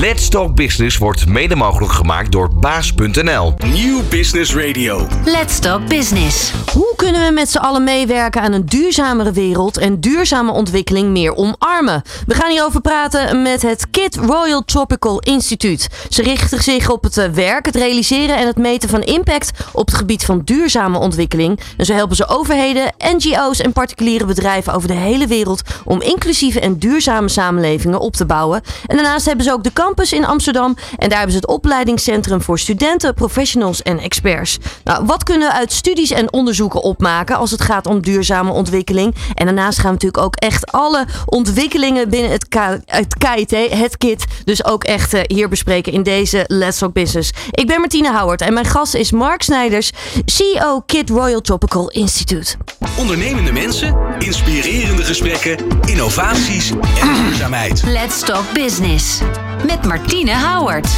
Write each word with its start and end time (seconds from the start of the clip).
Let's 0.00 0.28
Talk 0.28 0.54
Business 0.54 0.98
wordt 0.98 1.26
mede 1.26 1.56
mogelijk 1.56 1.92
gemaakt 1.92 2.32
door 2.32 2.54
baas.nl. 2.54 3.54
Nieuw 3.72 4.00
Business 4.08 4.54
Radio. 4.54 5.06
Let's 5.24 5.58
Talk 5.58 5.88
Business. 5.88 6.52
Hoe 6.72 6.92
kunnen 6.96 7.26
we 7.26 7.32
met 7.32 7.50
z'n 7.50 7.58
allen 7.58 7.84
meewerken 7.84 8.42
aan 8.42 8.52
een 8.52 8.66
duurzamere 8.66 9.32
wereld 9.32 9.76
en 9.76 10.00
duurzame 10.00 10.52
ontwikkeling 10.52 11.08
meer 11.08 11.36
omarmen? 11.36 12.02
We 12.26 12.34
gaan 12.34 12.50
hierover 12.50 12.80
praten 12.80 13.42
met 13.42 13.62
het 13.62 13.90
KIT 13.90 14.16
Royal 14.16 14.64
Tropical 14.64 15.18
Instituut. 15.18 15.88
Ze 16.08 16.22
richten 16.22 16.62
zich 16.62 16.90
op 16.90 17.02
het 17.02 17.18
eh, 17.18 17.28
werk, 17.28 17.66
het 17.66 17.76
realiseren 17.76 18.36
en 18.36 18.46
het 18.46 18.58
meten 18.58 18.88
van 18.88 19.02
impact 19.02 19.50
op 19.72 19.86
het 19.86 19.96
gebied 19.96 20.24
van 20.24 20.40
duurzame 20.44 20.98
ontwikkeling. 20.98 21.60
En 21.76 21.84
zo 21.84 21.94
helpen 21.94 22.16
ze 22.16 22.28
overheden, 22.28 22.94
NGO's 22.98 23.60
en 23.60 23.72
particuliere 23.72 24.24
bedrijven 24.24 24.72
over 24.72 24.88
de 24.88 24.94
hele 24.94 25.26
wereld 25.26 25.62
om 25.84 26.02
inclusieve 26.02 26.60
en 26.60 26.78
duurzame 26.78 27.28
samenlevingen 27.28 28.00
op 28.00 28.12
te 28.12 28.26
bouwen. 28.26 28.62
En 28.86 28.96
daarnaast 28.96 29.26
hebben 29.26 29.44
ze 29.44 29.52
ook 29.52 29.64
de 29.64 29.72
campus 29.86 30.12
in 30.12 30.24
Amsterdam 30.24 30.76
en 30.96 31.08
daar 31.08 31.18
hebben 31.18 31.36
ze 31.36 31.40
het 31.40 31.48
opleidingscentrum 31.48 32.42
voor 32.42 32.58
studenten, 32.58 33.14
professionals 33.14 33.82
en 33.82 33.98
experts. 33.98 34.58
Nou, 34.84 35.04
wat 35.04 35.22
kunnen 35.22 35.48
we 35.48 35.54
uit 35.54 35.72
studies 35.72 36.10
en 36.10 36.32
onderzoeken 36.32 36.82
opmaken 36.82 37.36
als 37.36 37.50
het 37.50 37.62
gaat 37.62 37.86
om 37.86 38.00
duurzame 38.00 38.52
ontwikkeling? 38.52 39.14
En 39.34 39.44
daarnaast 39.44 39.78
gaan 39.78 39.86
we 39.86 39.92
natuurlijk 39.92 40.22
ook 40.22 40.36
echt 40.36 40.72
alle 40.72 41.04
ontwikkelingen 41.26 42.08
binnen 42.08 42.30
het, 42.30 42.46
het 42.84 43.16
KIT, 43.18 43.50
het 43.70 43.96
KIT, 43.96 44.24
dus 44.44 44.64
ook 44.64 44.84
echt 44.84 45.14
eh, 45.14 45.20
hier 45.26 45.48
bespreken 45.48 45.92
in 45.92 46.02
deze 46.02 46.44
Let's 46.46 46.78
Talk 46.78 46.92
Business. 46.92 47.30
Ik 47.50 47.66
ben 47.66 47.80
Martine 47.80 48.18
Howard 48.18 48.40
en 48.40 48.52
mijn 48.52 48.66
gast 48.66 48.94
is 48.94 49.12
Mark 49.12 49.42
Snijders, 49.42 49.90
CEO 50.24 50.82
KIT 50.86 51.10
Royal 51.10 51.40
Tropical 51.40 51.88
Institute. 51.88 52.56
Ondernemende 52.98 53.52
mensen, 53.52 53.96
inspirerende 54.18 55.02
gesprekken, 55.02 55.56
innovaties 55.84 56.70
en 56.70 57.14
duurzaamheid. 57.14 57.82
Let's 57.82 58.20
Talk 58.20 58.52
Business. 58.52 59.20
Met 59.66 59.84
Martine 59.84 60.34
Howard. 60.34 60.88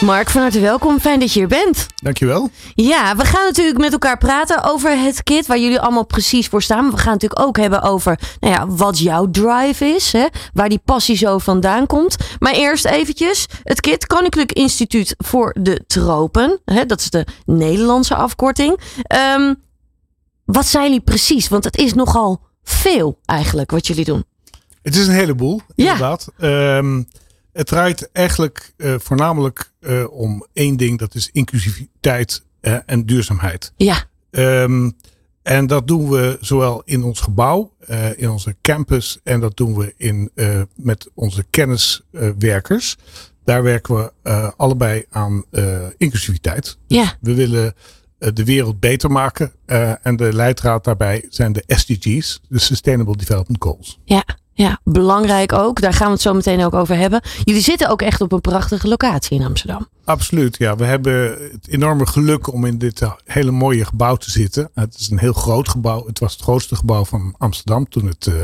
Mark, 0.00 0.30
van 0.30 0.42
harte 0.42 0.60
welkom. 0.60 1.00
Fijn 1.00 1.20
dat 1.20 1.32
je 1.32 1.38
hier 1.38 1.48
bent. 1.48 1.86
Dankjewel. 2.02 2.50
Ja, 2.74 3.16
we 3.16 3.24
gaan 3.24 3.44
natuurlijk 3.44 3.78
met 3.78 3.92
elkaar 3.92 4.18
praten 4.18 4.64
over 4.64 4.98
het 5.02 5.22
kit, 5.22 5.46
waar 5.46 5.58
jullie 5.58 5.80
allemaal 5.80 6.06
precies 6.06 6.46
voor 6.46 6.62
staan. 6.62 6.82
Maar 6.82 6.92
we 6.92 6.98
gaan 6.98 7.12
natuurlijk 7.12 7.40
ook 7.40 7.56
hebben 7.56 7.82
over 7.82 8.18
nou 8.40 8.54
ja, 8.54 8.66
wat 8.68 8.98
jouw 8.98 9.30
drive 9.30 9.84
is, 9.84 10.12
hè? 10.12 10.26
waar 10.52 10.68
die 10.68 10.80
passie 10.84 11.16
zo 11.16 11.38
vandaan 11.38 11.86
komt. 11.86 12.16
Maar 12.38 12.52
eerst 12.52 12.84
eventjes, 12.84 13.46
het 13.62 13.80
kit, 13.80 14.06
Koninklijk 14.06 14.52
Instituut 14.52 15.14
voor 15.18 15.54
de 15.60 15.84
Tropen. 15.86 16.60
Hè? 16.64 16.86
Dat 16.86 17.00
is 17.00 17.10
de 17.10 17.26
Nederlandse 17.44 18.14
afkorting. 18.14 18.80
Ehm, 19.02 19.54
wat 20.52 20.66
zijn 20.66 20.84
jullie 20.84 21.00
precies? 21.00 21.48
Want 21.48 21.64
het 21.64 21.76
is 21.76 21.94
nogal 21.94 22.40
veel 22.62 23.18
eigenlijk 23.24 23.70
wat 23.70 23.86
jullie 23.86 24.04
doen. 24.04 24.24
Het 24.82 24.96
is 24.96 25.06
een 25.06 25.14
heleboel, 25.14 25.60
Ja. 25.74 25.84
inderdaad. 25.84 26.28
Ehm, 26.38 27.02
het 27.52 27.66
draait 27.66 28.12
eigenlijk 28.12 28.72
eh, 28.76 28.94
voornamelijk 28.98 29.72
eh, 29.80 30.04
om 30.10 30.46
één 30.52 30.76
ding, 30.76 30.98
dat 30.98 31.14
is 31.14 31.30
inclusiviteit 31.32 32.42
eh, 32.60 32.76
en 32.86 33.06
duurzaamheid. 33.06 33.72
Ja, 33.76 34.04
Ehm, 34.30 34.90
en 35.42 35.66
dat 35.66 35.86
doen 35.86 36.08
we 36.10 36.36
zowel 36.40 36.82
in 36.84 37.02
ons 37.04 37.20
gebouw, 37.20 37.72
in 38.16 38.30
onze 38.30 38.56
campus 38.62 39.18
en 39.22 39.40
dat 39.40 39.56
doen 39.56 39.76
we 39.76 39.94
in, 39.96 40.30
met 40.74 41.10
onze 41.14 41.44
kenniswerkers. 41.50 42.96
Daar 43.44 43.62
werken 43.62 43.94
we 43.94 44.12
allebei 44.56 45.04
aan 45.10 45.44
inclusiviteit. 45.96 46.78
Dus 46.86 46.98
Ja. 46.98 47.16
We 47.20 47.34
willen 47.34 47.74
de 48.18 48.44
wereld 48.44 48.80
beter 48.80 49.10
maken 49.10 49.52
eh, 49.66 50.06
en 50.06 50.16
de 50.16 50.32
leidraad 50.32 50.84
daarbij 50.84 51.26
zijn 51.28 51.52
de 51.52 51.62
SDG's, 51.66 52.40
de 52.48 52.58
Sustainable 52.58 53.16
Development 53.16 53.62
Goals. 53.62 53.98
ja, 54.04 54.24
ja, 54.58 54.80
belangrijk 54.84 55.52
ook. 55.52 55.80
Daar 55.80 55.92
gaan 55.92 56.06
we 56.06 56.12
het 56.12 56.22
zo 56.22 56.34
meteen 56.34 56.64
ook 56.64 56.74
over 56.74 56.96
hebben. 56.96 57.20
Jullie 57.44 57.62
zitten 57.62 57.88
ook 57.88 58.02
echt 58.02 58.20
op 58.20 58.32
een 58.32 58.40
prachtige 58.40 58.88
locatie 58.88 59.38
in 59.38 59.44
Amsterdam. 59.46 59.88
Absoluut, 60.04 60.56
ja. 60.58 60.76
We 60.76 60.84
hebben 60.84 61.30
het 61.52 61.68
enorme 61.68 62.06
geluk 62.06 62.52
om 62.52 62.64
in 62.64 62.78
dit 62.78 63.02
eh, 63.02 63.12
hele 63.24 63.50
mooie 63.50 63.84
gebouw 63.84 64.16
te 64.16 64.30
zitten. 64.30 64.70
Het 64.74 64.94
is 64.98 65.10
een 65.10 65.18
heel 65.18 65.32
groot 65.32 65.68
gebouw. 65.68 66.06
Het 66.06 66.18
was 66.18 66.32
het 66.32 66.42
grootste 66.42 66.76
gebouw 66.76 67.04
van 67.04 67.34
Amsterdam 67.38 67.88
toen 67.88 68.06
het 68.06 68.26
eh, 68.26 68.34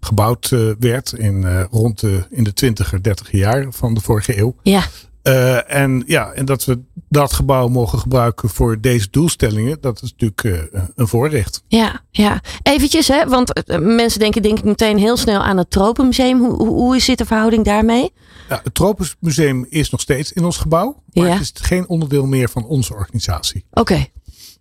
gebouwd 0.00 0.50
eh, 0.52 0.60
werd 0.78 1.12
in 1.12 1.44
eh, 1.44 1.64
rond 1.70 2.00
de, 2.00 2.26
in 2.30 2.44
de 2.44 2.52
twintiger, 2.52 3.02
dertiger 3.02 3.38
jaar 3.38 3.66
van 3.70 3.94
de 3.94 4.00
vorige 4.00 4.38
eeuw. 4.38 4.54
Ja, 4.62 4.84
Eh, 5.26 5.74
en 5.80 6.02
ja, 6.06 6.32
en 6.32 6.44
dat 6.44 6.64
we 6.64 6.80
dat 7.08 7.32
gebouw 7.32 7.68
mogen 7.68 7.98
gebruiken 7.98 8.48
voor 8.48 8.80
deze 8.80 9.08
doelstellingen, 9.10 9.78
dat 9.80 10.02
is 10.02 10.14
natuurlijk 10.16 10.72
eh, 10.72 10.82
een 10.94 11.08
voorrecht. 11.08 11.62
Ja, 11.68 12.00
ja. 12.10 12.40
Eventjes, 12.62 13.08
hè, 13.08 13.26
want 13.28 13.52
eh, 13.52 13.78
mensen 13.78 14.20
denken 14.20 14.42
denk 14.42 14.58
ik 14.58 14.64
meteen 14.64 14.98
heel 14.98 15.16
snel 15.16 15.40
aan 15.40 15.56
het 15.56 15.70
Tropenmuseum. 15.70 16.38
Hoe, 16.38 16.66
hoe, 16.66 16.98
zit 17.00 17.18
de 17.18 17.24
verhouding 17.26 17.64
daarmee? 17.64 18.12
Ja, 18.48 18.60
het 18.62 18.74
Tropisch 18.74 19.16
Museum 19.20 19.66
is 19.68 19.90
nog 19.90 20.00
steeds 20.00 20.32
in 20.32 20.44
ons 20.44 20.56
gebouw, 20.56 21.02
maar 21.12 21.26
Ja. 21.26 21.32
het 21.32 21.40
is 21.40 21.52
geen 21.54 21.88
onderdeel 21.88 22.26
meer 22.26 22.48
van 22.48 22.64
onze 22.64 22.94
organisatie. 22.94 23.64
Oké, 23.70 24.06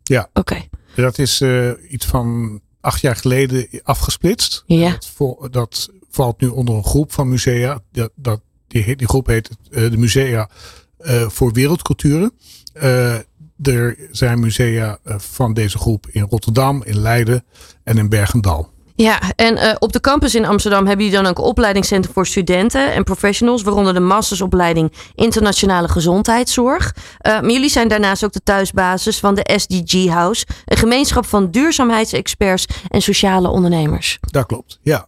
Ja, 0.03 0.29
oké. 0.33 0.67
Dat 0.95 1.17
is 1.19 1.41
iets 1.89 2.05
van 2.05 2.59
acht 2.81 3.01
jaar 3.01 3.15
geleden 3.15 3.67
afgesplitst. 3.83 4.63
Ja. 4.65 4.89
Dat, 4.91 5.07
vo- 5.15 5.47
dat 5.49 5.89
valt 6.09 6.41
nu 6.41 6.47
onder 6.47 6.75
een 6.75 6.83
groep 6.85 7.11
van 7.11 7.29
musea. 7.29 7.79
Dat, 7.91 8.11
dat, 8.15 8.41
die, 8.83 9.07
groep 9.07 9.27
heet 9.27 9.49
eh, 9.71 9.89
de 9.91 9.97
Musea 9.97 10.49
eh, 10.97 11.29
voor 11.29 11.53
Wereldculturen. 11.53 12.31
Eh, 12.73 13.13
er 13.61 13.97
zijn 14.11 14.39
musea 14.39 14.97
van 15.05 15.53
deze 15.53 15.77
groep 15.77 16.07
in 16.11 16.27
Rotterdam, 16.29 16.83
in 16.83 16.99
Leiden 16.99 17.45
en 17.83 17.97
in 17.97 18.09
Bergendal. 18.09 18.73
Ja, 18.95 19.19
en 19.35 19.81
op 19.81 19.93
de 19.93 19.99
campus 19.99 20.35
in 20.35 20.45
Amsterdam 20.45 20.87
hebben 20.87 21.05
jullie 21.05 21.21
dan 21.21 21.31
ook 21.31 21.37
een 21.37 21.43
opleidingscentrum 21.43 22.13
voor 22.13 22.27
studenten 22.27 22.93
en 22.93 23.03
professionals, 23.03 23.63
waaronder 23.63 23.93
de 23.93 23.99
mastersopleiding 23.99 24.93
internationale 25.15 25.87
gezondheidszorg. 25.87 26.95
Maar 27.21 27.51
jullie 27.51 27.69
zijn 27.69 27.87
daarnaast 27.87 28.23
ook 28.25 28.31
de 28.31 28.43
thuisbasis 28.43 29.19
van 29.19 29.35
de 29.35 29.51
SDG 29.55 30.07
House, 30.07 30.45
een 30.65 30.77
gemeenschap 30.77 31.25
van 31.25 31.51
duurzaamheidsexperts 31.51 32.65
en 32.87 33.01
sociale 33.01 33.47
ondernemers. 33.47 34.17
Dat 34.21 34.45
klopt, 34.45 34.79
ja. 34.81 35.07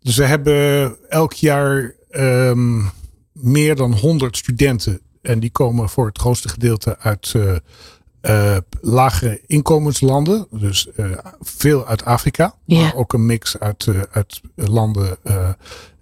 Dus 0.00 0.16
we 0.16 0.24
hebben 0.24 0.96
elk 1.08 1.32
jaar 1.32 1.94
ehm, 2.10 2.80
meer 3.42 3.76
dan 3.76 3.92
100 3.92 4.36
studenten. 4.36 5.00
En 5.22 5.40
die 5.40 5.50
komen 5.50 5.88
voor 5.88 6.06
het 6.06 6.18
grootste 6.18 6.48
gedeelte 6.48 6.98
uit 6.98 7.34
eh, 8.22 8.56
lage 8.80 9.40
inkomenslanden. 9.46 10.46
Dus 10.50 10.90
eh, 10.92 11.10
veel 11.40 11.86
uit 11.86 12.04
Afrika. 12.04 12.54
Ja. 12.64 12.80
Maar 12.80 12.94
ook 12.94 13.12
een 13.12 13.26
mix 13.26 13.58
uit, 13.58 13.88
uit 14.10 14.40
landen 14.54 15.16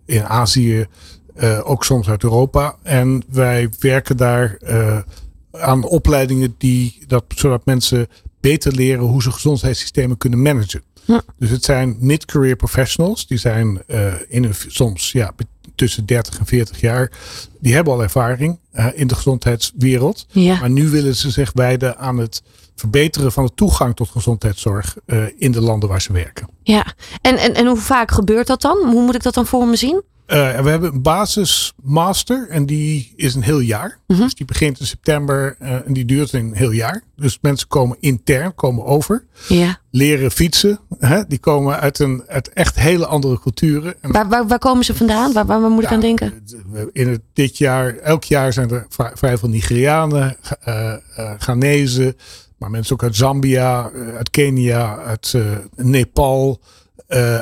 in 0.04 0.24
Azië. 0.24 0.86
ook 1.62 1.84
soms 1.84 2.08
uit 2.08 2.22
Europa. 2.22 2.76
En 2.82 3.22
wij 3.28 3.68
werken 3.78 4.16
daar 4.16 4.58
aan 5.50 5.84
opleidingen 5.84 6.54
die, 6.58 7.04
dat, 7.06 7.24
zodat 7.28 7.64
mensen 7.64 8.08
beter 8.40 8.72
leren 8.72 9.04
hoe 9.04 9.22
ze 9.22 9.32
gezondheidssystemen 9.32 10.16
kunnen 10.16 10.42
managen. 10.42 10.82
Dus 11.38 11.50
het 11.50 11.64
zijn 11.64 11.96
mid-career 12.00 12.56
professionals. 12.56 13.26
Die 13.26 13.38
zijn 13.38 13.82
in 14.28 14.44
een, 14.44 14.54
soms 14.68 15.12
ja, 15.12 15.32
tussen 15.80 16.06
30 16.06 16.38
en 16.38 16.46
40 16.46 16.80
jaar. 16.80 17.10
Die 17.60 17.74
hebben 17.74 17.92
al 17.92 18.02
ervaring 18.02 18.58
eh, 18.72 18.86
in 18.94 19.06
de 19.06 19.14
gezondheidswereld. 19.14 20.26
Ja. 20.30 20.58
Maar 20.60 20.70
nu 20.70 20.88
willen 20.88 21.16
ze 21.16 21.30
zich 21.30 21.50
wijden 21.54 21.98
aan 21.98 22.18
het 22.18 22.42
verbeteren 22.74 23.32
van 23.32 23.44
de 23.44 23.52
toegang 23.54 23.96
tot 23.96 24.08
gezondheidszorg 24.08 24.96
eh, 25.06 25.24
in 25.38 25.52
de 25.52 25.60
landen 25.60 25.88
waar 25.88 26.00
ze 26.00 26.12
werken. 26.12 26.48
Ja, 26.62 26.94
en, 27.20 27.36
en, 27.36 27.54
en 27.54 27.66
hoe 27.66 27.76
vaak 27.76 28.10
gebeurt 28.10 28.46
dat 28.46 28.60
dan? 28.60 28.78
Hoe 28.90 29.02
moet 29.04 29.14
ik 29.14 29.22
dat 29.22 29.34
dan 29.34 29.46
voor 29.46 29.66
me 29.66 29.76
zien? 29.76 30.02
Eh, 30.30 30.60
we 30.60 30.70
hebben 30.70 30.92
een 30.92 31.02
basismaster 31.02 32.48
en 32.48 32.66
die 32.66 33.12
is 33.16 33.34
een 33.34 33.42
heel 33.42 33.58
jaar. 33.60 33.98
Dus 34.06 34.34
die 34.34 34.46
begint 34.46 34.80
in 34.80 34.86
september 34.86 35.56
eh, 35.58 35.86
en 35.86 35.92
die 35.92 36.04
duurt 36.04 36.32
een 36.32 36.54
heel 36.54 36.70
jaar. 36.70 37.02
Dus 37.16 37.38
mensen 37.42 37.68
komen 37.68 37.96
intern, 38.00 38.54
komen 38.54 38.84
over, 38.84 39.24
Ja. 39.48 39.78
leren 39.90 40.30
fietsen. 40.30 40.80
Hè? 40.98 41.26
Die 41.26 41.38
komen 41.38 41.80
uit, 41.80 41.98
een, 41.98 42.22
uit 42.26 42.48
echt 42.52 42.78
hele 42.78 43.06
andere 43.06 43.40
culturen. 43.40 43.94
En 44.00 44.12
Waar, 44.12 44.28
waar, 44.28 44.46
waar 44.46 44.58
komen 44.58 44.84
ze 44.84 44.94
vandaan? 44.94 45.32
Waar, 45.32 45.46
waar, 45.46 45.60
waar 45.60 45.70
moet 45.70 45.82
ik 45.84 45.90
aan 45.92 46.00
denken? 46.00 46.44
In 46.92 47.08
het, 47.08 47.20
dit 47.32 47.58
jaar, 47.58 47.96
elk 47.96 48.24
jaar 48.24 48.52
zijn 48.52 48.70
er 48.70 48.86
vri- 48.88 49.10
vrij 49.14 49.38
veel 49.38 49.48
Nigerianen, 49.48 50.36
eh, 50.60 50.94
Ghanese, 51.38 52.16
maar 52.58 52.70
mensen 52.70 52.92
ook 52.94 53.02
uit 53.02 53.16
Zambia, 53.16 53.90
uit 54.16 54.30
Kenia, 54.30 54.96
uit 54.98 55.34
Nepal, 55.76 56.60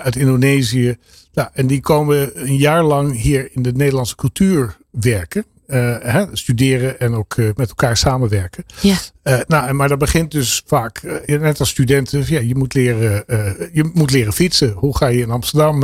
uit 0.03 0.17
Indonesië. 0.17 0.97
Nou, 1.39 1.51
en 1.53 1.67
die 1.67 1.81
komen 1.81 2.31
een 2.49 2.57
jaar 2.57 2.83
lang 2.83 3.21
hier 3.21 3.49
in 3.53 3.63
de 3.63 3.73
Nederlandse 3.73 4.15
cultuur 4.17 4.77
werken. 4.91 5.45
eh, 5.67 5.97
hè, 5.99 6.25
studeren 6.33 7.01
en 7.01 7.15
ook 7.15 7.35
eh, 7.35 7.49
met 7.55 7.69
elkaar 7.69 7.97
samenwerken. 7.97 8.65
Ja. 8.81 8.97
Eh, 9.23 9.39
nou, 9.47 9.69
en 9.69 9.77
maar 9.77 9.89
dat 9.89 9.99
begint 9.99 10.31
dus 10.31 10.63
vaak, 10.67 11.03
net 11.27 11.61
als 11.61 11.69
studenten, 11.69 12.25
ja, 12.27 12.41
je, 12.41 12.55
moet 12.55 12.75
leren, 12.75 13.25
je 13.73 13.91
moet 13.95 14.11
leren 14.11 14.33
fietsen. 14.33 14.73
Hoe 14.73 14.97
ga 14.97 15.07
je 15.07 15.21
in 15.21 15.31
Amsterdam 15.31 15.81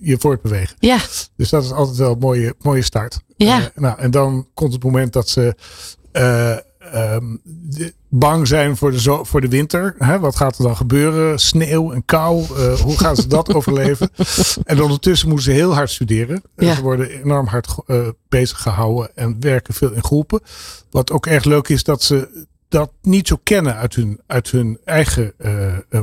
je 0.00 0.16
voortbewegen? 0.18 0.76
Ja, 0.78 0.98
Dus 1.36 1.50
dat 1.50 1.64
is 1.64 1.72
altijd 1.72 1.96
wel 1.96 2.12
een 2.12 2.18
mooie, 2.18 2.54
mooie 2.58 2.82
start. 2.82 3.20
Ja. 3.36 3.70
Nou, 3.74 3.98
en 3.98 4.10
dan 4.10 4.48
komt 4.54 4.72
het 4.72 4.82
moment 4.82 5.12
dat 5.12 5.28
ze 5.28 5.54
eh, 6.92 7.14
ehm, 7.14 7.36
de- 7.44 7.94
bang 8.10 8.46
zijn 8.46 8.76
voor 8.76 8.90
de, 8.90 9.00
zo, 9.00 9.24
voor 9.24 9.40
de 9.40 9.48
winter. 9.48 9.94
Hè? 9.98 10.18
Wat 10.18 10.36
gaat 10.36 10.58
er 10.58 10.64
dan 10.64 10.76
gebeuren? 10.76 11.38
Sneeuw 11.38 11.92
en 11.92 12.04
kou. 12.04 12.42
eh, 12.56 12.72
hoe 12.80 12.98
gaan 12.98 13.16
ze 13.16 13.26
dat 13.26 13.52
overleven? 13.54 14.10
En 14.64 14.82
ondertussen 14.82 15.28
moeten 15.28 15.46
ze 15.46 15.58
heel 15.58 15.74
hard 15.74 15.90
studeren. 15.90 16.42
Eh, 16.56 16.68
Ja. 16.68 16.74
Ze 16.74 16.82
worden 16.82 17.10
enorm 17.10 17.46
hard 17.46 17.74
eh, 17.86 18.08
bezig 18.28 18.60
gehouden 18.62 19.16
en 19.16 19.36
werken 19.40 19.74
veel 19.74 19.92
in 19.92 20.02
groepen. 20.04 20.40
Wat 20.90 21.10
ook 21.10 21.26
erg 21.26 21.44
leuk 21.44 21.68
is 21.68 21.84
dat 21.84 22.02
ze 22.02 22.46
dat 22.68 22.90
niet 23.02 23.28
zo 23.28 23.38
kennen 23.42 23.74
uit 23.76 23.94
hun, 23.94 24.20
uit 24.26 24.50
hun 24.50 24.78
eigen 24.84 25.32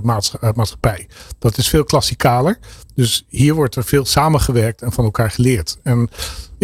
maatscha- 0.03 0.51
maatschappij. 0.55 1.07
Dat 1.39 1.57
is 1.57 1.67
veel 1.69 1.83
klassikaler. 1.83 2.59
Dus 2.95 3.25
hier 3.29 3.53
wordt 3.53 3.75
er 3.75 3.83
veel 3.83 4.05
samengewerkt 4.05 4.81
en 4.81 4.91
van 4.91 5.03
elkaar 5.05 5.31
geleerd. 5.31 5.77
En 5.83 6.09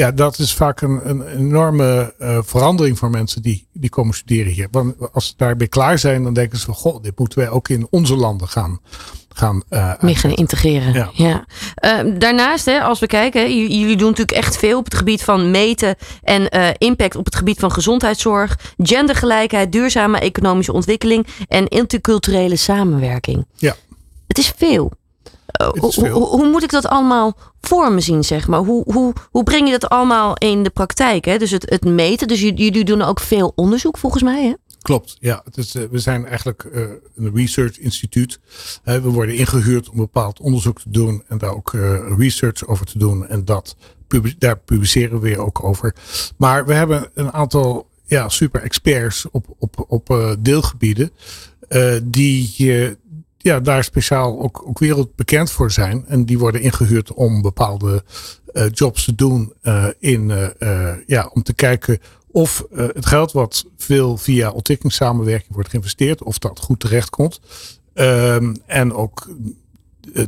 ja, 0.01 0.11
dat 0.11 0.39
is 0.39 0.53
vaak 0.53 0.81
een, 0.81 1.09
een 1.09 1.27
enorme 1.27 2.13
eh, 2.17 2.37
verandering 2.43 2.97
voor 2.97 3.09
mensen 3.09 3.41
die, 3.41 3.67
die 3.73 3.89
komen 3.89 4.15
studeren 4.15 4.51
hier. 4.51 4.67
Want 4.71 4.95
als 5.13 5.27
ze 5.27 5.33
daarbij 5.37 5.67
klaar 5.67 5.99
zijn, 5.99 6.23
dan 6.23 6.33
denken 6.33 6.57
ze 6.57 6.65
van, 6.65 6.73
goh, 6.73 7.03
dit 7.03 7.19
moeten 7.19 7.39
wij 7.39 7.49
ook 7.49 7.69
in 7.69 7.87
onze 7.89 8.15
landen 8.15 8.47
gaan, 8.47 8.79
gaan 9.29 9.63
eh, 9.69 9.93
Meer 9.99 10.17
gaan 10.17 10.31
integreren. 10.31 10.93
Ja. 10.93 11.09
Ja. 11.13 11.45
Eh, 11.75 12.19
daarnaast, 12.19 12.65
hè, 12.65 12.81
als 12.81 12.99
we 12.99 13.07
kijken, 13.07 13.67
jullie 13.67 13.97
doen 13.97 14.09
natuurlijk 14.09 14.37
echt 14.37 14.57
veel 14.57 14.77
op 14.77 14.85
het 14.85 14.95
gebied 14.95 15.23
van 15.23 15.51
meten 15.51 15.95
en 16.23 16.49
eh, 16.49 16.69
impact 16.77 17.15
op 17.15 17.25
het 17.25 17.35
gebied 17.35 17.59
van 17.59 17.71
gezondheidszorg, 17.71 18.59
gendergelijkheid, 18.77 19.71
duurzame 19.71 20.19
economische 20.19 20.73
ontwikkeling 20.73 21.27
en 21.47 21.67
interculturele 21.67 22.55
samenwerking. 22.55 23.45
Ja. 23.55 23.75
Het 24.27 24.37
is 24.37 24.53
veel. 24.57 24.91
Eh, 25.51 25.67
hoe-. 25.67 26.09
Hoe, 26.09 26.49
moet 26.49 26.63
ik 26.63 26.71
dat 26.71 26.85
allemaal 26.87 27.37
voor 27.61 27.91
me 27.91 27.99
zien, 27.99 28.23
zeg 28.23 28.47
maar? 28.47 28.59
Hoe, 28.59 28.83
hoe, 28.93 29.13
hoe 29.29 29.43
breng 29.43 29.65
je 29.65 29.79
dat 29.79 29.89
allemaal 29.89 30.37
in 30.37 30.63
de 30.63 30.69
praktijk? 30.69 31.25
Hè? 31.25 31.37
Dus 31.37 31.51
het, 31.51 31.69
het 31.69 31.85
meten, 31.85 32.27
dus 32.27 32.41
jullie, 32.41 32.83
doen 32.83 33.01
ook 33.01 33.19
veel 33.19 33.51
onderzoek 33.55 33.97
volgens 33.97 34.23
mij, 34.23 34.43
hè? 34.43 34.53
Klopt, 34.81 35.17
ja. 35.19 35.41
Het 35.45 35.57
is, 35.57 35.75
eh, 35.75 35.83
we 35.91 35.99
zijn 35.99 36.25
eigenlijk 36.25 36.63
eh, 36.63 36.81
een 37.15 37.35
research 37.35 37.79
instituut. 37.79 38.39
We 38.83 39.01
worden 39.01 39.35
ingehuurd 39.35 39.89
om 39.89 39.97
bepaald 39.97 40.39
onderzoek 40.39 40.81
te 40.81 40.89
doen 40.89 41.23
en 41.27 41.37
daar 41.37 41.55
ook 41.55 41.71
research 42.17 42.67
over 42.67 42.85
te 42.85 42.97
doen. 42.97 43.27
En 43.27 43.45
dat, 43.45 43.75
daar 44.37 44.57
publiceren 44.57 45.21
we 45.21 45.27
weer 45.27 45.39
ook 45.39 45.63
over. 45.63 45.95
Maar 46.37 46.65
we 46.65 46.73
hebben 46.73 47.09
een 47.13 47.31
aantal 47.31 47.87
ja, 48.05 48.29
super 48.29 48.61
experts 48.61 49.25
op, 49.31 49.45
op, 49.59 49.85
op 49.87 50.35
deelgebieden. 50.39 51.11
die 52.03 52.53
ja, 53.41 53.59
daar 53.59 53.83
speciaal 53.83 54.41
ook, 54.41 54.63
ook 54.67 54.79
wereldbekend 54.79 55.51
voor 55.51 55.71
zijn. 55.71 56.05
En 56.07 56.25
die 56.25 56.39
worden 56.39 56.61
ingehuurd 56.61 57.13
om 57.13 57.41
bepaalde 57.41 58.03
eh, 58.53 58.65
jobs 58.71 59.03
te 59.05 59.15
doen. 59.15 59.53
eh, 59.61 59.85
in, 59.99 60.31
eh, 60.59 60.93
ja, 61.05 61.29
om 61.33 61.43
te 61.43 61.53
kijken 61.53 61.99
of 62.31 62.65
het 62.75 63.05
geld 63.05 63.31
wat 63.31 63.65
veel 63.77 64.17
via 64.17 64.49
ontwikkelingssamenwerking 64.51 65.53
wordt 65.53 65.69
geïnvesteerd, 65.69 66.23
of 66.23 66.37
dat 66.37 66.59
goed 66.59 66.79
terechtkomt. 66.79 67.39
Ehm, 67.93 68.55
en 68.65 68.93
ook 68.93 69.27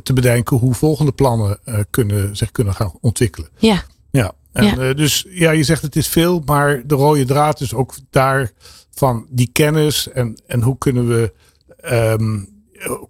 te 0.02 0.12
bedenken 0.12 0.56
hoe 0.56 0.74
volgende 0.74 1.12
plannen 1.12 1.58
kunnen, 1.90 2.36
zich 2.36 2.50
kunnen 2.50 2.74
gaan 2.74 2.92
ontwikkelen. 3.00 3.48
Ja. 3.56 3.82
Ja, 4.10 4.32
en, 4.52 4.64
Ja. 4.64 4.94
dus 4.94 5.26
ja, 5.28 5.50
je 5.50 5.62
zegt 5.62 5.82
het 5.82 5.96
is 5.96 6.08
veel, 6.08 6.42
maar 6.44 6.86
de 6.86 6.94
rode 6.94 7.24
draad 7.24 7.60
is 7.60 7.74
ook 7.74 7.94
daar 8.10 8.52
van 8.90 9.26
die 9.30 9.50
kennis 9.52 10.08
en, 10.10 10.40
en 10.46 10.62
hoe 10.62 10.78
kunnen 10.78 11.08
we, 11.08 11.32
ehm, 11.80 12.38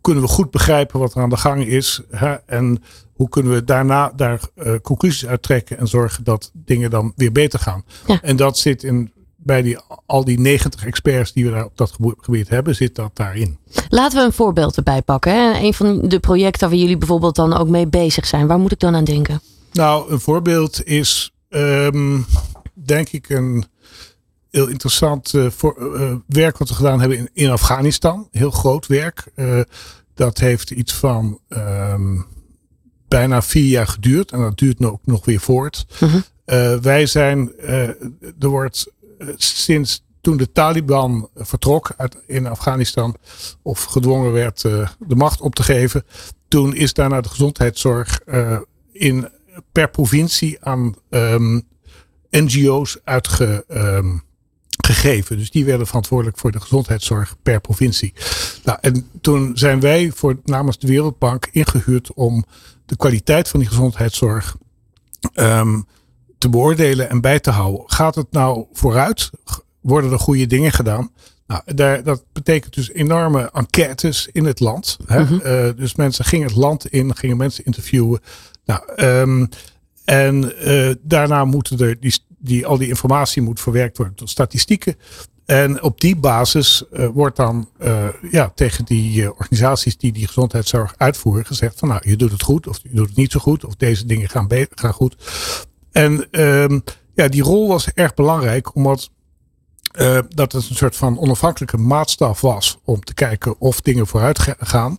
kunnen 0.01 0.23
we 0.23 0.29
goed 0.29 0.51
begrijpen 0.51 1.01
wat 1.01 1.15
er 1.15 1.23
aan 1.23 1.29
de 1.29 1.37
gang 1.37 1.67
is. 1.67 2.01
Hè? 2.11 2.35
En 2.47 2.83
hoe 3.13 3.29
kunnen 3.29 3.53
we 3.53 3.65
daarna 3.65 4.13
daar 4.17 4.41
eh, 4.55 4.75
conclusies 4.83 5.27
uit 5.27 5.43
trekken 5.43 5.79
en 5.79 5.89
zorgen 5.89 6.25
dat 6.25 6.51
dingen 6.55 6.91
dan 6.91 7.13
weer 7.17 7.33
beter 7.33 7.59
gaan. 7.59 7.85
Ja. 8.07 8.19
En 8.23 8.37
dat 8.37 8.59
zit 8.59 8.83
in, 8.83 9.13
bij 9.37 9.63
die, 9.63 9.79
al 10.07 10.25
die 10.25 10.41
90 10.41 10.87
experts 10.87 11.33
die 11.33 11.45
we 11.45 11.51
daar 11.51 11.65
op 11.65 11.77
dat 11.77 11.97
gebied 12.21 12.49
hebben, 12.49 12.75
zit 12.75 12.95
dat 12.95 13.11
daarin. 13.15 13.59
Laten 13.89 14.19
we 14.19 14.25
een 14.25 14.33
voorbeeld 14.33 14.77
erbij 14.77 15.03
pakken. 15.03 15.33
Hè? 15.33 15.59
Een 15.59 15.75
van 15.75 16.01
de 16.09 16.21
projecten 16.21 16.69
waar 16.69 16.79
jullie 16.79 16.99
bijvoorbeeld 16.99 17.37
dan 17.37 17.53
ook 17.53 17.69
mee 17.69 17.87
bezig 17.87 18.27
zijn. 18.27 18.47
Waar 18.47 18.59
moet 18.59 18.73
ik 18.73 18.81
dan 18.81 18.95
aan 18.95 19.05
denken? 19.05 19.41
Nou, 19.73 20.13
een 20.13 20.21
voorbeeld 20.21 20.85
is, 20.85 21.35
ehm, 21.49 22.21
denk 22.73 23.09
ik, 23.09 23.29
een 23.29 23.65
heel 24.55 24.67
interessant 24.67 25.35
eh, 25.35 25.51
voor, 25.51 25.97
eh, 25.97 26.15
werk 26.27 26.59
wat 26.59 26.69
we 26.69 26.75
gedaan 26.75 27.01
hebben 27.01 27.19
in, 27.19 27.29
in 27.33 27.51
Afghanistan. 27.51 28.29
Heel 28.31 28.51
groot 28.51 28.87
werk. 28.87 29.27
Eh, 29.35 29.61
dat 30.15 30.39
heeft 30.39 30.71
iets 30.71 30.95
van 30.95 31.41
ehm, 31.49 32.21
bijna 33.09 33.43
vier 33.43 33.69
jaar 33.69 33.87
geduurd. 33.87 34.31
En 34.31 34.41
dat 34.41 34.59
duurt 34.59 34.85
ook 34.85 35.07
nog 35.07 35.25
weer 35.25 35.41
voort. 35.41 35.87
Mhm. 36.01 36.19
Eh, 36.45 36.77
wij 36.77 37.07
zijn, 37.07 37.57
eh, 37.57 37.89
er 38.39 38.49
wordt 38.49 38.93
eh, 39.19 39.29
sinds 39.37 40.05
toen 40.21 40.37
de 40.37 40.53
Taliban 40.53 41.29
vertrok 41.35 41.93
uit, 41.97 42.17
in 42.27 42.47
Afghanistan 42.47 43.17
of 43.63 43.85
gedwongen 43.85 44.33
werd 44.33 44.65
eh, 44.65 44.89
de 44.99 45.15
macht 45.15 45.41
op 45.41 45.55
te 45.55 45.63
geven, 45.63 46.05
toen 46.49 46.75
is 46.75 46.93
daarna 46.93 47.21
de 47.21 47.29
gezondheidszorg 47.29 48.21
eh, 48.21 48.59
in, 48.93 49.29
per 49.73 49.91
provincie 49.91 50.57
aan 50.61 50.95
ehm, 51.11 51.61
NGO's 52.31 52.99
uitgegeven. 53.05 54.23
Gegeven. 54.85 55.39
Dus 55.39 55.51
die 55.51 55.65
werden 55.65 55.87
verantwoordelijk 55.87 56.39
voor 56.39 56.53
de 56.53 56.61
gezondheidszorg 56.61 57.37
per 57.43 57.61
provincie. 57.61 58.15
Nou, 58.65 58.79
en 58.81 59.09
toen 59.21 59.57
zijn 59.57 59.81
wij 59.81 60.11
voor, 60.15 60.41
namens 60.45 60.79
de 60.79 60.87
Wereldbank 60.87 61.49
ingehuurd 61.53 62.13
om 62.13 62.45
de 62.87 62.97
kwaliteit 62.97 63.49
van 63.49 63.61
die 63.61 63.69
gezondheidszorg 63.69 64.57
ehm, 65.35 65.81
te 66.39 66.49
beoordelen 66.49 67.11
en 67.11 67.21
bij 67.21 67.41
te 67.41 67.51
houden. 67.51 67.83
Gaat 67.87 68.15
het 68.15 68.31
nou 68.31 68.67
vooruit? 68.73 69.31
Worden 69.81 70.13
er 70.13 70.19
goede 70.19 70.47
dingen 70.47 70.73
gedaan? 70.73 71.11
Nou, 71.47 71.63
daar, 71.75 72.03
dat 72.03 72.25
betekent 72.33 72.75
dus 72.75 72.91
enorme 72.93 73.51
enquêtes 73.53 74.29
in 74.33 74.45
het 74.45 74.61
land. 74.61 74.97
Hè? 75.07 75.41
Eh, 75.41 75.77
dus 75.77 75.95
mensen 75.95 76.25
gingen 76.25 76.47
het 76.47 76.57
land 76.57 76.87
in, 76.87 77.17
gingen 77.17 77.37
mensen 77.37 77.65
interviewen. 77.65 78.21
Nou, 78.65 78.81
ehm, 78.97 79.47
en 80.05 80.59
eh, 80.59 80.95
daarna 81.03 81.45
moeten 81.45 81.79
er 81.79 82.01
die, 82.01 82.15
die, 82.45 82.67
al 82.67 82.79
die 82.79 82.89
informatie 82.89 83.43
moet 83.43 83.61
verwerkt 83.61 83.97
worden 83.97 84.15
tot 84.15 84.31
statistieken. 84.31 84.97
En 85.45 85.83
op 85.83 86.01
die 86.01 86.17
basis 86.17 86.85
eh, 86.93 87.07
wordt 87.07 87.37
dan 87.37 87.69
eh, 87.79 88.09
ja, 88.31 88.53
tegen 88.55 88.85
die 88.85 89.23
eh, 89.23 89.31
organisaties 89.31 89.97
die 89.97 90.13
die 90.13 90.27
gezondheidszorg 90.27 90.95
uitvoeren 90.97 91.47
gezegd 91.47 91.79
van 91.79 91.89
nou 91.89 92.01
je 92.09 92.17
doet 92.17 92.31
het 92.31 92.43
goed 92.43 92.67
of 92.67 92.79
je 92.83 92.89
doet 92.93 93.09
het 93.09 93.17
niet 93.17 93.33
zo 93.33 93.41
goed 93.41 93.65
of 93.65 93.75
deze 93.75 94.07
dingen 94.07 94.29
gaan, 94.29 94.49
gaan 94.75 94.93
goed. 94.93 95.17
En 95.93 96.31
ehm, 96.31 96.81
ja, 97.15 97.29
die 97.29 97.43
rol 97.43 97.69
was 97.69 97.93
erg 97.93 98.15
belangrijk 98.15 98.75
omdat 98.75 99.11
dat 100.29 100.53
het 100.53 100.69
een 100.69 100.77
soort 100.77 100.97
van 100.97 101.19
onafhankelijke 101.19 101.77
maatstaf 101.77 102.41
was 102.41 102.79
om 102.85 103.01
te 103.01 103.15
kijken 103.15 103.61
of 103.61 103.81
dingen 103.81 104.07
vooruit 104.07 104.39
ga- 104.39 104.57
gaan. 104.59 104.99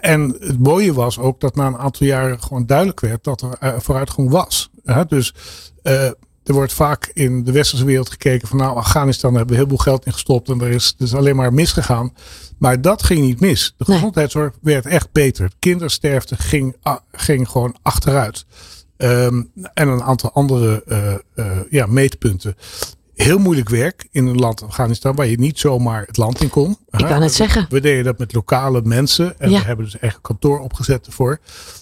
En 0.00 0.36
het 0.40 0.58
mooie 0.58 0.92
was 0.92 1.18
ook 1.18 1.40
dat 1.40 1.54
na 1.54 1.66
een 1.66 1.78
aantal 1.78 2.06
jaren 2.06 2.42
gewoon 2.42 2.66
duidelijk 2.66 3.00
werd 3.00 3.24
dat 3.24 3.42
er 3.60 3.82
vooruitgang 3.82 4.30
was. 4.30 4.70
Dus 5.08 5.34
er 6.44 6.54
wordt 6.54 6.72
vaak 6.72 7.10
in 7.12 7.44
de 7.44 7.52
westerse 7.52 7.84
wereld 7.84 8.10
gekeken 8.10 8.48
van 8.48 8.56
nou 8.58 8.76
Afghanistan 8.76 9.30
daar 9.30 9.38
hebben 9.38 9.56
we 9.56 9.62
heel 9.62 9.70
veel 9.70 9.84
geld 9.84 10.06
in 10.06 10.12
gestopt 10.12 10.48
en 10.48 10.60
er 10.60 10.70
is, 10.70 10.94
is 10.98 11.14
alleen 11.14 11.36
maar 11.36 11.52
misgegaan. 11.52 12.12
Maar 12.58 12.80
dat 12.80 13.02
ging 13.02 13.20
niet 13.20 13.40
mis. 13.40 13.74
De 13.76 13.84
Nee. 13.86 13.96
gezondheidszorg 13.96 14.54
werd 14.62 14.86
echt 14.86 15.12
beter. 15.12 15.50
Kindersterfte 15.58 16.36
ging, 16.36 16.76
ging 17.12 17.48
gewoon 17.48 17.76
achteruit. 17.82 18.46
Ehm, 18.96 19.42
en 19.74 19.88
een 19.88 20.02
aantal 20.02 20.32
andere 20.32 20.82
eh, 20.86 21.14
eh, 21.34 21.58
ja, 21.70 21.86
meetpunten. 21.86 22.56
Heel 23.14 23.38
moeilijk 23.38 23.68
werk 23.68 24.08
in 24.10 24.26
een 24.26 24.38
land 24.38 24.62
Afghanistan 24.62 25.14
waar 25.16 25.26
je 25.26 25.38
niet 25.38 25.58
zomaar 25.58 26.02
het 26.06 26.16
land 26.16 26.40
in 26.40 26.48
kon. 26.50 26.76
Ik 26.90 27.00
wou 27.06 27.20
net 27.20 27.34
zeggen. 27.34 27.66
We 27.68 27.80
deden 27.80 28.04
dat 28.04 28.18
met 28.18 28.32
lokale 28.34 28.80
mensen 28.84 29.38
en 29.40 29.50
Ja. 29.50 29.58
we 29.60 29.64
hebben 29.66 29.84
dus 29.84 29.98
echt 29.98 30.14
een 30.14 30.20
kantoor 30.22 30.58
opgezet 30.60 31.06
ervoor. 31.06 31.38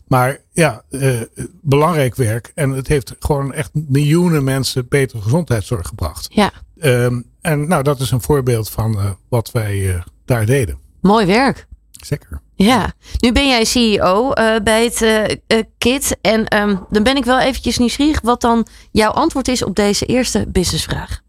Maar 0.08 0.38
ja, 0.52 0.82
eh, 0.90 1.20
belangrijk 1.62 2.14
werk 2.14 2.52
en 2.54 2.70
het 2.70 2.88
heeft 2.88 3.14
gewoon 3.18 3.52
echt 3.52 3.70
miljoenen 3.72 4.44
mensen 4.44 4.88
betere 4.88 5.20
gezondheidszorg 5.22 5.86
gebracht. 5.86 6.26
Ja, 6.30 6.52
Ehm, 6.78 7.20
en 7.40 7.68
nou, 7.68 7.82
dat 7.82 8.00
is 8.00 8.10
een 8.10 8.22
voorbeeld 8.22 8.70
van 8.70 8.98
eh, 8.98 9.10
wat 9.28 9.50
wij 9.50 9.94
eh, 9.94 10.02
daar 10.24 10.46
deden. 10.46 10.78
mooi 11.00 11.26
werk. 11.26 11.66
Zeker. 11.90 12.40
Ja, 12.62 12.92
nu 13.18 13.32
ben 13.32 13.48
jij 13.48 13.64
CEO 13.64 14.32
eh, 14.32 14.62
bij 14.64 14.84
het 14.84 15.02
eh 15.02 15.24
eh, 15.24 15.64
KIT. 15.78 16.16
En 16.20 16.46
ehm, 16.46 16.76
dan 16.90 17.02
ben 17.02 17.16
ik 17.16 17.24
wel 17.24 17.40
eventjes 17.40 17.78
nieuwsgierig 17.78 18.20
wat 18.20 18.40
dan 18.40 18.66
jouw 18.90 19.10
antwoord 19.10 19.48
is 19.48 19.64
op 19.64 19.76
deze 19.76 20.06
eerste 20.06 20.44
businessvraag. 20.48 21.20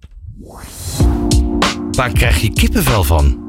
Waar 1.91 2.11
krijg 2.11 2.41
je 2.41 2.53
kippenvel 2.53 3.03
van? 3.03 3.47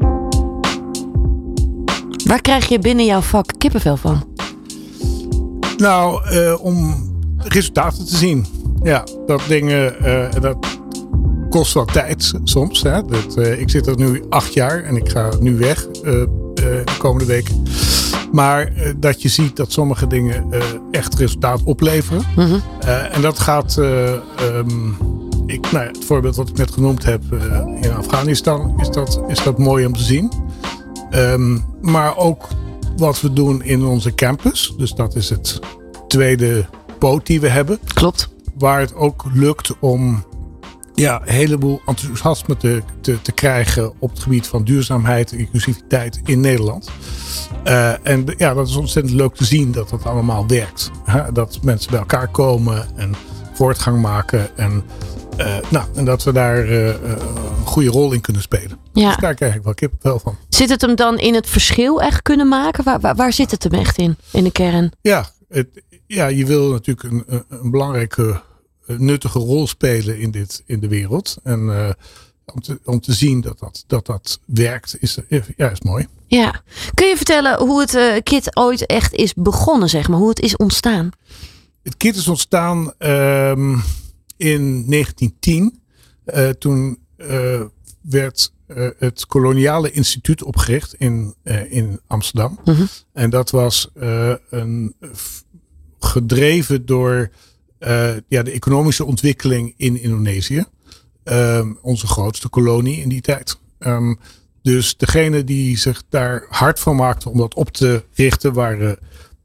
Waar 2.24 2.40
krijg 2.40 2.68
je 2.68 2.78
binnen 2.78 3.04
jouw 3.04 3.20
vak 3.20 3.52
kippenvel 3.58 3.96
van? 3.96 4.24
Nou, 5.76 6.24
eh, 6.30 6.64
om 6.64 6.94
resultaten 7.38 8.06
te 8.06 8.16
zien. 8.16 8.46
Ja, 8.82 9.04
dat 9.26 9.42
dingen, 9.48 10.04
eh, 10.04 10.40
dat 10.40 10.56
kost 11.50 11.74
wel 11.74 11.84
tijd 11.84 12.32
soms. 12.44 12.82
Hè? 12.82 13.02
Dat, 13.04 13.36
eh, 13.36 13.60
ik 13.60 13.70
zit 13.70 13.86
er 13.86 13.96
nu 13.96 14.22
acht 14.28 14.54
jaar 14.54 14.82
en 14.82 14.96
ik 14.96 15.08
ga 15.08 15.30
nu 15.40 15.56
weg 15.56 15.86
de 16.64 16.96
komende 16.98 17.26
weken. 17.26 17.62
Maar 18.32 18.66
eh, 18.66 18.92
dat 18.96 19.22
je 19.22 19.28
ziet 19.28 19.56
dat 19.56 19.72
sommige 19.72 20.06
dingen 20.06 20.52
eh, 20.52 20.62
echt 20.90 21.14
resultaat 21.14 21.62
opleveren. 21.62 22.22
Mhm. 22.36 22.58
Eh, 22.80 23.16
en 23.16 23.22
dat 23.22 23.38
gaat 23.38 23.78
eh, 23.78 24.12
ehm, 24.12 24.88
ik, 25.46 25.70
nou 25.72 25.84
ja, 25.84 25.90
het 25.90 26.04
voorbeeld 26.04 26.36
wat 26.36 26.48
ik 26.48 26.56
net 26.56 26.70
genoemd 26.70 27.04
heb 27.04 27.22
in 27.80 27.92
Afghanistan 27.92 28.80
is 28.80 28.88
dat, 28.90 29.20
is 29.28 29.42
dat 29.42 29.58
mooi 29.58 29.86
om 29.86 29.96
te 29.96 30.02
zien. 30.02 30.32
Ehm, 31.10 31.58
maar 31.80 32.16
ook 32.16 32.48
wat 32.96 33.20
we 33.20 33.32
doen 33.32 33.62
in 33.62 33.84
onze 33.84 34.14
campus. 34.14 34.74
Dus 34.76 34.92
dat 34.92 35.16
is 35.16 35.30
het 35.30 35.60
tweede 36.08 36.66
poot 36.98 37.26
die 37.26 37.40
we 37.40 37.48
hebben. 37.48 37.78
Klopt. 37.94 38.28
Waar 38.58 38.80
het 38.80 38.94
ook 38.94 39.24
lukt 39.32 39.78
om 39.80 40.24
ja, 40.94 41.20
een 41.24 41.32
heleboel 41.32 41.80
enthousiasme 41.86 42.56
te, 42.56 42.82
te, 43.00 43.22
te 43.22 43.32
krijgen 43.32 43.92
op 43.98 44.10
het 44.10 44.18
gebied 44.18 44.46
van 44.46 44.64
duurzaamheid 44.64 45.32
en 45.32 45.38
inclusiviteit 45.38 46.20
in 46.24 46.40
Nederland. 46.40 46.90
Uh, 47.64 48.06
en 48.06 48.24
ja, 48.36 48.54
dat 48.54 48.68
is 48.68 48.76
ontzettend 48.76 49.14
leuk 49.14 49.34
te 49.34 49.44
zien 49.44 49.72
dat 49.72 49.88
dat 49.88 50.04
allemaal 50.04 50.46
werkt. 50.46 50.90
Hè? 51.04 51.32
Dat 51.32 51.58
mensen 51.62 51.90
bij 51.90 52.00
elkaar 52.00 52.28
komen 52.28 52.88
en 52.96 53.14
voortgang 53.52 54.00
maken. 54.00 54.56
En, 54.56 54.82
uh, 55.38 55.56
nou, 55.68 55.86
en 55.94 56.04
dat 56.04 56.22
we 56.22 56.32
daar 56.32 56.68
uh, 56.68 56.86
een 56.86 57.64
goede 57.64 57.88
rol 57.88 58.12
in 58.12 58.20
kunnen 58.20 58.42
spelen. 58.42 58.78
Ja. 58.92 59.08
Dus 59.08 59.16
daar 59.16 59.34
krijg 59.34 59.54
ik 59.54 59.62
wel 59.62 59.74
wel 60.00 60.18
van. 60.18 60.36
Zit 60.48 60.68
het 60.68 60.80
hem 60.80 60.94
dan 60.94 61.18
in 61.18 61.34
het 61.34 61.48
verschil 61.48 62.02
echt 62.02 62.22
kunnen 62.22 62.48
maken? 62.48 62.84
Waar, 62.84 63.00
waar, 63.00 63.14
waar 63.14 63.32
zit 63.32 63.50
het 63.50 63.62
hem 63.62 63.72
echt 63.72 63.98
in, 63.98 64.16
in 64.32 64.44
de 64.44 64.52
kern? 64.52 64.92
Ja, 65.00 65.26
het, 65.48 65.68
ja 66.06 66.26
je 66.26 66.46
wil 66.46 66.70
natuurlijk 66.70 67.12
een, 67.12 67.44
een 67.48 67.70
belangrijke 67.70 68.40
nuttige 68.86 69.38
rol 69.38 69.66
spelen 69.66 70.18
in, 70.18 70.30
dit, 70.30 70.62
in 70.66 70.80
de 70.80 70.88
wereld. 70.88 71.36
En 71.42 71.60
uh, 71.60 71.90
om, 72.44 72.60
te, 72.60 72.80
om 72.84 73.00
te 73.00 73.12
zien 73.12 73.40
dat 73.40 73.58
dat, 73.58 73.84
dat, 73.86 74.06
dat 74.06 74.40
werkt, 74.46 74.96
is, 75.00 75.18
ja, 75.56 75.70
is 75.70 75.80
mooi. 75.80 76.06
Ja. 76.26 76.62
Kun 76.94 77.06
je 77.06 77.16
vertellen 77.16 77.58
hoe 77.58 77.80
het 77.80 77.94
uh, 77.94 78.16
KIT 78.22 78.56
ooit 78.56 78.86
echt 78.86 79.12
is 79.12 79.34
begonnen, 79.34 79.88
zeg 79.88 80.08
maar? 80.08 80.18
Hoe 80.18 80.28
het 80.28 80.40
is 80.40 80.56
ontstaan? 80.56 81.10
Het 81.82 81.96
KIT 81.96 82.16
is 82.16 82.28
ontstaan 82.28 82.78
um, 82.98 83.82
in 84.36 84.90
1910. 84.90 85.82
Uh, 86.26 86.48
toen 86.48 86.98
werd 88.00 88.52
het 88.98 89.26
Koloniale 89.26 89.90
Instituut 89.90 90.42
opgericht 90.42 90.94
in, 90.94 91.34
in 91.68 92.00
Amsterdam. 92.06 92.58
-hmm. 92.64 92.88
En 93.12 93.30
dat 93.30 93.50
was 93.50 93.88
een, 94.50 94.94
gedreven 96.04 96.86
door 96.86 97.30
ja, 98.28 98.42
de 98.42 98.50
economische 98.50 99.04
ontwikkeling 99.04 99.74
in 99.76 100.02
Indonesië. 100.02 100.64
Um, 101.24 101.78
onze 101.82 102.06
grootste 102.06 102.48
kolonie 102.48 103.00
in 103.00 103.08
die 103.08 103.20
tijd. 103.20 103.58
Um, 103.78 104.18
dus 104.62 104.96
degene 104.96 105.44
die 105.44 105.78
zich 105.78 106.02
daar 106.08 106.46
hard 106.48 106.80
van 106.80 106.96
maakte 106.96 107.28
om 107.28 107.38
dat 107.38 107.54
op 107.54 107.70
te 107.70 108.04
richten, 108.14 108.52
waren 108.52 108.98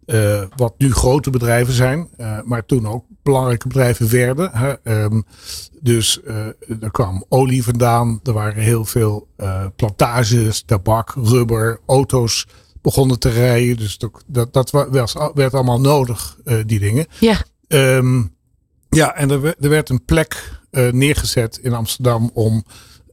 uh, 0.06 0.44
wat 0.56 0.74
nu 0.78 0.94
grote 0.94 1.30
bedrijven 1.30 1.74
zijn, 1.74 2.08
uh, 2.18 2.42
maar 2.44 2.66
toen 2.66 2.88
ook 2.88 3.06
belangrijke 3.24 3.68
bedrijven 3.68 4.10
werden. 4.10 4.52
Hè. 4.54 5.04
Um, 5.04 5.24
dus 5.82 6.22
er 6.82 6.92
kwam 6.92 7.26
olie 7.30 7.64
vandaan, 7.64 8.20
er 8.24 8.34
waren 8.34 8.64
heel 8.64 8.86
veel 8.86 9.28
plantages, 9.76 10.62
tabak, 10.62 11.14
rubber, 11.24 11.80
auto's 11.86 12.48
begonnen 12.82 13.20
te 13.20 13.30
rijden. 13.30 13.78
Dus 13.78 13.98
dat, 13.98 14.54
dat, 14.54 14.72
werd 15.34 15.54
allemaal 15.54 15.80
nodig, 15.80 16.38
die 16.66 16.80
dingen. 16.80 17.06
Ja. 17.20 17.42
Um, 17.74 18.38
ja, 18.90 19.16
en 19.16 19.30
er, 19.30 19.56
er, 19.60 19.70
werd 19.70 19.90
een 19.90 20.06
plek 20.06 20.60
uh, 20.72 20.92
neergezet 20.92 21.58
in 21.58 21.74
Amsterdam 21.74 22.30
om, 22.34 22.64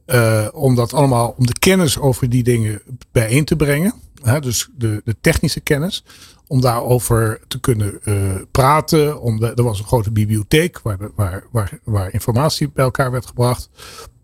uh, 0.05 0.47
om 0.51 0.75
dat 0.75 0.93
allemaal, 0.93 1.35
om 1.37 1.45
de 1.45 1.59
kennis 1.59 1.99
over 1.99 2.29
die 2.29 2.43
dingen 2.43 2.81
bijeen 3.11 3.45
te 3.45 3.55
brengen. 3.55 3.93
Hè, 4.21 4.39
dus 4.39 4.69
de, 4.77 5.01
de 5.05 5.15
technische 5.21 5.59
kennis. 5.59 6.03
Om 6.47 6.61
daarover 6.61 7.39
te 7.47 7.59
kunnen 7.59 7.99
uh, 8.03 8.35
praten. 8.51 9.21
Om 9.21 9.43
er 9.43 9.63
was 9.63 9.79
een 9.79 9.85
grote 9.85 10.11
bibliotheek 10.11 10.79
waar, 10.79 10.97
waar, 11.15 11.43
waar, 11.51 11.79
waar 11.83 12.13
informatie 12.13 12.69
bij 12.69 12.83
elkaar 12.83 13.11
werd 13.11 13.25
gebracht. 13.25 13.69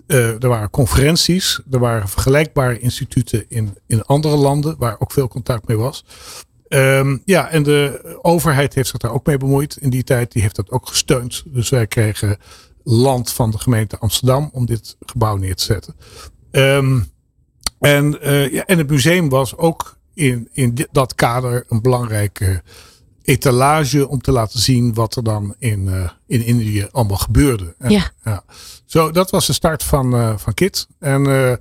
er 0.07 0.47
waren 0.47 0.69
conferenties. 0.69 1.61
Er 1.71 1.79
waren 1.79 2.07
vergelijkbare 2.07 2.79
instituten 2.79 3.45
in, 3.47 3.77
in 3.87 4.03
andere 4.03 4.35
landen 4.35 4.75
waar 4.77 4.95
ook 4.99 5.11
veel 5.11 5.27
contact 5.27 5.67
mee 5.67 5.77
was. 5.77 6.05
Um, 6.67 7.21
ja, 7.25 7.49
en 7.49 7.63
de 7.63 8.17
overheid 8.21 8.73
heeft 8.73 8.89
zich 8.89 8.97
daar 8.97 9.11
ook 9.11 9.25
mee 9.25 9.37
bemoeid 9.37 9.77
in 9.77 9.89
die 9.89 10.03
tijd. 10.03 10.31
Die 10.31 10.41
heeft 10.41 10.55
dat 10.55 10.71
ook 10.71 10.87
gesteund. 10.87 11.43
Dus 11.45 11.69
wij 11.69 11.87
kregen 11.87 12.37
land 12.83 13.31
van 13.31 13.51
de 13.51 13.57
gemeente 13.57 13.97
Amsterdam 13.97 14.49
om 14.53 14.65
dit 14.65 14.97
gebouw 14.99 15.35
neer 15.35 15.55
te 15.55 15.63
zetten. 15.63 15.95
Um, 16.51 17.11
en, 17.79 18.17
uh, 18.27 18.51
ja, 18.51 18.65
en 18.65 18.77
het 18.77 18.89
museum 18.89 19.29
was 19.29 19.57
ook 19.57 19.97
in, 20.13 20.49
in 20.51 20.87
dat 20.91 21.15
kader 21.15 21.65
een 21.67 21.81
belangrijke 21.81 22.63
etalage 23.23 24.07
om 24.07 24.21
te 24.21 24.31
laten 24.31 24.59
zien 24.59 24.93
wat 24.93 25.15
er 25.15 25.23
dan 25.23 25.55
in, 25.57 25.85
uh, 25.85 26.09
in 26.27 26.45
Indië 26.45 26.87
allemaal 26.91 27.17
gebeurde. 27.17 27.75
En, 27.77 27.91
ja. 27.91 28.11
ja. 28.23 28.43
Zo, 28.85 29.11
dat 29.11 29.29
was 29.29 29.47
de 29.47 29.53
start 29.53 29.83
van, 29.83 30.15
uh, 30.15 30.37
van 30.37 30.53
KIT. 30.53 30.87
En 30.99 31.59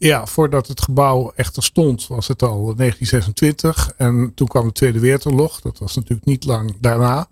ja, 0.00 0.26
voordat 0.26 0.66
het 0.66 0.82
gebouw 0.82 1.32
echter 1.34 1.62
stond, 1.62 2.06
was 2.06 2.28
het 2.28 2.42
al 2.42 2.74
1926. 2.74 3.92
En 3.96 4.32
toen 4.34 4.48
kwam 4.48 4.66
de 4.66 4.72
Tweede 4.72 5.00
Wereldoorlog. 5.00 5.60
Dat 5.60 5.78
was 5.78 5.96
natuurlijk 5.96 6.26
niet 6.26 6.44
lang 6.44 6.76
daarna. 6.80 7.28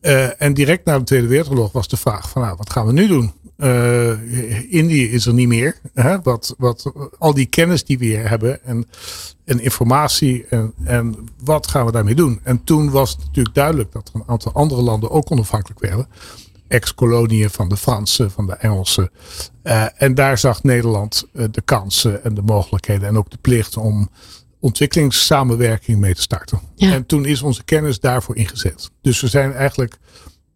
Uh, 0.00 0.42
en 0.42 0.54
direct 0.54 0.84
na 0.84 0.98
de 0.98 1.04
Tweede 1.04 1.26
Wereldoorlog 1.26 1.72
was 1.72 1.88
de 1.88 1.96
vraag 1.96 2.30
van 2.30 2.42
nou, 2.42 2.56
wat 2.56 2.72
gaan 2.72 2.86
we 2.86 2.92
nu 2.92 3.06
doen? 3.06 3.32
Uh, 3.56 4.72
Indië 4.72 5.10
is 5.10 5.26
er 5.26 5.34
niet 5.34 5.48
meer. 5.48 5.80
Hè? 5.94 6.22
Wat, 6.22 6.54
wat, 6.58 6.92
al 7.18 7.34
die 7.34 7.46
kennis 7.46 7.84
die 7.84 7.98
we 7.98 8.04
hier 8.04 8.28
hebben 8.28 8.64
en, 8.64 8.86
en 9.44 9.60
informatie 9.60 10.46
en, 10.46 10.72
en 10.84 11.28
wat 11.44 11.66
gaan 11.66 11.86
we 11.86 11.92
daarmee 11.92 12.14
doen? 12.14 12.40
En 12.42 12.64
toen 12.64 12.90
was 12.90 13.10
het 13.10 13.18
natuurlijk 13.18 13.54
duidelijk 13.54 13.92
dat 13.92 14.08
er 14.08 14.14
een 14.14 14.28
aantal 14.28 14.52
andere 14.52 14.82
landen 14.82 15.10
ook 15.10 15.30
onafhankelijk 15.30 15.80
werden 15.80 16.08
ex-koloniën 16.68 17.50
van 17.50 17.68
de 17.68 17.76
Fransen, 17.76 18.30
van 18.30 18.46
de 18.46 18.52
Engelsen. 18.52 19.10
Uh, 19.62 19.86
en 20.02 20.14
daar 20.14 20.38
zag 20.38 20.62
Nederland 20.62 21.26
uh, 21.32 21.44
de 21.50 21.60
kansen 21.60 22.24
en 22.24 22.34
de 22.34 22.42
mogelijkheden 22.42 23.08
en 23.08 23.16
ook 23.16 23.30
de 23.30 23.38
plicht 23.40 23.76
om 23.76 24.10
ontwikkelingssamenwerking 24.60 25.98
mee 25.98 26.14
te 26.14 26.20
starten. 26.20 26.60
Ja. 26.74 26.92
En 26.92 27.06
toen 27.06 27.24
is 27.24 27.42
onze 27.42 27.64
kennis 27.64 28.00
daarvoor 28.00 28.36
ingezet. 28.36 28.90
Dus 29.00 29.20
we 29.20 29.28
zijn 29.28 29.52
eigenlijk 29.52 29.98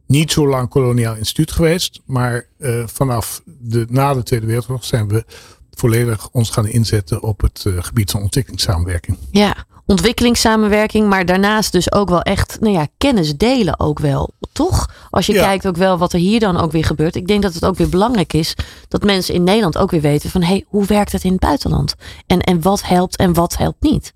niet 0.06 0.32
zo 0.32 0.48
lang 0.48 0.68
koloniaal 0.68 1.16
instituut 1.16 1.50
geweest, 1.52 2.00
maar 2.06 2.46
uh, 2.58 2.86
vanaf 2.86 3.42
de, 3.44 3.86
na 3.88 4.14
de 4.14 4.22
Tweede 4.22 4.46
Wereldoorlog 4.46 4.84
zijn 4.84 5.08
we 5.08 5.24
volledig 5.70 6.28
ons 6.30 6.50
gaan 6.50 6.66
inzetten 6.66 7.22
op 7.22 7.40
het 7.40 7.64
gebied 7.78 8.10
van 8.10 8.22
ontwikkelingssamenwerking. 8.22 9.16
Ja, 9.30 9.66
ontwikkelingssamenwerking, 9.90 11.08
maar 11.08 11.24
daarnaast 11.24 11.72
dus 11.72 11.92
ook 11.92 12.08
wel 12.08 12.22
echt, 12.22 12.60
nou 12.60 12.74
ja, 12.74 12.86
kennis 12.98 13.36
delen 13.36 13.80
ook 13.80 13.98
wel, 13.98 14.32
toch? 14.52 14.90
Als 15.10 15.26
je 15.26 15.32
kijkt 15.32 15.66
ook 15.66 15.76
wel 15.76 15.98
wat 15.98 16.12
er 16.12 16.18
hier 16.18 16.40
dan 16.40 16.56
ook 16.56 16.72
weer 16.72 16.84
gebeurt. 16.84 17.14
Ik 17.14 17.26
denk 17.26 17.42
dat 17.42 17.54
het 17.54 17.64
ook 17.64 17.76
weer 17.76 17.88
belangrijk 17.88 18.32
is 18.32 18.54
dat 18.88 19.02
mensen 19.02 19.34
in 19.34 19.44
Nederland 19.44 19.78
ook 19.78 19.90
weer 19.90 20.00
weten 20.00 20.30
van, 20.30 20.40
hé, 20.40 20.46
hey, 20.46 20.64
hoe 20.66 20.86
werkt 20.86 21.12
het 21.12 21.24
in 21.24 21.30
het 21.30 21.40
buitenland? 21.40 21.94
En, 22.26 22.40
en 22.40 22.62
wat 22.62 22.82
helpt 22.82 23.16
en 23.16 23.32
wat 23.32 23.56
helpt 23.56 23.82
niet? 23.82 24.12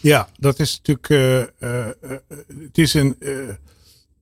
Ja, 0.00 0.28
dat 0.38 0.58
is 0.58 0.80
natuurlijk, 0.84 1.08
uh, 1.08 1.38
uh, 1.38 1.86
het 2.62 2.78
is 2.78 2.94
een 2.94 3.16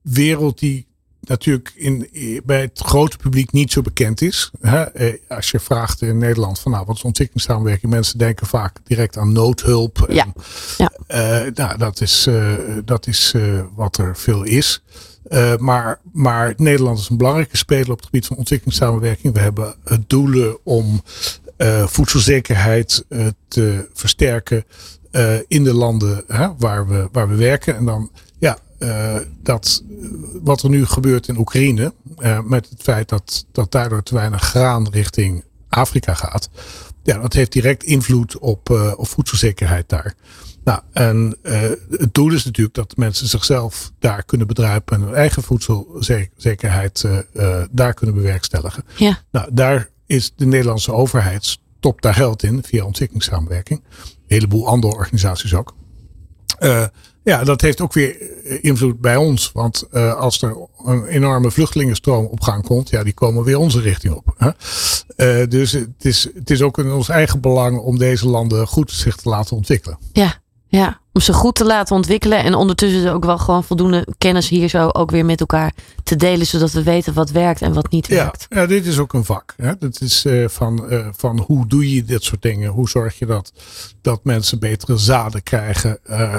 wereld 0.03 0.59
die 0.59 0.87
natuurlijk 1.28 1.73
in, 1.75 2.09
bij 2.45 2.61
het 2.61 2.81
grote 2.85 3.16
publiek 3.16 3.52
niet 3.52 3.73
zo 3.73 3.83
bekend 3.83 4.23
is. 4.23 4.50
Hè? 4.61 4.83
Eh, 4.83 5.14
als 5.28 5.50
je 5.50 5.61
vraagt 5.61 6.02
in 6.02 6.19
Nederland 6.19 6.59
van 6.59 6.73
nou, 6.73 6.85
wat 6.87 6.97
is 6.97 7.02
ontwikkelingssamenwerking? 7.02 7.93
Mensen 7.93 8.19
denken 8.19 8.47
vaak 8.47 8.78
direct 8.85 9.16
aan 9.16 9.33
noodhulp. 9.33 10.07
Ja. 10.09 10.26
ja. 10.76 10.93
Uh, 11.09 11.52
nou, 11.54 11.78
dat 11.78 12.00
is, 12.00 12.26
uh, 12.26 12.52
dat 12.85 13.07
is 13.07 13.33
uh, 13.37 13.61
wat 13.75 13.97
er 13.97 14.16
veel 14.16 14.43
is. 14.43 14.83
maar, 15.59 16.00
maar 16.12 16.54
Nederland 16.57 16.99
is 16.99 17.09
een 17.09 17.16
belangrijke 17.16 17.57
speler 17.57 17.90
op 17.90 17.97
het 17.97 18.04
gebied 18.04 18.26
van 18.26 18.37
ontwikkelingssamenwerking. 18.37 19.35
We 19.35 19.40
hebben 19.40 19.75
doelen 20.07 20.59
om 20.64 21.02
voedselzekerheid 21.87 23.04
te 23.49 23.88
versterken 23.93 24.64
in 25.49 25.64
de 25.64 25.75
landen 25.75 26.25
waar, 26.59 26.88
we, 26.88 27.09
waar 27.12 27.28
we 27.28 27.35
werken. 27.35 27.76
En 27.76 27.85
dan 27.85 28.11
uh, 28.85 29.17
dat 29.43 29.83
wat 30.43 30.62
er 30.62 30.69
nu 30.69 30.87
gebeurt 30.87 31.29
in 31.29 31.38
Oekraïne, 31.38 31.95
uh, 32.19 32.41
met 32.41 32.69
het 32.69 32.83
feit 32.83 33.09
dat, 33.09 33.47
dat 33.53 33.73
daardoor 33.73 34.03
te 34.03 34.14
weinig 34.14 34.43
graan 34.43 34.88
richting 34.91 35.45
Afrika 35.69 36.14
gaat, 36.14 36.50
ja, 37.03 37.19
dat 37.19 37.33
heeft 37.33 37.53
direct 37.53 37.83
invloed 37.83 38.38
op, 38.38 38.71
uh, 38.71 38.93
op 38.97 39.09
voedselzekerheid 39.09 39.88
daar. 39.88 40.14
Nou, 40.64 40.81
en 40.93 41.37
het 41.91 42.14
doel 42.14 42.33
is 42.33 42.45
natuurlijk 42.45 42.75
dat 42.75 42.97
mensen 42.97 43.29
zichzelf 43.29 43.93
daar 43.99 44.25
kunnen 44.25 44.47
bedruipen 44.47 44.97
en 44.97 45.03
hun 45.03 45.14
eigen 45.14 45.43
voedselzekerheid 45.43 47.09
daar 47.71 47.95
kunnen 47.95 48.14
bewerkstelligen. 48.14 48.85
Ja. 48.97 49.23
Nou, 49.31 49.49
daar 49.53 49.88
is 50.07 50.33
de 50.37 50.47
Nederlandse 50.47 50.93
overheid 50.93 51.45
stopt 51.45 52.03
daar 52.03 52.14
geld 52.14 52.43
in 52.43 52.62
via 52.62 52.85
ontwikkelingssamenwerking. 52.85 53.83
Een 54.05 54.14
heleboel 54.26 54.67
andere 54.67 54.95
organisaties 54.95 55.55
ook. 55.55 55.75
Ja, 57.25 57.45
dat 57.45 57.61
heeft 57.61 57.81
ook 57.81 57.93
weer 57.93 58.21
eh, 58.21 58.59
invloed 58.61 59.00
bij 59.00 59.16
ons. 59.16 59.52
Want 59.52 59.85
uh, 59.93 60.14
als 60.14 60.43
er 60.43 60.57
een 60.85 61.04
enorme 61.04 61.50
vluchtelingenstroom 61.50 62.25
op 62.25 62.40
gang 62.40 62.64
komt, 62.66 62.90
ja, 62.90 63.02
die 63.02 63.14
komen 63.14 63.45
weer 63.45 63.59
onze 63.59 63.81
richting 63.81 64.14
op. 64.14 64.35
Hè? 64.37 64.50
Uh, 65.43 65.49
dus 65.49 65.73
het 65.73 66.04
is, 66.04 66.28
het 66.35 66.50
is 66.50 66.62
ook 66.62 66.78
in 66.78 66.93
ons 66.93 67.09
eigen 67.09 67.40
belang 67.40 67.78
om 67.78 67.99
deze 67.99 68.28
landen 68.28 68.66
goed 68.66 68.90
zich 68.90 69.16
te 69.16 69.28
laten 69.28 69.57
ontwikkelen. 69.57 69.99
Ja, 70.12 70.35
ja. 70.66 71.00
Om 71.14 71.21
ze 71.21 71.33
goed 71.33 71.54
te 71.54 71.64
laten 71.64 71.97
ontwikkelen. 71.97 72.38
En 72.38 72.54
ondertussen 72.54 73.12
ook 73.12 73.25
wel 73.25 73.38
gewoon 73.38 73.64
voldoende 73.64 74.06
kennis 74.18 74.49
hier 74.49 74.68
zo 74.68 74.88
ook 74.88 75.11
weer 75.11 75.25
met 75.25 75.40
elkaar 75.40 75.73
te 76.02 76.16
delen. 76.16 76.47
Zodat 76.47 76.73
we 76.73 76.83
weten 76.83 77.14
wat 77.14 77.30
werkt 77.30 77.62
en 77.62 77.73
wat 77.73 77.90
niet 77.90 78.06
Ja, 78.06 78.14
werkt. 78.14 78.47
ja 78.49 78.66
dit 78.66 78.87
is 78.87 78.99
ook 78.99 79.12
een 79.12 79.25
vak. 79.25 79.54
Hè? 79.56 79.73
Dat 79.78 80.00
is 80.00 80.25
eh, 80.25 80.49
van, 80.49 80.90
eh, 80.90 81.06
van 81.16 81.38
hoe 81.47 81.66
doe 81.66 81.94
je 81.94 82.04
dit 82.04 82.25
soort 82.25 82.42
dingen? 82.42 82.71
Hoe 82.71 82.88
zorg 82.88 83.18
je 83.18 83.26
dat, 83.26 83.52
dat 84.02 84.21
mensen 84.25 84.59
betere 84.59 84.97
zaden 84.97 85.42
krijgen? 85.42 85.99
Eh, 86.04 86.37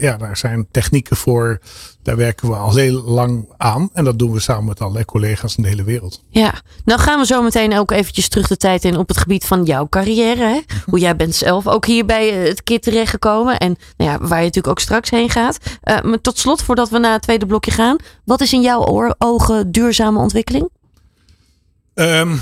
ja, 0.00 0.16
daar 0.16 0.36
zijn 0.36 0.66
technieken 0.70 1.16
voor. 1.16 1.60
Daar 2.02 2.16
werken 2.16 2.48
we 2.48 2.54
al 2.54 2.74
heel 2.74 3.02
lang 3.02 3.48
aan. 3.56 3.90
En 3.92 4.04
dat 4.04 4.18
doen 4.18 4.32
we 4.32 4.40
samen 4.40 4.64
met 4.64 4.80
allerlei 4.80 5.04
collega's 5.04 5.56
in 5.56 5.62
de 5.62 5.68
hele 5.68 5.84
wereld. 5.84 6.22
Ja, 6.30 6.54
nou 6.84 7.00
gaan 7.00 7.18
we 7.18 7.26
zo 7.26 7.42
meteen 7.42 7.78
ook 7.78 7.90
eventjes 7.90 8.28
terug 8.28 8.48
de 8.48 8.56
tijd 8.56 8.84
in 8.84 8.96
op 8.96 9.08
het 9.08 9.16
gebied 9.16 9.44
van 9.44 9.64
jouw 9.64 9.88
carrière. 9.88 10.44
Hè? 10.44 10.60
Hoe 10.86 10.98
jij 10.98 11.16
bent 11.16 11.34
zelf 11.34 11.66
ook 11.66 11.86
hier 11.86 12.06
bij 12.06 12.28
het 12.28 12.62
KIT 12.62 12.82
terechtgekomen. 12.82 13.58
En 13.58 13.76
nou 13.96 14.09
ja, 14.09 14.09
waar 14.18 14.38
je 14.38 14.44
natuurlijk 14.44 14.66
ook 14.66 14.80
straks 14.80 15.10
heen 15.10 15.30
gaat. 15.30 15.58
Eh, 15.82 16.00
maar 16.02 16.20
tot 16.20 16.38
slot, 16.38 16.62
voordat 16.62 16.88
we 16.88 16.98
naar 16.98 17.12
het 17.12 17.22
tweede 17.22 17.46
blokje 17.46 17.70
gaan. 17.70 17.96
Wat 18.24 18.40
is 18.40 18.52
in 18.52 18.60
jouw 18.62 18.84
oor- 18.86 19.14
ogen 19.18 19.72
duurzame 19.72 20.18
ontwikkeling? 20.18 20.68
Ehm, 21.94 22.36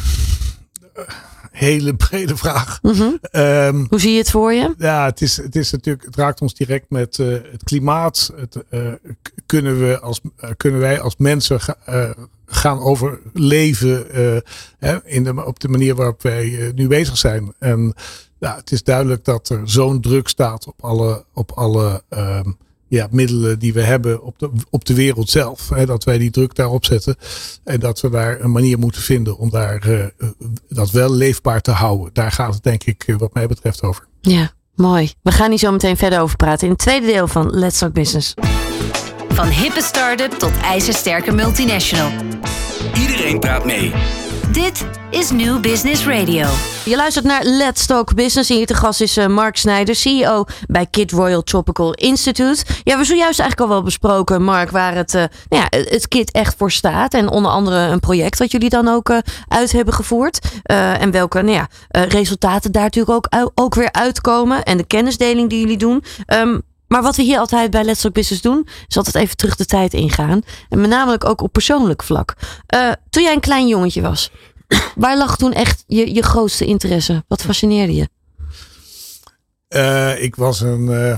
hele 1.52 1.94
brede 1.96 2.36
vraag. 2.36 2.78
Mhm. 2.82 3.02
Ehm, 3.20 3.84
Hoe 3.88 4.00
zie 4.00 4.12
je 4.12 4.18
het 4.18 4.30
voor 4.30 4.52
je? 4.52 4.74
Ja, 4.78 5.04
het 5.04 5.20
is, 5.22 5.36
het 5.36 5.56
is 5.56 5.70
natuurlijk, 5.70 6.04
het 6.04 6.16
raakt 6.16 6.40
ons 6.40 6.54
direct 6.54 6.90
met 6.90 7.18
eh, 7.18 7.26
het 7.28 7.64
klimaat. 7.64 8.32
Het, 8.36 8.56
kunnen, 9.46 9.78
we 9.80 10.00
als, 10.00 10.20
kunnen 10.56 10.80
wij 10.80 11.00
als 11.00 11.16
mensen 11.16 11.60
ga- 11.60 12.14
gaan 12.46 12.78
overleven 12.80 14.06
hè, 14.78 15.04
in 15.06 15.24
de, 15.24 15.44
op 15.44 15.60
de 15.60 15.68
manier 15.68 15.94
waarop 15.94 16.22
wij 16.22 16.72
nu 16.74 16.88
bezig 16.88 17.16
zijn? 17.18 17.54
En 17.58 17.94
ja, 18.38 18.56
het 18.56 18.72
is 18.72 18.82
duidelijk 18.82 19.24
dat 19.24 19.48
er 19.48 19.60
zo'n 19.64 20.00
druk 20.00 20.28
staat 20.28 20.66
op 20.66 20.84
alle, 20.84 21.24
op 21.34 21.52
alle 21.52 22.02
ehm, 22.08 22.50
ja, 22.88 23.08
middelen 23.10 23.58
die 23.58 23.72
we 23.72 23.82
hebben 23.82 24.22
op 24.22 24.38
de, 24.38 24.50
op 24.70 24.84
de 24.84 24.94
wereld 24.94 25.30
zelf. 25.30 25.68
Hè, 25.68 25.86
dat 25.86 26.04
wij 26.04 26.18
die 26.18 26.30
druk 26.30 26.54
daarop 26.54 26.84
zetten. 26.84 27.16
En 27.64 27.80
dat 27.80 28.00
we 28.00 28.10
daar 28.10 28.40
een 28.40 28.52
manier 28.52 28.78
moeten 28.78 29.02
vinden 29.02 29.38
om 29.38 29.50
daar, 29.50 29.82
eh, 29.82 30.04
eh, 30.04 30.10
dat 30.68 30.90
wel 30.90 31.14
leefbaar 31.14 31.60
te 31.60 31.70
houden. 31.70 32.10
Daar 32.12 32.32
gaat 32.32 32.54
het 32.54 32.62
denk 32.62 32.84
ik 32.84 33.04
eh, 33.06 33.16
wat 33.16 33.34
mij 33.34 33.46
betreft 33.46 33.82
over. 33.82 34.06
Ja, 34.20 34.52
mooi. 34.74 35.12
We 35.22 35.32
gaan 35.32 35.50
hier 35.50 35.58
zo 35.58 35.72
meteen 35.72 35.96
verder 35.96 36.20
over 36.20 36.36
praten 36.36 36.66
in 36.66 36.72
het 36.72 36.82
tweede 36.82 37.06
deel 37.06 37.28
van 37.28 37.50
Let's 37.50 37.78
Talk 37.78 37.92
Business. 37.92 38.34
Van 39.28 39.48
hippe 39.48 39.82
start-up 39.82 40.32
tot 40.32 40.52
ijzersterke 40.62 41.32
multinational. 41.32 42.10
Iedereen 42.94 43.40
praat 43.40 43.64
mee. 43.64 43.92
Dit 44.52 44.86
is 45.10 45.30
New 45.30 45.60
Business 45.60 46.06
Radio. 46.06 46.46
Je 46.84 46.96
luistert 46.96 47.24
naar 47.24 47.44
Let's 47.44 47.86
Talk 47.86 48.14
Business. 48.14 48.50
En 48.50 48.56
hier 48.56 48.66
te 48.66 48.74
gast 48.74 49.00
is 49.00 49.16
eh, 49.16 49.26
Mark 49.26 49.56
Snijder, 49.56 49.94
CEO 49.94 50.44
bij 50.66 50.86
Kid 50.86 51.10
Royal 51.10 51.42
Tropical 51.42 51.92
Institute. 51.92 52.64
Ja, 52.84 52.98
we 52.98 53.04
zojuist 53.04 53.40
eigenlijk 53.40 53.60
al 53.60 53.76
wel 53.76 53.84
besproken, 53.84 54.42
Mark, 54.42 54.70
waar 54.70 54.94
het, 54.94 55.14
eh, 55.14 55.24
nou 55.48 55.62
ja, 55.70 55.78
het 55.78 56.08
Kid 56.08 56.30
echt 56.30 56.54
voor 56.58 56.70
staat. 56.70 57.14
En 57.14 57.28
onder 57.28 57.50
andere 57.50 57.76
een 57.76 58.00
project 58.00 58.38
wat 58.38 58.50
jullie 58.50 58.70
dan 58.70 58.88
ook 58.88 59.08
eh, 59.10 59.18
uit 59.48 59.72
hebben 59.72 59.94
gevoerd. 59.94 60.38
En 60.62 61.10
welke 61.10 61.42
nou 61.42 61.54
ja, 61.54 61.68
resultaten 61.88 62.72
daar 62.72 62.82
natuurlijk 62.82 63.30
ook, 63.32 63.50
ook 63.54 63.74
weer 63.74 63.92
uitkomen. 63.92 64.62
En 64.62 64.76
de 64.76 64.86
kennisdeling 64.86 65.50
die 65.50 65.60
jullie 65.60 65.76
doen. 65.76 66.04
Ehm, 66.26 66.58
maar 66.88 67.02
wat 67.02 67.16
we 67.16 67.22
hier 67.22 67.38
altijd 67.38 67.70
bij 67.70 67.84
Let's 67.84 68.00
Talk 68.00 68.12
Business 68.14 68.42
doen, 68.42 68.68
is 68.88 68.96
altijd 68.96 69.14
even 69.14 69.36
terug 69.36 69.56
de 69.56 69.64
tijd 69.64 69.94
ingaan. 69.94 70.42
En 70.68 70.80
met 70.80 70.90
name 70.90 71.20
ook 71.24 71.42
op 71.42 71.52
persoonlijk 71.52 72.02
vlak. 72.02 72.34
Eh, 72.66 72.92
toen 73.10 73.22
jij 73.22 73.32
een 73.32 73.40
klein 73.40 73.68
jongetje 73.68 74.02
was, 74.02 74.30
waar 74.96 75.16
lag 75.16 75.36
toen 75.36 75.52
echt 75.52 75.84
je, 75.86 76.14
je 76.14 76.22
grootste 76.22 76.64
interesse? 76.64 77.24
Wat 77.28 77.42
fascineerde 77.42 77.94
je? 77.94 78.08
Eh, 79.68 80.22
ik 80.22 80.36
was 80.36 80.60
een, 80.60 80.88
eh, 80.88 81.16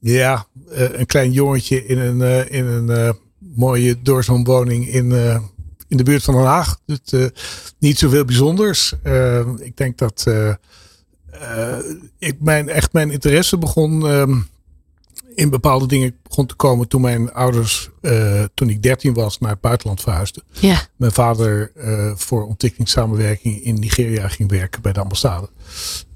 ja, 0.00 0.46
een 0.70 1.06
klein 1.06 1.32
jongetje 1.32 1.86
in 1.86 1.98
een, 1.98 2.50
in 2.50 2.66
een 2.66 3.16
mooie 3.38 4.02
doorswoonwoning 4.02 4.88
in, 4.88 5.12
in 5.88 5.96
de 5.96 6.02
buurt 6.02 6.22
van 6.22 6.34
Den 6.34 6.44
Haag. 6.44 6.78
Dus, 6.86 7.30
niet 7.78 7.98
zoveel 7.98 8.24
bijzonders. 8.24 8.94
Ik 9.58 9.76
denk 9.76 9.98
dat 9.98 10.26
ik 12.18 12.36
mijn, 12.40 12.68
echt 12.68 12.92
mijn 12.92 13.10
interesse 13.10 13.58
begon 13.58 14.06
ehm, 14.08 14.40
in 15.34 15.50
bepaalde 15.50 15.86
dingen 15.86 16.16
begon 16.22 16.46
te 16.46 16.54
komen 16.54 16.88
toen 16.88 17.00
mijn 17.00 17.32
ouders, 17.32 17.90
eh, 18.00 18.42
toen 18.54 18.68
ik 18.68 18.82
13 18.82 19.14
was, 19.14 19.38
naar 19.38 19.50
het 19.50 19.60
buitenland 19.60 20.00
verhuisden. 20.00 20.42
Ja, 20.50 20.80
Mijn 20.96 21.12
vader 21.12 21.72
eh, 21.76 22.10
voor 22.14 22.46
ontwikkelingssamenwerking 22.46 23.64
in 23.64 23.74
Nigeria 23.74 24.28
ging 24.28 24.50
werken 24.50 24.82
bij 24.82 24.92
de 24.92 25.00
ambassade. 25.00 25.48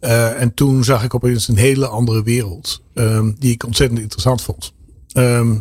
Eh, 0.01 0.41
en 0.41 0.55
toen 0.55 0.85
zag 0.85 1.05
ik 1.05 1.15
opeens 1.15 1.49
een 1.49 1.57
hele 1.57 1.87
andere 1.87 2.23
wereld. 2.23 2.85
ehm, 2.95 3.33
die 3.39 3.52
ik 3.52 3.65
ontzettend 3.65 4.00
interessant 4.00 4.43
vond. 4.43 4.73
Ehm, 5.13 5.57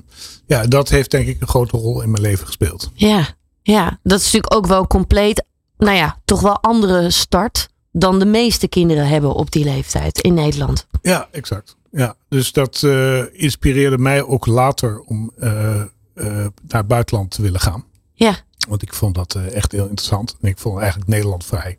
ja, 0.46 0.66
dat 0.68 0.90
heeft 0.90 1.12
denk 1.12 1.28
ik 1.28 1.42
een 1.42 1.48
grote 1.48 1.78
rol 1.78 2.02
in 2.02 2.12
mijn 2.12 2.24
leven 2.24 2.46
gespeeld. 2.46 2.92
ja, 2.94 3.28
ja. 3.62 4.00
Dat 4.04 4.20
is 4.20 4.26
natuurlijk 4.26 4.54
ook 4.54 4.68
wel 4.68 4.88
compleet, 4.88 5.46
nou 5.78 5.96
ja, 5.98 6.18
toch 6.26 6.42
wel 6.42 6.62
andere 6.62 7.10
start 7.12 7.70
dan 7.92 8.20
de 8.20 8.26
meeste 8.26 8.68
kinderen 8.68 9.08
hebben 9.08 9.34
op 9.34 9.52
die 9.52 9.64
leeftijd 9.64 10.20
in 10.20 10.34
Nederland. 10.34 10.88
Ja, 11.02 11.28
exact. 11.32 11.76
Ja, 11.96 12.16
dus 12.30 12.52
dat 12.52 12.84
eh, 12.84 13.24
inspireerde 13.32 13.98
mij 13.98 14.24
ook 14.24 14.46
later 14.46 15.00
om 15.00 15.32
eh, 15.38 15.82
eh, 15.82 15.88
naar 16.14 16.50
het 16.68 16.88
buitenland 16.88 17.32
te 17.32 17.42
willen 17.42 17.60
gaan. 17.60 17.84
Ja, 18.14 18.36
Want 18.68 18.82
ik 18.82 18.94
vond 18.94 19.16
dat 19.16 19.36
echt 19.36 19.72
heel 19.72 19.88
interessant. 19.88 20.38
En 20.42 20.50
ik 20.50 20.58
vond 20.58 20.80
eigenlijk 20.80 21.10
Nederland 21.10 21.46
vrij 21.46 21.78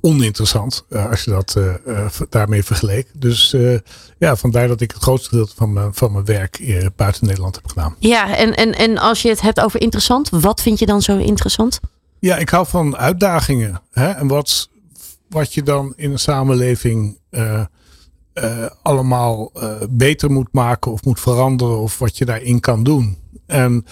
oninteressant. 0.00 0.84
als 0.90 1.24
je 1.24 1.30
dat 1.30 1.58
daarmee 2.30 2.64
vergeleek. 2.64 3.08
Dus 3.12 3.54
ja, 4.18 4.36
vandaar 4.36 4.68
dat 4.68 4.80
ik 4.80 4.90
het 4.90 5.02
grootste 5.02 5.28
gedeelte 5.28 5.54
van 5.56 5.72
mijn, 5.72 5.94
van 5.94 6.12
mijn 6.12 6.24
werk 6.24 6.82
buiten 6.96 7.26
Nederland 7.26 7.54
heb 7.54 7.66
gedaan. 7.66 7.96
ja 7.98 8.36
en, 8.36 8.56
en, 8.56 8.74
en 8.74 8.98
als 8.98 9.22
je 9.22 9.28
het 9.28 9.40
hebt 9.40 9.60
over 9.60 9.80
interessant, 9.80 10.28
wat 10.30 10.62
vind 10.62 10.78
je 10.78 10.86
dan 10.86 11.02
zo 11.02 11.16
interessant? 11.16 11.80
Ja, 12.18 12.36
ik 12.36 12.48
hou 12.48 12.66
van 12.66 12.96
uitdagingen. 12.96 13.82
Hè? 13.90 14.10
En 14.10 14.26
wat, 14.26 14.68
wat 15.28 15.54
je 15.54 15.62
dan 15.62 15.92
in 15.96 16.10
een 16.10 16.18
samenleving 16.18 17.18
eh, 18.34 18.66
allemaal 18.82 19.50
eh, 19.54 19.74
beter 19.90 20.30
moet 20.30 20.48
maken 20.52 20.92
of 20.92 21.04
moet 21.04 21.20
veranderen. 21.20 21.78
Of 21.78 21.98
wat 21.98 22.18
je 22.18 22.24
daarin 22.24 22.60
kan 22.60 22.82
doen. 22.82 23.18
En 23.46 23.86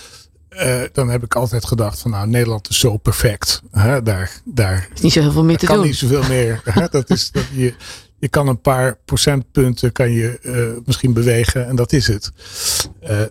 eh, 0.49 0.81
dan 0.93 1.09
heb 1.09 1.25
ik 1.25 1.35
altijd 1.35 1.65
gedacht 1.65 2.01
van 2.01 2.11
nou, 2.11 2.29
Nederland 2.29 2.69
is 2.69 2.79
zo 2.79 2.97
perfect. 2.97 3.63
Hè? 3.71 4.03
Daar, 4.03 4.41
daar, 4.45 4.89
Is 4.95 5.01
niet 5.01 5.13
zo 5.13 5.21
heel 5.21 5.33
veel 5.33 5.45
meer 5.45 5.59
te 5.59 5.67
kan 5.67 5.77
doen. 5.77 5.87
niet 5.87 5.97
zoveel 5.97 6.23
meer. 6.29 6.61
Hè? 6.75 6.87
Dat 6.91 7.11
is, 7.11 7.31
dat 7.31 7.45
je, 7.53 7.75
je 8.19 8.29
kan 8.29 8.49
een 8.49 8.61
paar 8.61 8.99
procentpunten 9.05 9.93
kan 9.93 10.11
je, 10.11 10.81
misschien 10.85 11.13
bewegen 11.13 11.67
en 11.67 11.77
dat 11.77 11.93
is 11.93 12.07
het. 12.07 12.33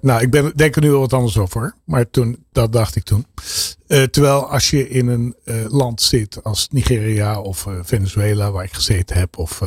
Nou, 0.02 0.22
ik 0.22 0.30
ben, 0.30 0.52
denk 0.56 0.76
er 0.76 0.82
nu 0.82 0.90
wel 0.90 1.00
wat 1.00 1.14
anders 1.14 1.38
over. 1.38 1.76
Maar 1.86 2.10
toen, 2.10 2.46
dat 2.52 2.74
dacht 2.74 2.96
ik 2.96 3.04
toen. 3.04 3.26
Terwijl 3.88 4.50
als 4.50 4.70
je 4.70 4.90
in 4.90 5.08
een 5.08 5.36
land 5.68 6.02
zit 6.02 6.44
als 6.44 6.68
Nigeria 6.70 7.42
of 7.42 7.68
Venezuela, 7.82 8.52
waar 8.52 8.64
ik 8.64 8.74
gezeten 8.74 9.18
heb, 9.18 9.38
of 9.38 9.62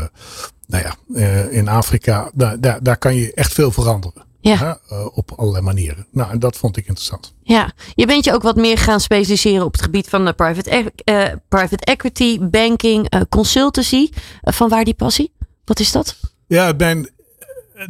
nou 0.66 0.84
ja, 0.84 0.94
eh, 1.14 1.52
in 1.52 1.68
Afrika, 1.68 2.30
daar, 2.34 2.60
daar, 2.60 2.82
daar 2.82 2.96
kan 2.96 3.14
je 3.14 3.34
echt 3.34 3.52
veel 3.52 3.70
veranderen. 3.70 4.24
Ja. 4.40 4.78
Eh, 4.88 5.06
op 5.12 5.32
allerlei 5.36 5.64
manieren. 5.64 6.06
Nou, 6.10 6.30
en 6.30 6.38
dat 6.38 6.56
vond 6.56 6.76
ik 6.76 6.86
interessant. 6.86 7.34
Ja, 7.42 7.72
je 7.94 8.06
bent 8.06 8.24
je 8.24 8.32
ook 8.32 8.42
wat 8.42 8.56
meer 8.56 8.78
gaan 8.78 9.00
specialiseren 9.00 9.64
op 9.64 9.72
het 9.72 9.82
gebied 9.82 10.08
van 10.08 10.24
de 10.24 10.32
private, 10.32 10.76
e- 10.76 10.86
eh, 11.04 11.32
private 11.48 11.84
equity, 11.84 12.38
banking, 12.40 13.08
eh, 13.08 13.20
consultancy. 13.28 14.08
Eh, 14.40 14.52
van 14.52 14.68
waar 14.68 14.84
die 14.84 14.94
passie? 14.94 15.32
Wat 15.64 15.80
is 15.80 15.92
dat? 15.92 16.16
Ja, 16.46 16.72
mijn, 16.76 17.08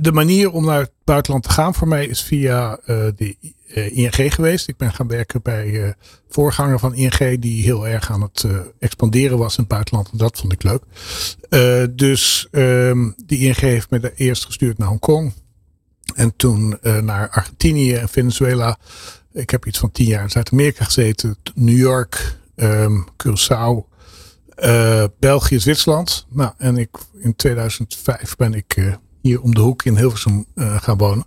de 0.01 0.13
manier 0.13 0.53
om 0.53 0.65
naar 0.65 0.81
het 0.81 0.93
buitenland 1.05 1.45
te 1.45 1.51
gaan 1.51 1.75
voor 1.75 1.89
mij 1.89 2.07
is 2.07 2.23
via 2.23 2.79
eh, 2.85 2.97
de 3.17 3.37
eh, 3.41 3.51
ING 3.75 4.35
geweest. 4.35 4.69
Ik 4.69 4.77
ben 4.77 4.93
gaan 4.93 5.09
werken 5.09 5.43
bij 5.43 5.85
eh, 5.85 5.93
voorganger 6.29 6.79
van 6.79 6.95
ING 6.95 7.41
die 7.41 7.63
heel 7.63 7.89
erg 7.89 8.11
aan 8.11 8.23
het 8.23 8.45
eh, 8.45 8.57
expanderen 8.79 9.39
was 9.39 9.57
in 9.57 9.63
het 9.63 9.73
buitenland. 9.73 10.09
En 10.13 10.19
dat 10.19 10.39
vond 10.39 10.53
ik 10.53 10.63
leuk. 10.63 10.83
Eh, 11.49 11.85
dus 11.91 12.49
ehm 12.51 13.11
die 13.27 13.39
ING 13.39 13.57
heeft 13.57 13.91
me 13.91 14.13
eerst 14.15 14.45
gestuurd 14.45 14.79
naar 14.79 14.89
Hongkong. 14.89 15.33
En 16.15 16.37
toen 16.37 16.79
eh, 16.83 16.99
naar 16.99 17.31
Argentinië 17.31 17.95
en 17.95 18.09
Venezuela. 18.09 18.79
Ik 19.33 19.51
heb 19.51 19.67
iets 19.67 19.79
van 19.79 19.91
tien 19.91 20.07
jaar 20.07 20.23
in 20.23 20.31
Zuid-Amerika 20.31 20.85
gezeten. 20.85 21.37
New 21.55 21.77
York, 21.77 22.37
ehm 22.55 23.01
Curaçao, 23.17 23.93
eh, 24.55 25.05
België, 25.19 25.61
Zwitserland. 25.61 26.27
Nou, 26.31 26.53
en 26.59 26.77
ik, 26.77 26.91
in 27.19 27.37
2005 27.37 28.37
ben 28.37 28.55
ik 28.55 28.77
eh, 28.77 28.95
hier 29.25 29.41
om 29.41 29.55
de 29.55 29.61
hoek 29.61 29.83
in 29.83 29.97
Hilversum 29.97 30.47
eh, 30.55 30.77
gaan 30.81 30.97
wonen. 30.97 31.25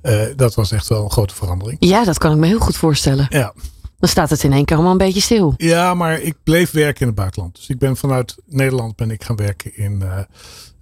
Eh, 0.00 0.20
dat 0.36 0.54
was 0.54 0.72
echt 0.72 0.88
wel 0.88 1.04
een 1.04 1.10
grote 1.10 1.34
verandering. 1.34 1.76
Ja, 1.80 2.04
dat 2.04 2.18
kan 2.18 2.32
ik 2.32 2.38
me 2.38 2.46
heel 2.46 2.58
goed 2.58 2.76
voorstellen. 2.76 3.26
Ja. 3.28 3.52
Dan 3.98 4.08
staat 4.08 4.30
het 4.30 4.42
in 4.42 4.52
één 4.52 4.64
keer 4.64 4.74
allemaal 4.76 4.92
een 4.92 4.98
beetje 5.06 5.20
stil. 5.20 5.54
ja, 5.56 5.94
maar 5.94 6.20
ik 6.20 6.36
bleef 6.44 6.70
werken 6.70 7.00
in 7.00 7.06
het 7.06 7.16
buitenland. 7.16 7.54
Dus 7.56 7.68
ik 7.68 7.78
ben 7.78 7.96
vanuit 7.96 8.36
Nederland 8.46 8.96
ben 8.96 9.10
ik 9.10 9.24
gaan 9.24 9.36
werken 9.36 9.76
in. 9.76 10.04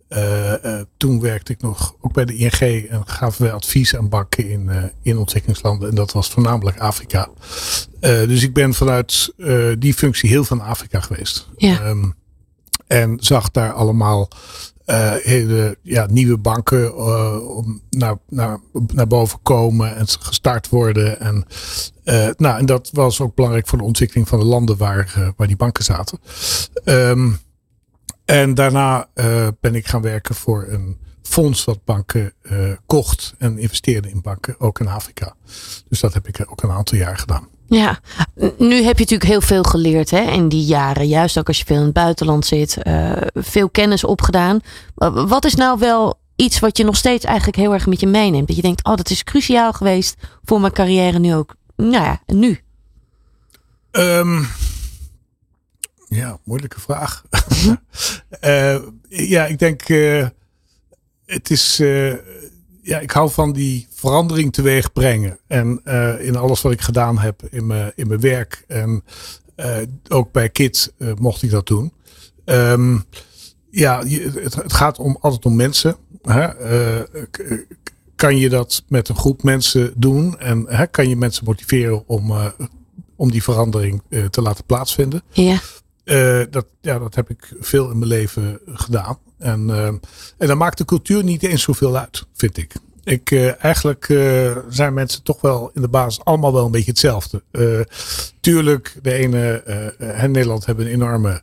eh, 0.09 0.81
toen 0.97 1.21
werkte 1.21 1.53
ik 1.53 1.63
nog 1.63 1.95
ook 2.01 2.13
bij 2.13 2.25
de 2.25 2.37
ING 2.37 2.89
en 2.89 3.03
gaven 3.07 3.43
wij 3.43 3.53
advies 3.53 3.97
aan 3.97 4.09
banken 4.09 4.51
in, 4.51 4.93
in 5.03 5.19
ontwikkelingslanden. 5.19 5.89
En 5.89 5.95
dat 5.95 6.13
was 6.13 6.31
voornamelijk 6.31 6.79
Afrika. 6.79 7.29
Dus 8.01 8.43
ik 8.43 8.53
ben 8.55 8.75
vanuit 8.75 9.33
die 9.79 9.95
functie 9.95 10.29
heel 10.29 10.45
van 10.45 10.61
Afrika 10.61 11.01
geweest. 11.01 11.49
Ja. 11.57 11.81
Ehm, 11.81 12.11
en 12.87 13.17
zag 13.21 13.51
daar 13.51 13.73
allemaal 13.73 14.29
hele 15.23 15.79
ja, 15.83 16.07
nieuwe 16.11 16.39
banken 16.39 16.97
om 17.49 17.83
naar, 17.91 18.17
naar, 18.29 18.59
naar 18.95 19.07
boven 19.07 19.39
komen 19.43 19.97
en 19.97 20.09
gestart 20.09 20.69
worden. 20.69 21.21
En, 21.21 21.47
nou, 22.37 22.59
en 22.59 22.67
dat 22.67 22.91
was 22.93 23.21
ook 23.21 23.35
belangrijk 23.35 23.67
voor 23.67 23.79
de 23.79 23.85
ontwikkeling 23.85 24.29
van 24.29 24.39
de 24.39 24.45
landen 24.45 24.77
waar, 24.77 25.33
waar 25.37 25.47
die 25.47 25.57
banken 25.57 25.85
zaten. 25.85 26.19
Ehm, 26.85 27.31
en 28.25 28.55
daarna 28.55 29.09
ben 29.61 29.75
ik 29.75 29.87
gaan 29.87 30.03
werken 30.03 30.35
voor 30.35 30.67
een 30.69 30.99
fonds 31.35 31.65
wat 31.65 31.85
banken 31.85 32.33
uh, 32.43 32.73
kocht 32.87 33.35
en 33.39 33.59
investeerde 33.59 34.11
in 34.11 34.21
banken, 34.21 34.61
ook 34.61 34.81
in 34.81 34.89
Afrika. 34.89 35.35
Dus 35.89 36.01
dat 36.01 36.15
heb 36.15 36.29
ik 36.29 36.51
ook 36.51 36.63
een 36.63 36.71
aantal 36.71 36.99
jaar 36.99 37.19
gedaan. 37.19 37.49
Ja, 37.67 37.99
nu 38.59 38.75
heb 38.75 38.99
je 38.99 39.05
natuurlijk 39.05 39.31
heel 39.31 39.41
veel 39.41 39.63
geleerd 39.63 40.11
hè, 40.11 40.21
in 40.21 40.49
die 40.49 40.65
jaren. 40.65 41.09
Juist 41.09 41.39
ook 41.39 41.49
als 41.49 41.59
je 41.59 41.65
veel 41.65 41.77
in 41.77 41.85
het 41.85 41.93
buitenland 41.93 42.47
zit. 42.47 42.77
Uh, 42.83 43.13
veel 43.35 43.71
kennis 43.71 44.05
opgedaan. 44.05 44.61
Wat 45.27 45.45
is 45.45 45.55
nou 45.55 45.79
wel 45.79 46.19
iets 46.37 46.59
wat 46.59 46.77
je 46.77 46.85
nog 46.85 46.97
steeds 46.97 47.25
eigenlijk 47.25 47.57
heel 47.57 47.73
erg 47.73 47.87
met 47.87 48.01
je 48.01 48.07
meeneemt? 48.07 48.47
Dat 48.47 48.57
je 48.57 48.63
denkt, 48.63 48.85
oh 48.85 48.95
dat 48.95 49.11
is 49.11 49.25
cruciaal 49.25 49.73
geweest 49.73 50.17
voor 50.45 50.61
mijn 50.61 50.73
carrière 50.73 51.19
nu 51.19 51.35
ook. 51.35 51.55
Nou 51.77 52.05
ja, 52.05 52.21
nu. 52.27 52.61
Um, 53.91 54.49
ja, 56.09 56.39
moeilijke 56.45 56.81
vraag. 56.81 57.25
uh, 58.41 58.79
ja, 59.33 59.47
ik 59.47 59.59
denk... 59.59 59.89
Uh, 59.89 60.27
het 61.27 61.51
is, 61.51 61.83
ja, 62.85 62.99
ik 62.99 63.11
hou 63.11 63.31
van 63.31 63.53
die 63.53 63.87
verandering 63.91 64.53
teweeg 64.53 64.93
brengen. 64.93 65.39
En 65.47 65.81
uh, 65.85 66.27
in 66.27 66.37
alles 66.37 66.63
wat 66.63 66.73
ik 66.73 66.81
gedaan 66.81 67.19
heb 67.19 67.43
in 67.51 67.67
mijn, 67.67 67.93
in 67.95 68.09
mijn 68.09 68.21
werk. 68.21 68.65
En 68.69 69.05
uh, 69.57 69.77
ook 70.09 70.33
bij 70.33 70.49
Kids 70.49 70.91
mocht 71.19 71.43
ik 71.43 71.51
dat 71.51 71.67
doen. 71.67 71.93
Um, 72.45 73.05
ja, 73.71 74.07
het, 74.07 74.55
het, 74.55 74.73
gaat 74.73 74.99
om, 74.99 75.17
altijd 75.21 75.45
om 75.45 75.57
mensen. 75.57 75.97
Hè? 76.23 76.49
kan 78.17 78.37
je 78.37 78.49
dat 78.49 78.85
met 78.89 79.09
een 79.09 79.17
groep 79.17 79.43
mensen 79.43 79.93
doen? 79.97 80.39
En 80.39 80.65
hè, 80.69 80.87
kan 80.87 81.09
je 81.09 81.17
mensen 81.17 81.45
motiveren 81.45 82.09
om, 82.09 82.33
om 83.17 83.31
die 83.31 83.43
verandering 83.43 84.03
te 84.31 84.43
laten 84.43 84.65
plaatsvinden? 84.65 85.23
Ja. 85.31 85.61
Dat, 86.51 86.67
ja, 86.81 86.99
dat 86.99 87.15
heb 87.15 87.31
ik 87.31 87.53
veel 87.61 87.91
in 87.91 87.99
mijn 87.99 88.11
leven 88.11 88.61
gedaan. 88.67 89.19
En, 89.39 89.69
uh, 89.69 89.87
en 89.87 90.47
dan 90.47 90.59
maakt 90.59 90.79
de 90.79 90.85
cultuur 90.85 91.25
niet 91.25 91.43
eens 91.43 91.63
zoveel 91.63 91.97
uit, 91.97 92.27
vind 92.35 92.57
ik. 92.57 92.73
Ik, 93.05 93.31
uh, 93.31 93.65
eigenlijk 93.65 94.07
zijn 94.69 94.95
mensen 94.95 95.23
toch 95.23 95.41
wel 95.41 95.71
in 95.75 95.81
de 95.81 95.89
basis 95.89 96.25
allemaal 96.25 96.53
wel 96.53 96.65
een 96.65 96.71
beetje 96.71 96.91
hetzelfde. 96.91 97.43
tuurlijk, 98.41 98.99
de 99.03 99.13
ene, 99.13 99.63
Nederland 100.29 100.67
hebben 100.67 100.87
een 100.87 100.93
enorme 100.93 101.43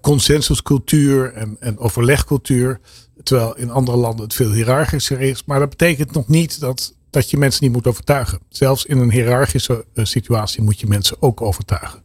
consensuscultuur 0.00 1.32
en, 1.32 1.56
en 1.60 1.78
overlegcultuur. 1.78 2.80
Terwijl 3.22 3.56
in 3.56 3.70
andere 3.70 3.96
landen 3.96 4.24
het 4.24 4.34
veel 4.34 4.52
hiërarchischer 4.52 5.20
is. 5.20 5.44
Maar 5.44 5.58
dat 5.58 5.70
betekent 5.70 6.12
nog 6.12 6.28
niet 6.28 6.60
dat, 6.60 6.94
dat 7.10 7.30
je 7.30 7.36
mensen 7.36 7.64
niet 7.64 7.72
moet 7.72 7.86
overtuigen. 7.86 8.38
Zelfs 8.48 8.84
in 8.84 8.98
een 8.98 9.10
hiërarchische 9.10 9.84
situatie 9.94 10.62
moet 10.62 10.80
je 10.80 10.86
mensen 10.86 11.16
ook 11.20 11.40
overtuigen. 11.40 12.00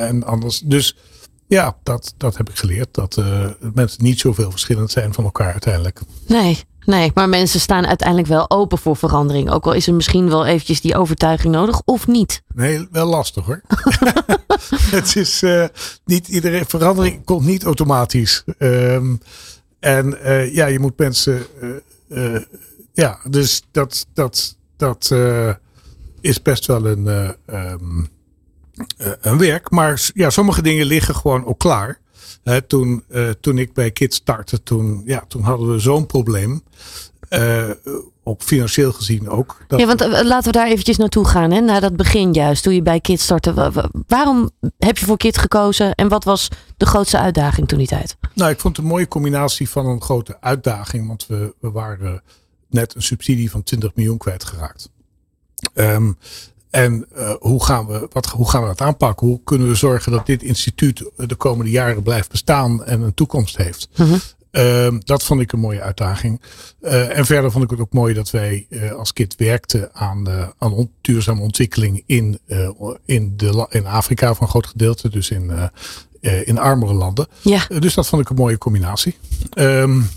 en 0.00 0.24
anders, 0.24 0.60
dus 0.60 0.96
ja, 1.48 1.76
dat, 1.82 2.14
dat 2.16 2.36
heb 2.36 2.48
ik 2.48 2.56
geleerd. 2.56 2.88
Dat 2.94 3.16
uh, 3.16 3.46
mensen 3.74 4.04
niet 4.04 4.20
zoveel 4.20 4.50
verschillend 4.50 4.90
zijn 4.90 5.14
van 5.14 5.24
elkaar 5.24 5.52
uiteindelijk. 5.52 6.00
Nee, 6.26 6.58
nee, 6.84 7.10
maar 7.14 7.28
mensen 7.28 7.60
staan 7.60 7.86
uiteindelijk 7.86 8.28
wel 8.28 8.50
open 8.50 8.78
voor 8.78 8.96
verandering. 8.96 9.50
Ook 9.50 9.66
al 9.66 9.72
is 9.72 9.86
er 9.86 9.94
misschien 9.94 10.28
wel 10.28 10.46
eventjes 10.46 10.80
die 10.80 10.96
overtuiging 10.96 11.54
nodig 11.54 11.82
of 11.84 12.06
niet. 12.06 12.42
Nee, 12.54 12.88
wel 12.90 13.06
lastig 13.06 13.44
hoor. 13.44 13.60
het 14.98 15.16
is 15.16 15.42
uh, 15.42 15.64
niet 16.04 16.28
iedereen, 16.28 16.66
verandering 16.66 17.24
komt 17.24 17.44
niet 17.44 17.64
automatisch. 17.64 18.44
Um, 18.58 19.20
en 19.80 20.18
uh, 20.24 20.54
ja, 20.54 20.66
je 20.66 20.78
moet 20.78 20.98
mensen, 20.98 21.46
ja, 22.96 23.18
dus 23.28 23.62
dat, 23.70 24.06
dat, 24.12 24.56
dat 24.76 25.14
is 26.20 26.42
best 26.42 26.66
wel 26.66 26.86
een, 26.86 27.06
um, 27.46 28.08
uh, 28.98 29.12
een 29.20 29.38
werk. 29.38 29.70
Maar 29.70 30.10
ja, 30.14 30.30
sommige 30.30 30.62
dingen 30.62 30.86
liggen 30.86 31.14
gewoon 31.14 31.46
ook 31.46 31.58
klaar. 31.58 31.98
toen, 32.66 33.04
uh, 33.08 33.28
toen 33.40 33.58
ik 33.58 33.72
bij 33.72 33.90
Kids 33.90 34.16
startte, 34.16 34.62
toen, 34.62 35.02
ja, 35.04 35.24
toen 35.28 35.42
hadden 35.42 35.72
we 35.72 35.78
zo'n 35.78 36.06
probleem. 36.06 36.62
Op 38.22 38.42
financieel 38.42 38.92
gezien 38.92 39.28
ook. 39.28 39.56
ja, 39.68 39.86
want 39.86 40.00
laten 40.00 40.52
we 40.52 40.58
daar 40.58 40.66
eventjes 40.66 40.96
naartoe 40.96 41.26
gaan. 41.26 41.50
Hè? 41.50 41.60
Naar 41.60 41.80
dat 41.80 41.96
begin 41.96 42.32
juist, 42.32 42.62
toen 42.62 42.74
je 42.74 42.82
bij 42.82 43.00
Kids 43.00 43.22
startte. 43.22 43.72
Waarom 44.06 44.50
heb 44.78 44.98
je 44.98 45.06
voor 45.06 45.16
Kids 45.16 45.38
gekozen? 45.38 45.94
En 45.94 46.08
wat 46.08 46.24
was 46.24 46.48
de 46.76 46.86
grootste 46.86 47.18
uitdaging 47.18 47.68
toen 47.68 47.78
die 47.78 47.86
tijd? 47.86 48.16
Nou, 48.34 48.50
ik 48.50 48.60
vond 48.60 48.76
het 48.76 48.84
een 48.84 48.90
mooie 48.90 49.08
combinatie 49.08 49.68
van 49.68 49.86
een 49.86 50.02
grote 50.02 50.36
uitdaging. 50.40 51.06
Want 51.06 51.26
we, 51.26 51.54
we 51.60 51.70
waren 51.70 52.22
net 52.68 52.94
een 52.94 53.02
subsidie 53.02 53.50
van 53.50 53.62
20 53.62 53.94
miljoen 53.94 54.18
kwijtgeraakt. 54.18 54.90
Um, 55.74 56.18
en 56.70 57.06
uh, 57.16 57.34
hoe, 57.40 57.64
gaan 57.64 57.86
we, 57.86 58.08
wat, 58.12 58.26
hoe 58.26 58.50
gaan 58.50 58.60
we 58.60 58.66
dat 58.66 58.80
aanpakken? 58.80 59.26
Hoe 59.26 59.40
kunnen 59.44 59.68
we 59.68 59.74
zorgen 59.74 60.12
dat 60.12 60.26
dit 60.26 60.42
instituut 60.42 61.10
de 61.16 61.34
komende 61.34 61.70
jaren 61.70 62.02
blijft 62.02 62.30
bestaan 62.30 62.84
en 62.84 63.00
een 63.00 63.14
toekomst 63.14 63.56
heeft? 63.56 63.88
Uh 63.96 64.06
-huh. 64.52 64.92
uh, 64.92 65.00
dat 65.04 65.22
vond 65.22 65.40
ik 65.40 65.52
een 65.52 65.58
mooie 65.58 65.80
uitdaging. 65.80 66.40
Uh, 66.80 67.18
en 67.18 67.26
verder 67.26 67.50
vond 67.50 67.64
ik 67.64 67.70
het 67.70 67.80
ook 67.80 67.92
mooi 67.92 68.14
dat 68.14 68.30
wij 68.30 68.66
als 68.96 69.12
KIT 69.12 69.34
werkten 69.36 69.94
aan, 69.94 70.28
aan 70.58 70.72
on 70.72 70.90
duurzame 71.00 71.40
ontwikkeling 71.40 72.02
in, 72.06 72.38
in, 73.04 73.36
de, 73.36 73.66
in 73.70 73.86
Afrika 73.86 74.34
voor 74.34 74.42
een 74.42 74.48
groot 74.48 74.66
gedeelte, 74.66 75.08
dus 75.08 75.30
in, 75.30 75.70
in 76.20 76.58
armere 76.58 76.94
landen. 76.94 77.26
Ja. 77.40 77.66
dus 77.78 77.94
dat 77.94 78.06
vond 78.06 78.22
ik 78.22 78.28
een 78.28 78.36
mooie 78.36 78.58
combinatie. 78.58 79.16
Um, 79.58 80.08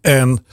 en 0.00 0.44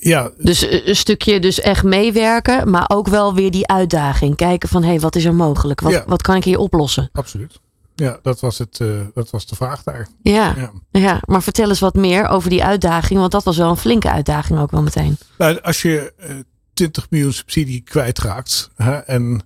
ja. 0.00 0.30
Dus 0.38 0.68
eh, 0.68 0.86
een 0.86 0.96
stukje 0.96 1.40
dus 1.40 1.60
echt 1.60 1.84
meewerken, 1.84 2.70
maar 2.70 2.84
ook 2.88 3.08
wel 3.08 3.34
weer 3.34 3.50
die 3.50 3.66
uitdaging. 3.66 4.36
Kijken 4.36 4.68
van 4.68 4.82
hé, 4.82 4.88
hey, 4.88 5.00
wat 5.00 5.16
is 5.16 5.24
er 5.24 5.34
mogelijk? 5.34 5.80
Wat, 5.80 6.04
wat 6.06 6.22
kan 6.22 6.36
ik 6.36 6.44
hier 6.44 6.58
oplossen? 6.58 7.10
Absoluut. 7.12 7.60
Ja, 7.94 8.18
dat 8.22 8.40
was, 8.40 8.58
het, 8.58 8.78
uh, 8.78 9.00
dat 9.14 9.30
was 9.30 9.46
de 9.46 9.54
vraag 9.54 9.82
daar. 9.82 10.08
Ja, 10.22 10.54
ja, 10.56 10.72
ja. 10.90 11.20
maar 11.24 11.42
vertel 11.42 11.68
eens 11.68 11.80
wat 11.80 11.94
meer 11.94 12.28
over 12.28 12.50
die 12.50 12.64
uitdaging, 12.64 13.20
want 13.20 13.32
dat 13.32 13.44
was 13.44 13.56
wel 13.56 13.70
een 13.70 13.76
flinke 13.76 14.10
uitdaging 14.10 14.58
ook 14.58 14.70
wel 14.70 14.82
meteen. 14.82 15.18
Nou, 15.38 15.60
als 15.60 15.82
je 15.82 16.12
uh, 16.20 16.30
eh, 16.30 16.36
20 16.74 17.10
miljoen 17.10 17.32
subsidie 17.32 17.80
kwijtraakt 17.80 18.70
hè, 18.74 18.96
en 18.96 19.42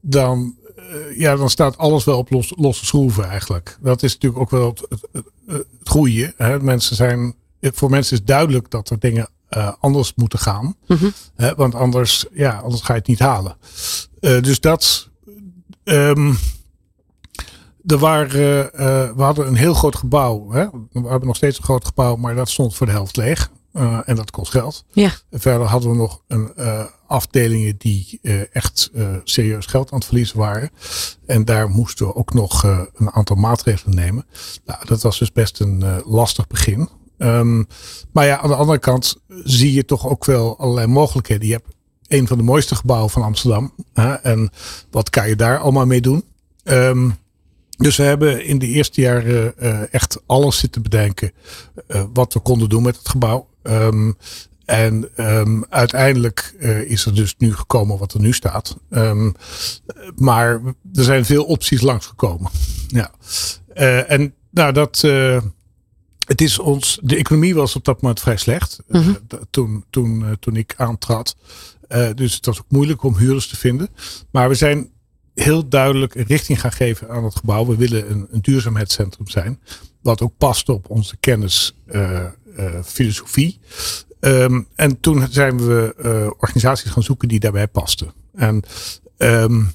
dan, 0.00 0.56
uh, 0.76 1.18
ja, 1.18 1.36
dan 1.36 1.50
staat 1.50 1.78
alles 1.78 2.04
wel 2.04 2.18
op 2.18 2.30
los, 2.30 2.52
losse 2.56 2.84
schroeven 2.84 3.28
eigenlijk. 3.28 3.78
Dat 3.80 4.02
is 4.02 4.12
natuurlijk 4.12 4.42
ook 4.42 4.50
wel 4.50 4.68
het, 4.68 4.80
het, 4.88 5.06
het, 5.12 5.24
het 5.78 5.88
goede. 5.88 6.34
Hè. 6.36 6.60
Mensen 6.60 6.96
zijn, 6.96 7.34
voor 7.60 7.90
mensen 7.90 8.16
is 8.16 8.24
duidelijk 8.24 8.70
dat 8.70 8.90
er 8.90 8.98
dingen 8.98 9.28
uh, 9.56 9.72
anders 9.80 10.12
moeten 10.14 10.38
gaan. 10.38 10.76
Mm 10.86 10.96
-hmm. 10.96 11.12
uh, 11.36 11.50
want 11.56 11.74
anders, 11.74 12.26
ja, 12.32 12.58
anders 12.58 12.82
ga 12.82 12.92
je 12.92 12.98
het 12.98 13.08
niet 13.08 13.18
halen. 13.18 13.56
Uh, 14.20 14.42
dus 14.42 14.60
dat. 14.60 15.08
Um, 15.84 16.38
er 17.86 17.98
waren, 17.98 18.70
we 19.16 19.22
hadden 19.22 19.46
een 19.46 19.56
heel 19.56 19.74
groot 19.74 19.96
gebouw. 19.96 20.50
Hè? 20.50 20.66
We 20.92 21.08
hebben 21.08 21.26
nog 21.26 21.36
steeds 21.36 21.58
een 21.58 21.64
groot 21.64 21.84
gebouw, 21.84 22.16
maar 22.16 22.34
dat 22.34 22.48
stond 22.48 22.74
voor 22.74 22.86
de 22.86 22.92
helft 22.92 23.16
leeg. 23.16 23.50
en 24.04 24.16
dat 24.16 24.30
kost 24.30 24.50
geld. 24.50 24.84
Ja. 24.92 25.12
verder 25.30 25.66
hadden 25.66 25.90
we 25.90 25.96
nog 25.96 26.22
een, 26.26 26.52
afdelingen 27.06 27.76
die 27.78 28.20
echt 28.52 28.90
serieus 29.24 29.66
geld 29.66 29.92
aan 29.92 29.98
het 29.98 30.06
verliezen 30.06 30.38
waren. 30.38 30.70
En 31.26 31.44
daar 31.44 31.68
moesten 31.68 32.06
we 32.06 32.14
ook 32.14 32.34
nog 32.34 32.62
een 32.94 33.10
aantal 33.10 33.36
maatregelen 33.36 33.96
nemen. 33.96 34.26
Nou, 34.64 34.86
dat 34.86 35.02
was 35.02 35.18
dus 35.18 35.32
best 35.32 35.60
een 35.60 36.02
lastig 36.04 36.46
begin. 36.46 36.88
Um, 37.22 37.66
maar 38.12 38.26
ja, 38.26 38.38
aan 38.38 38.48
de 38.48 38.54
andere 38.54 38.78
kant 38.78 39.16
zie 39.28 39.72
je 39.72 39.84
toch 39.84 40.08
ook 40.08 40.24
wel 40.24 40.58
allerlei 40.58 40.86
mogelijkheden. 40.86 41.46
Je 41.46 41.52
hebt 41.52 41.68
een 42.08 42.26
van 42.26 42.38
de 42.38 42.44
mooiste 42.44 42.74
gebouwen 42.74 43.10
van 43.10 43.22
Amsterdam. 43.22 43.72
Hè, 43.92 44.12
en 44.12 44.50
wat 44.90 45.10
kan 45.10 45.28
je 45.28 45.36
daar 45.36 45.58
allemaal 45.58 45.86
mee 45.86 46.00
doen? 46.00 46.24
Um, 46.64 47.18
dus 47.76 47.96
we 47.96 48.02
hebben 48.02 48.44
in 48.44 48.58
de 48.58 48.66
eerste 48.66 49.00
jaren 49.00 49.54
uh, 49.58 49.94
echt 49.94 50.20
alles 50.26 50.58
zitten 50.58 50.82
bedenken 50.82 51.32
uh, 51.88 52.02
wat 52.12 52.32
we 52.32 52.40
konden 52.40 52.68
doen 52.68 52.82
met 52.82 52.96
het 52.96 53.08
gebouw. 53.08 53.48
Um, 53.62 54.16
en 54.64 55.08
uiteindelijk 55.68 56.54
uh, 56.58 56.90
is 56.90 57.06
er 57.06 57.14
dus 57.14 57.34
nu 57.38 57.54
gekomen 57.54 57.98
wat 57.98 58.12
er 58.12 58.20
nu 58.20 58.32
staat. 58.32 58.76
Maar 60.16 60.60
er 60.94 61.04
zijn 61.04 61.24
veel 61.24 61.44
opties 61.44 61.80
langsgekomen. 61.80 62.50
Ja. 62.88 63.10
En 64.06 64.34
nou, 64.50 64.72
dat, 64.72 65.04
het 66.30 66.40
is 66.40 66.58
ons, 66.58 66.98
de 67.02 67.16
economie 67.16 67.54
was 67.54 67.76
op 67.76 67.84
dat 67.84 68.00
moment 68.00 68.20
vrij 68.20 68.36
slecht. 68.36 68.78
Mm 68.88 69.00
-hmm. 69.00 69.18
uh, 69.34 69.40
toen, 69.50 69.84
toen, 69.90 70.20
uh, 70.20 70.30
toen 70.40 70.56
ik 70.56 70.74
aantrad. 70.76 71.36
Uh, 71.88 72.08
dus 72.14 72.34
het 72.34 72.46
was 72.46 72.58
ook 72.58 72.66
moeilijk 72.68 73.02
om 73.02 73.16
huurders 73.16 73.48
te 73.48 73.56
vinden. 73.56 73.88
Maar 74.30 74.48
we 74.48 74.54
zijn 74.54 74.90
heel 75.34 75.68
duidelijk 75.68 76.14
een 76.14 76.24
richting 76.24 76.60
gaan 76.60 76.72
geven 76.72 77.10
aan 77.10 77.24
het 77.24 77.36
gebouw. 77.36 77.66
We 77.66 77.76
willen 77.76 78.10
een, 78.10 78.26
een 78.30 78.40
duurzaamheidscentrum 78.40 79.28
zijn. 79.28 79.60
Wat 80.02 80.20
ook 80.20 80.32
past 80.38 80.68
op 80.68 80.90
onze 80.90 81.16
kennis, 81.16 81.74
filosofie. 82.84 83.58
Um, 84.20 84.66
en 84.74 85.00
toen 85.00 85.26
zijn 85.30 85.66
we 85.66 85.94
organisaties 86.38 86.90
gaan 86.90 87.02
zoeken 87.02 87.28
die 87.28 87.40
daarbij 87.40 87.68
pasten. 87.68 88.12
En 88.34 88.62
um, 89.16 89.72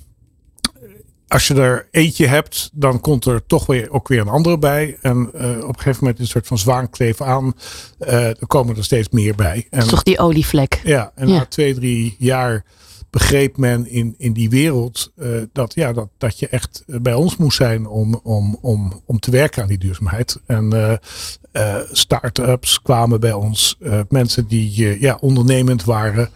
als 1.28 1.48
je 1.48 1.54
er 1.54 1.88
eentje 1.92 2.28
hebt, 2.28 2.70
dan 2.74 3.02
komt 3.02 3.26
er 3.26 3.46
toch 3.46 3.66
weer 3.66 3.92
ook 3.92 4.08
weer 4.08 4.20
een 4.20 4.28
andere 4.28 4.58
bij. 4.58 4.98
En 5.02 5.18
uh, 5.36 5.58
op 5.58 5.68
een 5.68 5.76
gegeven 5.76 5.98
moment 6.00 6.20
een 6.20 6.28
soort 6.28 6.48
van 6.48 6.58
zwaankleef 6.58 7.22
aan. 7.22 7.54
Uh, 8.00 8.28
er 8.28 8.48
komen 8.48 8.78
er 8.78 8.84
steeds 8.84 9.10
meer 9.10 9.36
bij. 9.36 9.68
En, 9.70 9.88
toch 9.88 10.04
die 10.04 10.20
olievlek. 10.20 10.82
Ja, 10.84 11.12
en 11.16 11.28
ja. 11.28 11.38
na 11.38 11.46
twee, 11.46 11.74
drie 11.74 12.16
jaar 12.20 12.64
begreep 13.10 13.58
men 13.58 13.88
in, 13.88 14.16
in 14.18 14.34
die 14.34 14.50
wereld 14.50 15.12
uh, 15.18 15.42
dat, 15.52 15.74
ja, 15.76 15.94
dat, 15.94 16.10
dat 16.18 16.40
je 16.40 16.48
echt 16.48 16.84
bij 16.86 17.14
ons 17.14 17.38
moest 17.38 17.58
zijn 17.58 17.88
om, 17.88 18.20
om, 18.24 18.58
om, 18.62 19.02
om 19.06 19.20
te 19.20 19.32
werken 19.32 19.62
aan 19.62 19.68
die 19.68 19.78
duurzaamheid. 19.78 20.40
En 20.46 21.00
uh, 21.58 21.76
start-ups 21.92 22.82
kwamen 22.82 23.20
bij 23.20 23.34
ons, 23.34 23.78
mensen 24.10 24.48
die 24.48 25.00
ja, 25.00 25.18
ondernemend 25.22 25.84
waren 25.84 26.30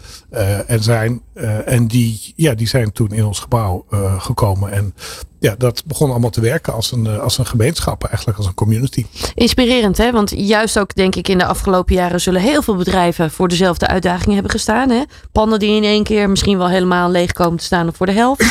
en 0.68 0.84
zijn. 0.84 1.22
en 1.66 1.88
die, 1.88 2.34
ja, 2.36 2.54
die 2.54 2.68
zijn 2.68 2.92
toen 2.92 3.12
in 3.12 3.26
ons 3.26 3.40
gebouw 3.40 3.86
gekomen. 4.18 4.72
En 4.72 4.94
ja, 5.40 5.56
dat 5.58 5.84
begon 5.86 6.10
allemaal 6.10 6.30
te 6.30 6.42
werken 6.42 6.74
als 6.74 6.92
een, 6.92 7.20
als 7.20 7.38
een 7.38 7.46
gemeenschap, 7.46 8.04
eigenlijk 8.04 8.38
als 8.38 8.48
een 8.48 8.54
community. 8.54 9.06
Inspirerend, 9.34 9.98
hè? 9.98 10.12
Want 10.12 10.30
juist 10.36 10.80
ook, 10.80 10.96
denk 10.96 11.16
ik, 11.16 11.28
in 11.28 11.38
de 11.38 11.46
afgelopen 11.46 11.96
jaren 11.96 12.22
zullen 12.22 12.42
heel 12.42 12.62
veel 12.62 12.76
bedrijven 12.76 13.32
voor 13.32 13.48
dezelfde 13.48 13.88
uitdagingen 13.88 14.34
hebben 14.34 14.52
gestaan. 14.52 14.90
Hè? 14.90 15.04
Pannen 15.32 15.60
die 15.60 15.76
in 15.76 15.84
één 15.84 16.04
keer 16.04 16.30
misschien 16.30 16.58
wel 16.58 16.70
helemaal 16.70 17.12
leeg 17.12 17.32
komen 17.32 17.58
te 17.58 17.64
staan 17.64 17.88
of 17.88 17.96
voor 17.96 18.06
de 18.06 18.12
helft. 18.12 18.42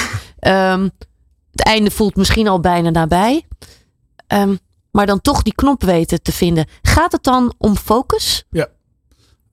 um, 0.41 0.83
het 1.53 1.63
einde 1.63 1.91
voelt 1.91 2.17
misschien 2.17 2.49
al 2.49 2.61
bijna 2.61 2.91
nabij. 2.91 3.47
Um, 4.29 4.59
maar 4.99 5.07
dan 5.07 5.21
toch 5.21 5.43
die 5.43 5.55
knop 5.55 5.83
weten 5.83 6.23
te 6.23 6.33
vinden. 6.33 6.67
Gaat 6.83 7.13
het 7.13 7.23
dan 7.23 7.55
om 7.59 7.77
focus? 7.77 8.47
Ja. 8.51 8.69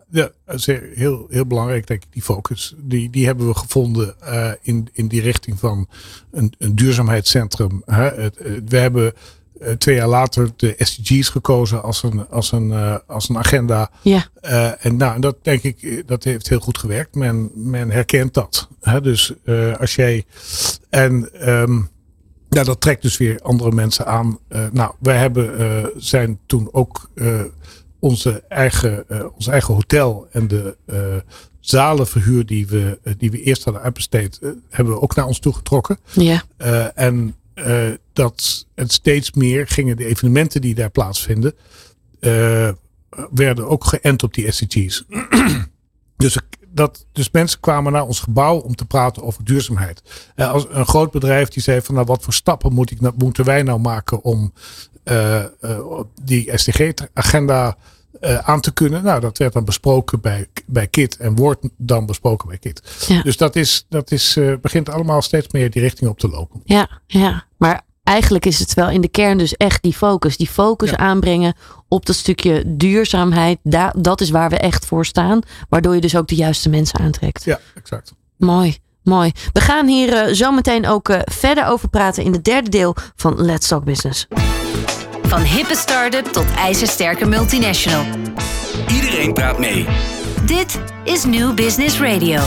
Ja, 0.10 0.30
dat 0.46 0.56
is 0.56 0.66
heel, 0.66 1.28
heel 1.30 1.46
belangrijk, 1.46 1.88
denk 1.88 2.04
ik, 2.04 2.12
die 2.12 2.22
focus. 2.22 2.76
Die, 2.78 3.10
die 3.10 3.26
hebben 3.26 3.48
we 3.48 3.54
gevonden 3.54 4.16
uh, 4.24 4.52
in, 4.62 4.88
in 4.94 5.08
die 5.08 5.22
richting 5.22 5.60
van 5.60 5.88
een, 6.32 6.54
een 6.58 6.76
duurzaamheidscentrum. 6.76 7.82
Hè. 7.86 8.04
Het, 8.04 8.38
we 8.66 8.78
hebben 8.78 9.14
uh, 9.62 9.72
twee 9.72 9.96
jaar 9.96 10.08
later 10.08 10.50
de 10.56 10.76
SDG's 10.78 11.30
gekozen 11.30 11.84
als 11.84 12.04
een, 12.04 12.30
als 12.30 12.52
een, 12.52 12.70
uh, 12.70 12.98
als 13.08 13.30
een 13.30 13.38
agenda. 13.38 13.92
Ja. 14.02 14.28
en 14.80 14.96
nou, 14.98 15.20
dat 15.20 15.38
denk 15.42 15.64
ik, 15.64 16.08
dat 16.08 16.24
heeft 16.24 16.50
heel 16.50 16.60
goed 16.60 16.78
gewerkt. 16.78 17.16
Men, 17.16 17.52
men 17.54 17.92
herkent 17.92 18.34
dat. 18.34 18.68
Hè. 18.82 19.02
Dus 19.02 19.34
als 19.80 19.96
jij. 19.96 20.26
En. 20.90 21.50
Um, 21.50 21.94
ja, 22.56 22.64
dat 22.64 22.82
trekt 22.82 23.02
dus 23.02 23.18
weer 23.18 23.40
andere 23.42 23.72
mensen 23.72 24.06
aan. 24.06 24.40
nou, 24.72 24.94
wij 25.00 25.18
hebben, 25.18 25.92
zijn 25.98 26.40
toen 26.46 26.70
ook 26.72 27.10
onze 28.00 28.44
eigen, 28.48 29.06
ons 29.36 29.48
eigen 29.48 29.74
hotel 29.74 30.28
en 30.32 30.48
de 30.48 30.76
zalenverhuur 31.60 32.46
die 32.46 32.68
we, 32.68 33.00
die 33.18 33.32
we 33.32 33.42
eerst 33.42 33.64
hadden 33.64 33.82
uitbesteed, 33.84 34.40
hebben 34.70 34.94
we 34.94 35.02
ook 35.02 35.16
naar 35.16 35.26
ons 35.26 35.40
toe 35.40 35.54
getrokken. 35.54 36.00
Ja. 36.14 36.44
en 36.96 37.36
dat 38.14 38.66
en 38.74 38.90
steeds 38.90 39.32
meer 39.32 39.68
gingen 39.68 39.98
de 39.98 40.06
evenementen 40.06 40.62
die 40.62 40.76
daar 40.76 40.92
plaatsvinden, 40.92 41.54
werden 43.32 43.68
ook 43.68 43.84
geënt 43.84 44.24
op 44.24 44.34
die 44.34 44.52
SDG's. 44.52 45.04
dus, 46.18 46.38
dat, 46.76 47.06
dus 47.12 47.32
mensen 47.32 47.60
kwamen 47.60 47.92
naar 47.92 48.06
ons 48.06 48.20
gebouw 48.20 48.58
om 48.58 48.76
te 48.76 48.86
praten 48.86 49.24
over 49.24 49.44
duurzaamheid. 49.44 50.02
als 50.36 50.66
een 50.70 50.86
groot 50.86 51.12
bedrijf 51.12 51.50
die 51.50 51.64
zei 51.64 51.82
van 51.82 51.96
nou 51.96 52.08
wat 52.08 52.24
voor 52.24 52.34
stappen 52.34 52.74
moet 52.74 52.92
ik, 52.92 53.00
moeten 53.18 53.46
wij 53.46 53.64
nou 53.64 53.80
maken 53.80 54.24
om 54.24 54.54
die 56.24 56.52
SDG-agenda 56.58 57.78
uh, 58.22 58.38
aan 58.38 58.62
te 58.62 58.74
kunnen. 58.74 59.04
Nou, 59.04 59.20
dat 59.20 59.38
werd 59.38 59.54
dan 59.54 59.66
besproken 59.66 60.22
bij, 60.22 60.48
bij 60.66 60.88
KIT 60.88 61.18
en 61.18 61.36
wordt 61.36 61.68
dan 61.78 62.06
besproken 62.06 62.48
bij 62.48 62.58
KIT. 62.58 63.06
Ja. 63.08 63.22
Dus 63.22 63.38
dat, 63.38 63.56
is, 63.56 63.86
dat 63.90 64.12
is, 64.12 64.38
uh, 64.38 64.54
begint 64.62 64.90
allemaal 64.90 65.22
steeds 65.22 65.48
meer 65.52 65.70
die 65.70 65.82
richting 65.82 66.10
op 66.10 66.20
te 66.20 66.28
lopen. 66.28 66.62
Ja, 66.64 66.90
ja, 67.08 67.46
maar 67.58 67.82
eigenlijk 68.06 68.46
is 68.46 68.60
het 68.60 68.74
wel 68.74 68.90
in 68.90 69.02
de 69.02 69.08
kern 69.08 69.38
dus 69.38 69.54
echt 69.58 69.84
die 69.84 69.94
focus. 69.94 70.38
Die 70.38 70.48
focus 70.48 70.90
ja. 70.90 70.98
aanbrengen 70.98 71.54
op 71.88 72.06
dat 72.06 72.16
stukje 72.16 72.64
duurzaamheid. 72.66 73.60
Da 73.64 73.94
dat 73.98 74.22
is 74.22 74.30
waar 74.30 74.50
we 74.50 74.58
echt 74.58 74.86
voor 74.86 75.06
staan. 75.06 75.40
Waardoor 75.70 75.96
je 75.96 76.02
dus 76.02 76.16
ook 76.16 76.28
de 76.28 76.36
juiste 76.36 76.70
mensen 76.70 77.00
aantrekt. 77.00 77.44
Ja, 77.44 77.60
exact. 77.76 78.14
Mooi. 78.38 78.78
Mooi. 79.04 79.32
We 79.54 79.60
gaan 79.60 79.88
hier 79.88 80.28
uh, 80.28 80.34
zo 80.34 80.52
meteen 80.52 80.88
ook 80.88 81.10
uh, 81.10 81.20
verder 81.24 81.66
over 81.66 81.90
praten 81.90 82.24
in 82.24 82.34
het 82.34 82.44
derde 82.44 82.70
deel 82.70 82.96
van 83.16 83.42
Let's 83.42 83.68
Talk 83.68 83.84
Business. 83.84 84.28
Van 85.22 85.42
hippe 85.42 85.76
start-up 85.76 86.26
tot 86.26 86.46
ijzersterke 86.58 87.26
multinational. 87.26 88.06
Iedereen 88.88 89.34
praat 89.34 89.60
mee. 89.60 89.86
Dit 90.46 90.80
is 91.04 91.26
New 91.26 91.54
Business 91.54 92.00
Radio. 92.00 92.42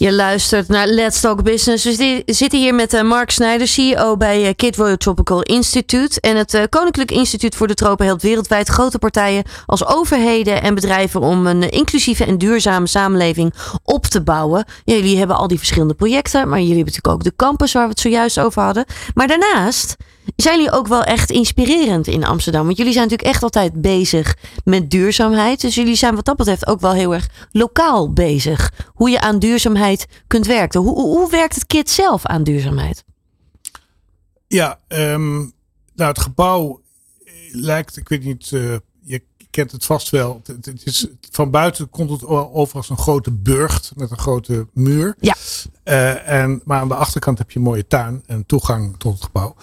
Je 0.00 0.12
luistert 0.12 0.68
naar 0.68 0.86
Let's 0.86 1.20
Talk 1.20 1.42
Business. 1.42 1.84
We 1.84 2.22
zitten 2.26 2.58
hier 2.58 2.74
met 2.74 2.94
uh, 2.94 3.02
Mark 3.02 3.30
Snijder, 3.30 3.68
CEO 3.68 4.16
bij 4.16 4.42
uh, 4.42 4.50
Kid 4.56 4.76
Royal 4.76 4.96
Tropical 4.96 5.42
Institute. 5.42 6.20
En 6.20 6.36
het 6.36 6.54
uh, 6.54 6.62
Koninklijk 6.68 7.10
Instituut 7.10 7.54
voor 7.56 7.66
de 7.66 7.74
Tropen 7.74 8.06
helpt 8.06 8.22
wereldwijd 8.22 8.68
grote 8.68 8.98
partijen 8.98 9.44
als 9.66 9.86
overheden 9.86 10.62
en 10.62 10.74
bedrijven 10.74 11.20
om 11.20 11.46
een 11.46 11.70
inclusieve 11.70 12.24
en 12.24 12.38
duurzame 12.38 12.86
samenleving 12.86 13.54
op 13.82 14.06
te 14.06 14.22
bouwen. 14.22 14.64
Jullie 14.84 15.18
hebben 15.18 15.36
al 15.36 15.48
die 15.48 15.58
verschillende 15.58 15.94
projecten, 15.94 16.48
maar 16.48 16.58
jullie 16.60 16.74
hebben 16.76 16.92
natuurlijk 16.94 17.14
ook 17.14 17.24
de 17.24 17.44
campus 17.44 17.72
waar 17.72 17.84
we 17.84 17.90
het 17.90 18.00
zojuist 18.00 18.40
over 18.40 18.62
hadden. 18.62 18.84
Maar 19.14 19.26
daarnaast 19.26 19.96
zijn 20.36 20.56
jullie 20.56 20.72
ook 20.72 20.86
wel 20.86 21.02
echt 21.02 21.30
inspirerend 21.30 22.06
in 22.06 22.24
Amsterdam? 22.24 22.64
Want 22.64 22.76
jullie 22.76 22.92
zijn 22.92 23.04
natuurlijk 23.04 23.34
echt 23.34 23.42
altijd 23.42 23.80
bezig 23.80 24.36
met 24.64 24.90
duurzaamheid. 24.90 25.60
Dus 25.60 25.74
jullie 25.74 25.94
zijn 25.94 26.14
wat 26.14 26.24
dat 26.24 26.36
betreft 26.36 26.66
ook 26.66 26.80
wel 26.80 26.92
heel 26.92 27.14
erg 27.14 27.28
lokaal 27.52 28.12
bezig. 28.12 28.72
Hoe 28.94 29.10
je 29.10 29.20
aan 29.20 29.38
duurzaamheid 29.38 30.06
kunt 30.26 30.46
werken. 30.46 30.80
Hoe, 30.80 30.94
hoe 30.94 31.30
werkt 31.30 31.54
het 31.54 31.66
KIT 31.66 31.90
zelf 31.90 32.26
aan 32.26 32.44
duurzaamheid? 32.44 33.04
Ja, 34.46 34.78
um, 34.88 35.52
nou 35.94 36.10
het 36.10 36.20
gebouw 36.20 36.80
lijkt, 37.52 37.96
ik 37.96 38.08
weet 38.08 38.24
niet, 38.24 38.48
je 38.48 38.82
kent 39.50 39.72
het 39.72 39.84
vast 39.84 40.10
wel. 40.10 40.40
Het, 40.44 40.66
het 40.66 40.86
is, 40.86 41.06
van 41.30 41.50
buiten 41.50 41.90
komt 41.90 42.10
het 42.10 42.26
over 42.26 42.76
als 42.76 42.90
een 42.90 42.98
grote 42.98 43.30
burcht 43.30 43.92
met 43.96 44.10
een 44.10 44.18
grote 44.18 44.66
muur. 44.72 45.14
Ja. 45.20 45.34
Uh, 45.84 46.28
en, 46.28 46.60
maar 46.64 46.80
aan 46.80 46.88
de 46.88 46.94
achterkant 46.94 47.38
heb 47.38 47.50
je 47.50 47.58
een 47.58 47.64
mooie 47.64 47.86
tuin 47.86 48.22
en 48.26 48.46
toegang 48.46 48.94
tot 48.98 49.14
het 49.14 49.24
gebouw. 49.24 49.56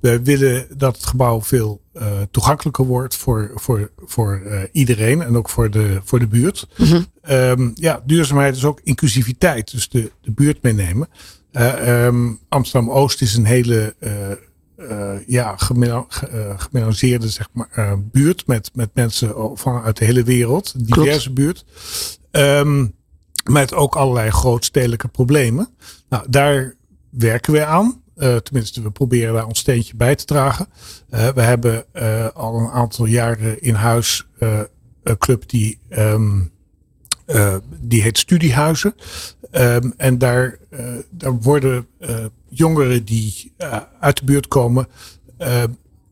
We 0.00 0.22
willen 0.22 0.66
dat 0.76 0.96
het 0.96 1.06
gebouw 1.06 1.42
veel 1.42 1.80
uh, 1.92 2.06
toegankelijker 2.30 2.84
wordt 2.84 3.16
voor, 3.16 3.50
voor, 3.54 3.90
voor 4.04 4.42
uh, 4.44 4.62
iedereen 4.72 5.22
en 5.22 5.36
ook 5.36 5.48
voor 5.48 5.70
de, 5.70 6.00
voor 6.04 6.18
de 6.18 6.26
buurt. 6.26 6.68
Mm 6.76 6.86
-hmm. 6.86 7.06
um, 7.30 7.70
ja, 7.74 8.02
duurzaamheid 8.06 8.56
is 8.56 8.64
ook 8.64 8.80
inclusiviteit, 8.82 9.70
dus 9.70 9.88
de, 9.88 10.12
de 10.20 10.30
buurt 10.30 10.62
meenemen. 10.62 11.08
Um, 11.52 12.38
Amsterdam 12.48 12.90
Oost 12.90 13.22
is 13.22 13.34
een 13.34 13.44
hele 13.44 13.94
uh, 14.78 15.26
ja, 15.26 15.54
gemelanceerde 16.56 17.28
zeg 17.28 17.48
maar, 17.52 17.68
uh, 17.76 17.92
buurt 17.98 18.46
met, 18.46 18.70
met 18.74 18.90
mensen 18.94 19.56
vanuit 19.58 19.96
de 19.96 20.04
hele 20.04 20.22
wereld. 20.22 20.74
Een 20.76 20.84
diverse 20.84 21.32
buurt. 21.32 21.64
Um, 22.30 22.94
met 23.44 23.74
ook 23.74 23.96
allerlei 23.96 24.30
grootstedelijke 24.30 25.08
problemen. 25.08 25.68
Nou, 26.08 26.24
daar 26.30 26.74
werken 27.10 27.52
we 27.52 27.64
aan. 27.64 28.02
Uh, 28.16 28.36
tenminste, 28.36 28.82
we 28.82 28.90
proberen 28.90 29.34
daar 29.34 29.46
ons 29.46 29.58
steentje 29.58 29.96
bij 29.96 30.14
te 30.14 30.24
dragen. 30.24 30.66
we 31.08 31.42
hebben 31.42 31.84
al 32.34 32.58
een 32.58 32.70
aantal 32.70 33.04
jaren 33.04 33.62
in 33.62 33.74
huis 33.74 34.26
een 35.02 35.18
club 35.18 35.48
die, 35.48 35.78
um, 35.90 36.50
die 37.80 38.02
heet 38.02 38.18
Studiehuizen. 38.18 38.94
Um, 39.52 39.92
en 39.96 40.18
daar, 40.18 40.58
daar 41.10 41.38
worden 41.38 41.86
jongeren 42.48 43.04
die 43.04 43.52
uh, 43.58 43.76
uit 44.00 44.16
de 44.16 44.24
buurt 44.24 44.48
komen, 44.48 44.88
uh, 45.38 45.62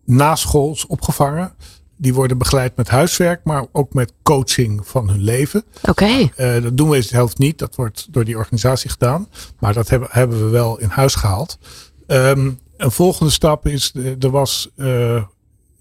naschools 0.04 0.86
opgevangen. 0.86 1.54
Die 1.96 2.14
worden 2.14 2.38
begeleid 2.38 2.76
met 2.76 2.88
huiswerk, 2.88 3.40
maar 3.44 3.66
ook 3.72 3.92
met 3.94 4.12
coaching 4.22 4.86
van 4.86 5.08
hun 5.08 5.22
leven. 5.22 5.64
Oké. 5.78 5.90
Okay. 5.90 6.32
Uh, 6.56 6.62
dat 6.62 6.76
doen 6.76 6.88
we 6.88 6.98
de 6.98 7.08
helft 7.10 7.38
niet. 7.38 7.58
Dat 7.58 7.74
wordt 7.74 8.06
door 8.10 8.24
die 8.24 8.36
organisatie 8.36 8.90
gedaan. 8.90 9.28
Maar 9.58 9.72
dat 9.72 9.88
hebben, 9.88 10.08
hebben 10.12 10.44
we 10.44 10.50
wel 10.50 10.78
in 10.78 10.88
huis 10.88 11.14
gehaald. 11.14 11.58
Um, 12.06 12.58
een 12.76 12.90
volgende 12.90 13.32
stap 13.32 13.66
is, 13.66 13.94
er 14.18 14.30
was, 14.30 14.70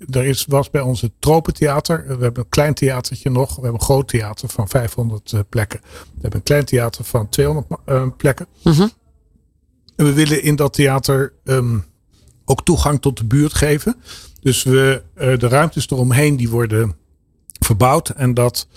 er 0.09 0.25
is, 0.25 0.45
was 0.45 0.69
bij 0.69 0.81
ons 0.81 1.01
het 1.01 1.11
Tropentheater. 1.19 2.03
We 2.07 2.23
hebben 2.23 2.43
een 2.43 2.49
klein 2.49 2.73
theatertje 2.73 3.29
nog. 3.29 3.47
We 3.47 3.61
hebben 3.61 3.73
een 3.73 3.85
groot 3.85 4.07
theater 4.07 4.49
van 4.49 4.67
500 4.67 5.33
plekken. 5.49 5.79
We 5.81 6.21
hebben 6.21 6.39
een 6.39 6.43
klein 6.43 6.65
theater 6.65 7.03
van 7.03 7.29
200 7.29 7.67
plekken. 8.17 8.47
Mm 8.63 8.73
-hmm. 8.73 8.91
En 9.95 10.05
we 10.05 10.13
willen 10.13 10.43
in 10.43 10.55
dat 10.55 10.73
theater 10.73 11.33
um, 11.43 11.85
ook 12.45 12.63
toegang 12.63 13.01
tot 13.01 13.17
de 13.17 13.25
buurt 13.25 13.53
geven. 13.53 13.95
Dus 14.41 14.63
we, 14.63 15.03
uh, 15.17 15.37
de 15.37 15.47
ruimtes 15.47 15.89
eromheen 15.89 16.37
die 16.37 16.49
worden 16.49 16.95
verbouwd. 17.59 18.09
En 18.09 18.33
dat, 18.33 18.67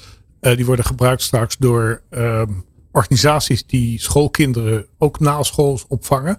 uh, 0.40 0.56
die 0.56 0.66
worden 0.66 0.84
gebruikt 0.84 1.22
straks 1.22 1.56
door 1.56 2.02
um, 2.10 2.64
organisaties 2.92 3.66
die 3.66 4.00
schoolkinderen 4.00 4.86
ook 4.98 5.20
na 5.20 5.42
school 5.42 5.80
opvangen. 5.88 6.38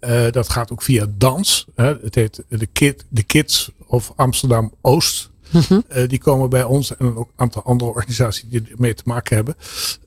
Uh, 0.00 0.30
dat 0.30 0.48
gaat 0.48 0.72
ook 0.72 0.82
via 0.82 1.06
dans. 1.16 1.66
Hè. 1.74 1.96
Het 2.02 2.14
heet 2.14 2.44
de, 2.48 2.66
kid, 2.66 3.04
de 3.08 3.22
Kids 3.22 3.70
of 3.86 4.12
Amsterdam 4.16 4.74
Oost. 4.80 5.30
Uh, 5.52 6.08
die 6.08 6.18
komen 6.18 6.50
bij 6.50 6.64
ons 6.64 6.96
en 6.96 7.16
ook 7.16 7.28
een 7.28 7.32
aantal 7.36 7.62
andere 7.62 7.90
organisaties 7.90 8.48
die 8.48 8.62
ermee 8.70 8.94
te 8.94 9.02
maken 9.04 9.36
hebben. 9.36 9.54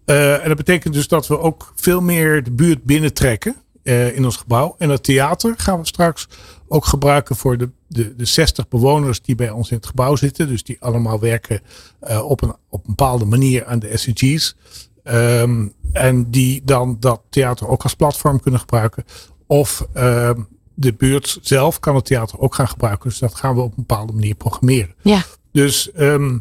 En 0.06 0.48
dat 0.48 0.58
betekent 0.58 0.94
dus 0.94 1.08
dat 1.08 1.28
we 1.28 1.40
ook 1.40 1.74
veel 1.76 2.02
meer 2.02 2.44
de 2.44 2.52
buurt 2.52 2.84
binnentrekken 2.84 3.56
eh, 3.84 4.16
in 4.16 4.26
ons 4.26 4.38
gebouw. 4.38 4.76
En 4.78 4.90
het 4.90 5.04
theater 5.04 5.54
gaan 5.58 5.80
we 5.80 5.86
straks 5.86 6.28
ook 6.68 6.86
gebruiken 6.86 7.36
voor 7.36 7.58
de, 7.58 7.70
de, 7.88 8.16
de 8.16 8.26
60 8.26 8.68
bewoners 8.68 9.22
die 9.22 9.36
bij 9.36 9.50
ons 9.50 9.70
in 9.70 9.76
het 9.76 9.86
gebouw 9.86 10.16
zitten. 10.16 10.48
Dus 10.48 10.64
die 10.64 10.78
allemaal 10.80 11.20
werken 11.20 11.62
eh, 12.00 12.30
op, 12.30 12.42
een, 12.42 12.56
op 12.70 12.80
een 12.80 12.96
bepaalde 12.96 13.26
manier 13.26 13.66
aan 13.66 13.80
de 13.80 13.98
SDG's. 13.98 14.56
Ehm, 15.04 15.68
en 15.94 16.32
die 16.32 16.62
dan 16.64 16.98
dat 17.00 17.22
theater 17.30 17.68
ook 17.68 17.84
als 17.84 17.94
platform 17.94 18.40
kunnen 18.40 18.60
gebruiken. 18.60 19.04
Of 19.48 19.88
ehm, 19.94 20.42
de 20.74 20.94
buurt 20.94 21.38
zelf 21.42 21.80
kan 21.80 21.96
het 21.96 22.06
theater 22.06 22.40
ook 22.40 22.56
gaan 22.56 22.68
gebruiken. 22.68 23.10
Dus 23.10 23.20
dat 23.20 23.36
gaan 23.36 23.56
we 23.56 23.62
op 23.62 23.70
een 23.70 23.86
bepaalde 23.88 24.14
manier 24.14 24.36
programmeren. 24.36 24.96
Ja. 25.02 25.24
Dus 25.52 25.92
ehm, 25.92 26.38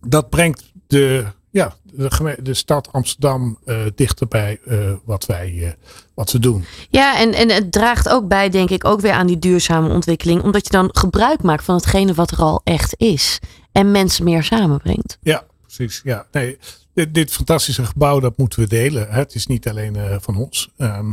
dat 0.00 0.30
brengt 0.30 0.72
de, 0.86 1.24
ja, 1.56 1.76
de, 1.82 2.38
de 2.42 2.54
stad 2.54 2.92
Amsterdam 2.92 3.58
eh 3.64 3.80
dichter 3.94 4.28
bij 4.28 4.60
eh, 4.64 4.92
wat 5.04 5.26
wij 5.26 5.62
eh, 5.62 5.72
wat 6.14 6.32
we 6.32 6.38
doen. 6.38 6.64
Ja, 6.90 7.18
en, 7.18 7.32
en 7.32 7.50
het 7.50 7.72
draagt 7.72 8.08
ook 8.08 8.28
bij, 8.28 8.48
denk 8.48 8.70
ik, 8.70 8.84
ook 8.84 9.00
weer 9.00 9.12
aan 9.12 9.26
die 9.26 9.38
duurzame 9.38 9.88
ontwikkeling. 9.88 10.42
Omdat 10.42 10.64
je 10.64 10.70
dan 10.70 10.88
gebruik 10.92 11.42
maakt 11.42 11.64
van 11.64 11.74
hetgene 11.74 12.14
wat 12.14 12.30
er 12.30 12.38
al 12.38 12.60
echt 12.64 12.94
is. 12.96 13.38
En 13.72 13.90
mensen 13.90 14.24
meer 14.24 14.42
samenbrengt. 14.42 15.18
Ja, 15.20 15.44
precies. 15.62 16.00
Ja, 16.04 16.26
nee, 16.32 16.58
dit, 16.94 17.14
dit 17.14 17.32
fantastische 17.32 17.84
gebouw, 17.84 18.20
dat 18.20 18.36
moeten 18.36 18.60
we 18.60 18.66
delen. 18.66 19.08
hè. 19.10 19.18
Het 19.18 19.34
is 19.34 19.46
niet 19.46 19.68
alleen 19.68 20.20
van 20.20 20.36
ons. 20.36 20.70
Ehm, 20.76 21.12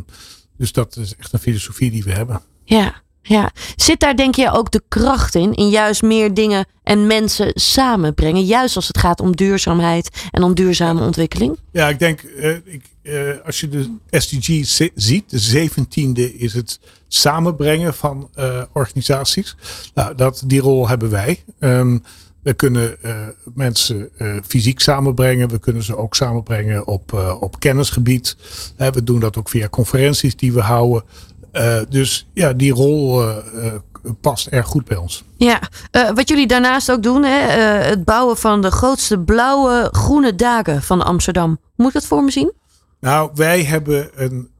dus 0.57 0.71
dat 0.71 0.97
is 0.97 1.15
echt 1.15 1.33
een 1.33 1.39
filosofie 1.39 1.91
die 1.91 2.03
we 2.03 2.11
hebben. 2.11 2.41
Ja, 2.63 3.01
ja. 3.23 3.51
Zit 3.75 3.99
daar 3.99 4.15
denk 4.15 4.35
je 4.35 4.51
ook 4.51 4.71
de 4.71 4.81
kracht 4.87 5.35
in? 5.35 5.53
In 5.53 5.69
juist 5.69 6.01
meer 6.01 6.33
dingen 6.33 6.65
en 6.83 7.07
mensen 7.07 7.51
samenbrengen. 7.55 8.45
Juist 8.45 8.75
als 8.75 8.87
het 8.87 8.97
gaat 8.97 9.19
om 9.19 9.35
duurzaamheid 9.35 10.09
en 10.31 10.43
om 10.43 10.53
duurzame 10.53 11.01
ontwikkeling. 11.01 11.59
Ja, 11.71 11.89
ik 11.89 11.99
denk, 11.99 12.21
eh, 12.21 12.55
ik, 12.63 12.81
eh, 13.01 13.13
als 13.45 13.59
je 13.59 13.69
de 13.69 13.91
SDG 14.09 14.65
zi- 14.65 14.91
ziet, 14.95 15.29
de 15.29 15.39
zeventiende 15.39 16.37
is 16.37 16.53
het 16.53 16.79
samenbrengen 17.07 17.93
van 17.93 18.29
eh, 18.33 18.61
organisaties. 18.73 19.55
Nou, 19.93 20.15
dat, 20.15 20.43
die 20.45 20.61
rol 20.61 20.87
hebben 20.87 21.09
wij. 21.09 21.43
Ehm, 21.59 21.97
we 22.43 22.53
kunnen 22.53 22.97
mensen 23.53 24.09
fysiek 24.47 24.79
samenbrengen. 24.79 25.49
We 25.49 25.59
kunnen 25.59 25.83
ze 25.83 25.97
ook 25.97 26.15
samenbrengen 26.15 26.87
op, 26.87 27.37
op 27.39 27.59
kennisgebied. 27.59 28.35
We 28.77 29.03
doen 29.03 29.19
dat 29.19 29.37
ook 29.37 29.49
via 29.49 29.69
conferenties 29.69 30.35
die 30.35 30.53
we 30.53 30.61
houden. 30.61 31.03
Eh, 31.53 31.79
dus 31.89 32.27
ja, 32.33 32.53
die 32.53 32.73
rol 32.73 33.21
eh, 33.21 33.37
eh, 33.65 33.73
past 34.21 34.47
erg 34.47 34.67
goed 34.67 34.85
bij 34.85 34.97
ons. 34.97 35.23
Ja, 35.35 35.61
wat 36.13 36.29
jullie 36.29 36.47
daarnaast 36.47 36.91
ook 36.91 37.03
doen, 37.03 37.23
hè, 37.23 37.39
het 37.81 38.03
bouwen 38.03 38.37
van 38.37 38.61
de 38.61 38.71
grootste 38.71 39.19
blauwe 39.19 39.89
groene 39.91 40.35
daken 40.35 40.81
van 40.81 41.01
Amsterdam. 41.01 41.59
Moet 41.75 41.87
ik 41.87 41.93
dat 41.93 42.05
voor 42.05 42.23
me 42.23 42.31
zien? 42.31 42.53
Nou, 42.99 43.31
wij 43.33 43.63
hebben 43.63 44.09
een 44.15 44.51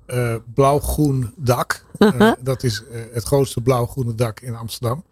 blauw-groen 0.54 1.34
dak. 1.36 1.86
Dat 2.40 2.64
is 2.64 2.84
het 3.14 3.24
grootste 3.24 3.62
blauw-groene 3.62 4.16
dak 4.16 4.40
in 4.40 4.56
Amsterdam. 4.56 5.04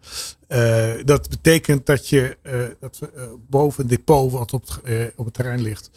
Dat 1.04 1.28
betekent 1.28 1.86
dat 1.86 2.08
je 2.08 2.36
dat 2.80 2.98
we, 2.98 3.38
boven 3.48 3.82
een 3.82 3.88
depot 3.88 4.32
wat 4.32 4.52
op 4.52 4.66
het, 4.82 5.12
op 5.16 5.24
het 5.24 5.34
terrein 5.34 5.62
ligt, 5.62 5.90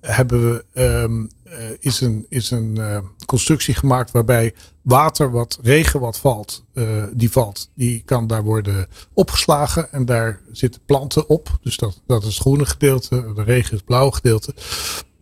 hebben 0.00 0.50
we 0.50 0.64
ehm, 0.72 1.26
eh, 1.50 1.64
is 1.78 2.00
een, 2.00 2.26
is 2.28 2.50
een 2.50 2.78
eh, 2.78 2.98
constructie 3.26 3.74
gemaakt 3.74 4.10
waarbij 4.10 4.54
water, 4.82 5.30
wat 5.30 5.58
regen 5.62 6.00
wat 6.00 6.18
valt, 6.18 6.64
eh, 6.74 7.04
die 7.12 7.30
valt, 7.30 7.70
die 7.74 8.02
kan 8.04 8.26
daar 8.26 8.42
worden 8.42 8.86
opgeslagen 9.12 9.92
en 9.92 10.04
daar 10.04 10.40
zitten 10.52 10.80
planten 10.86 11.28
op. 11.28 11.58
Dus 11.62 11.76
dat, 11.76 12.00
dat 12.06 12.22
is 12.22 12.28
het 12.28 12.42
groene 12.42 12.66
gedeelte, 12.66 13.32
de 13.34 13.42
regen 13.42 13.72
is 13.72 13.78
het 13.78 13.84
blauwe 13.84 14.14
gedeelte. 14.14 14.54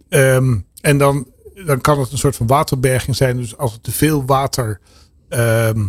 Ehm, 0.08 0.58
en 0.80 0.98
dan, 0.98 1.26
dan 1.66 1.80
kan 1.80 2.00
het 2.00 2.12
een 2.12 2.18
soort 2.18 2.36
van 2.36 2.46
waterberging 2.46 3.16
zijn. 3.16 3.36
Dus 3.36 3.56
als 3.56 3.72
er 3.72 3.80
te 3.80 3.92
veel 3.92 4.24
water 4.24 4.80
ehm, 5.28 5.86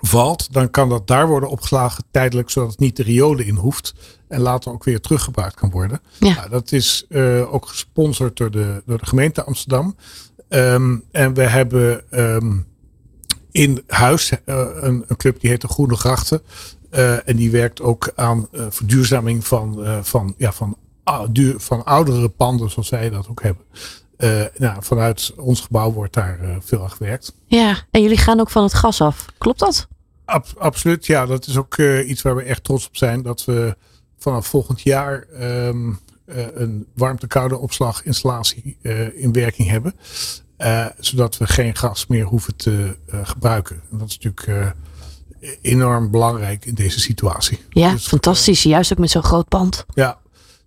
valt, 0.00 0.52
dan 0.52 0.70
kan 0.70 0.88
dat 0.88 1.06
daar 1.06 1.28
worden 1.28 1.48
opgeslagen 1.48 2.04
tijdelijk, 2.10 2.50
zodat 2.50 2.70
het 2.70 2.78
niet 2.78 2.96
de 2.96 3.02
riolen 3.02 3.46
in 3.46 3.54
hoeft. 3.54 3.94
En 4.28 4.40
later 4.40 4.72
ook 4.72 4.84
weer 4.84 5.00
teruggebruikt 5.00 5.54
kan 5.54 5.70
worden. 5.70 6.00
Ja. 6.18 6.34
Nou, 6.34 6.50
dat 6.50 6.72
is 6.72 7.06
eh, 7.08 7.54
ook 7.54 7.66
gesponsord 7.66 8.36
door 8.36 8.50
de, 8.50 8.82
door 8.86 8.98
de 8.98 9.06
gemeente 9.06 9.44
Amsterdam. 9.44 9.96
Ehm, 10.48 10.96
en 11.10 11.34
we 11.34 11.42
hebben 11.42 12.10
ehm, 12.10 12.56
in 13.50 13.82
huis 13.86 14.30
eh, 14.30 14.66
een, 14.74 15.04
een 15.06 15.16
club 15.16 15.40
die 15.40 15.50
heet 15.50 15.60
de 15.60 15.68
Groene 15.68 15.96
Grachten. 15.96 16.42
Eh, 16.90 17.28
en 17.28 17.36
die 17.36 17.50
werkt 17.50 17.80
ook 17.80 18.12
aan 18.14 18.48
verduurzaming 18.68 19.46
van, 19.46 19.86
van, 20.02 20.34
ja, 20.36 20.52
van, 20.52 20.76
ou- 21.04 21.32
duur, 21.32 21.54
van 21.60 21.84
oudere 21.84 22.28
panden, 22.28 22.70
zoals 22.70 22.88
wij 22.88 23.10
dat 23.10 23.28
ook 23.28 23.42
hebben. 23.42 23.64
Eh, 24.16 24.42
nou, 24.56 24.82
vanuit 24.82 25.32
ons 25.36 25.60
gebouw 25.60 25.92
wordt 25.92 26.14
daar 26.14 26.40
eh, 26.40 26.56
veel 26.60 26.82
aan 26.82 26.90
gewerkt. 26.90 27.34
Ja, 27.46 27.76
en 27.90 28.02
jullie 28.02 28.16
gaan 28.18 28.40
ook 28.40 28.50
van 28.50 28.62
het 28.62 28.74
gas 28.74 29.00
af. 29.00 29.24
Klopt 29.38 29.58
dat? 29.58 29.88
Ab- 30.24 30.54
absoluut, 30.58 31.06
ja, 31.06 31.26
dat 31.26 31.46
is 31.46 31.56
ook 31.56 31.76
eh, 31.76 32.08
iets 32.08 32.22
waar 32.22 32.36
we 32.36 32.42
echt 32.42 32.64
trots 32.64 32.86
op 32.86 32.96
zijn. 32.96 33.22
Dat 33.22 33.44
we 33.44 33.76
vanaf 34.18 34.46
volgend 34.46 34.80
jaar 34.82 35.22
ehm, 35.22 35.90
eh, 36.24 36.44
een 36.54 36.86
warmte-koude 36.94 37.58
opslaginstallatie 37.58 38.76
in 39.14 39.32
werking 39.32 39.68
hebben. 39.68 39.94
Zodat 40.98 41.36
we 41.36 41.46
geen 41.46 41.76
gas 41.76 42.06
meer 42.06 42.24
hoeven 42.24 42.56
te 42.56 42.96
gebruiken. 43.22 43.82
En 43.90 43.98
dat 43.98 44.08
is 44.08 44.18
natuurlijk 44.18 44.74
enorm 45.62 46.10
belangrijk 46.10 46.64
in 46.64 46.74
deze 46.74 47.00
situatie. 47.00 47.58
Ja, 47.70 47.90
Dus, 47.92 48.06
fantastisch. 48.06 48.62
Juist 48.62 48.92
ook 48.92 48.98
met 48.98 49.10
zo'n 49.10 49.22
groot 49.22 49.48
pand. 49.48 49.84
Ja, 49.94 50.18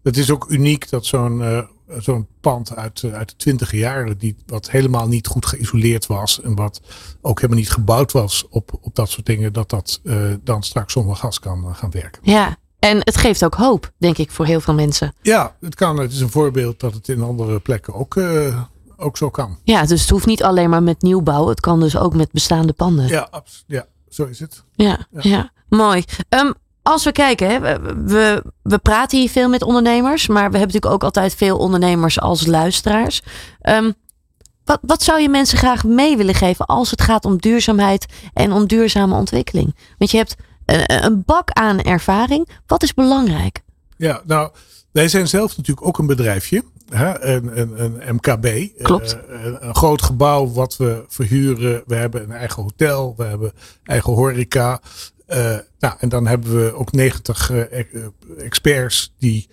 het 0.03 0.17
is 0.17 0.31
ook 0.31 0.49
uniek 0.49 0.89
dat 0.89 1.05
zo'n 1.05 1.67
zo'n 1.97 2.28
pand 2.41 2.75
uit, 2.75 3.04
eh, 3.04 3.13
uit 3.13 3.30
de 3.30 3.36
twintige 3.36 3.78
jaren, 3.78 4.17
die, 4.17 4.36
wat 4.45 4.69
helemaal 4.69 5.08
niet 5.08 5.28
goed 5.28 5.45
geïsoleerd 5.45 6.08
was 6.08 6.41
en 6.41 6.56
wat 6.56 6.82
ook 7.21 7.38
helemaal 7.38 7.60
niet 7.60 7.71
gebouwd 7.71 8.12
was 8.12 8.47
op, 8.49 8.78
op 8.82 8.95
dat 8.95 9.10
soort 9.10 9.25
dingen, 9.25 9.54
dat 9.54 9.69
dat 9.69 9.99
eh, 10.04 10.17
dan 10.43 10.63
straks 10.63 10.93
zonder 10.93 11.15
gas 11.15 11.39
kan 11.39 11.65
eh, 11.65 11.75
gaan 11.75 11.91
werken. 11.91 12.21
Ja, 12.23 12.58
en 12.80 12.97
het 12.97 13.17
geeft 13.17 13.45
ook 13.45 13.54
hoop, 13.54 13.91
denk 13.97 14.17
ik, 14.17 14.32
voor 14.32 14.45
heel 14.45 14.62
veel 14.62 14.73
mensen. 14.73 15.13
Ja, 15.21 15.56
het 15.60 15.75
kan. 15.75 15.97
Het 15.97 16.12
is 16.12 16.19
een 16.19 16.30
voorbeeld 16.30 16.80
dat 16.80 16.93
het 16.93 17.08
in 17.08 17.21
andere 17.21 17.60
plekken 17.60 17.93
ook, 17.93 18.19
ook 18.97 19.17
zo 19.17 19.30
kan. 19.30 19.58
Ja, 19.63 19.86
dus 19.86 20.02
het 20.02 20.10
hoeft 20.10 20.25
niet 20.25 20.43
alleen 20.43 20.69
maar 20.69 20.84
met 20.84 21.02
nieuwbouw. 21.02 21.47
Het 21.47 21.60
kan 21.60 21.80
dus 21.80 21.97
ook 21.97 22.13
met 22.15 22.32
bestaande 22.32 22.73
panden. 22.73 23.08
Ja, 23.08 23.43
ja 23.67 23.86
zo 24.10 24.25
is 24.25 24.39
het. 24.39 24.63
Ja, 24.75 25.08
ja. 25.12 25.52
mooi. 25.69 26.04
Ehm, 26.30 26.52
als 26.81 27.03
we 27.03 27.11
kijken, 27.11 27.49
hè, 27.49 27.79
we, 28.03 28.43
we, 28.61 28.77
praten 28.77 29.19
hier 29.19 29.29
veel 29.29 29.49
met 29.49 29.63
ondernemers, 29.63 30.27
maar 30.27 30.35
we 30.35 30.57
hebben 30.57 30.59
natuurlijk 30.59 30.93
ook 30.93 31.03
altijd 31.03 31.35
veel 31.35 31.57
ondernemers 31.57 32.19
als 32.19 32.45
luisteraars. 32.45 33.21
Ehm, 33.61 33.91
wat, 34.65 34.79
wat 34.81 35.03
zou 35.03 35.21
je 35.21 35.29
mensen 35.29 35.57
graag 35.57 35.83
mee 35.83 36.17
willen 36.17 36.35
geven 36.35 36.65
als 36.65 36.91
het 36.91 37.01
gaat 37.01 37.25
om 37.25 37.37
duurzaamheid 37.37 38.05
en 38.33 38.51
om 38.51 38.67
duurzame 38.67 39.15
ontwikkeling? 39.15 39.75
Want 39.97 40.11
je 40.11 40.17
hebt 40.17 40.35
een, 40.65 41.05
een 41.05 41.23
bak 41.25 41.51
aan 41.51 41.81
ervaring. 41.81 42.49
Wat 42.67 42.83
is 42.83 42.93
belangrijk? 42.93 43.61
Ja, 43.97 44.21
nou, 44.25 44.51
wij 44.91 45.07
zijn 45.07 45.27
zelf 45.27 45.57
natuurlijk 45.57 45.87
ook 45.87 45.97
een 45.97 46.07
bedrijfje. 46.07 46.63
Hè? 46.89 47.21
Een, 47.23 47.59
een, 47.59 47.83
een 47.83 48.15
MKB. 48.15 48.77
Klopt. 48.83 49.17
Eh, 49.27 49.43
een, 49.43 49.67
een 49.67 49.75
groot 49.75 50.01
gebouw 50.01 50.51
wat 50.51 50.77
we 50.77 51.03
verhuren. 51.07 51.83
We 51.85 51.95
hebben 51.95 52.23
een 52.23 52.31
eigen 52.31 52.63
hotel. 52.63 53.13
We 53.17 53.23
hebben 53.23 53.51
eigen 53.83 54.13
horeca. 54.13 54.81
Eh, 55.29 55.57
nou, 55.79 55.95
en 55.99 56.09
dan 56.09 56.27
hebben 56.27 56.63
we 56.65 56.73
ook 56.73 56.91
90 56.91 57.51
eh, 57.51 57.71
ex- 57.71 57.93
eh, 57.93 58.45
experts 58.45 59.13
die 59.17 59.49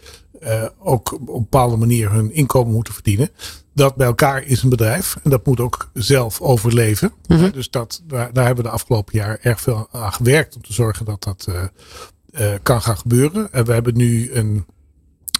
ook 0.78 1.12
op 1.12 1.28
een 1.28 1.40
bepaalde 1.40 1.76
manier 1.76 2.12
hun 2.12 2.32
inkomen 2.32 2.72
moeten 2.72 2.94
verdienen. 2.94 3.30
Dat 3.74 3.96
bij 3.96 4.06
elkaar 4.06 4.42
is 4.42 4.62
een 4.62 4.68
bedrijf. 4.68 5.16
En 5.22 5.30
dat 5.30 5.46
moet 5.46 5.60
ook 5.60 5.90
zelf 5.92 6.40
overleven. 6.40 7.12
Mhm. 7.28 7.50
Dus 7.50 7.70
dat, 7.70 8.02
daar, 8.04 8.32
daar 8.32 8.46
hebben 8.46 8.64
we 8.64 8.70
de 8.70 8.76
afgelopen 8.76 9.18
jaar 9.18 9.38
erg 9.42 9.60
veel 9.60 9.88
aan 9.92 10.12
gewerkt. 10.12 10.56
Om 10.56 10.62
te 10.62 10.72
zorgen 10.72 11.04
dat 11.04 11.22
dat 11.22 11.48
kan 12.62 12.82
gaan 12.82 12.96
gebeuren. 12.96 13.52
En 13.52 13.64
we 13.64 13.72
hebben 13.72 13.96
nu 13.96 14.32
een, 14.32 14.66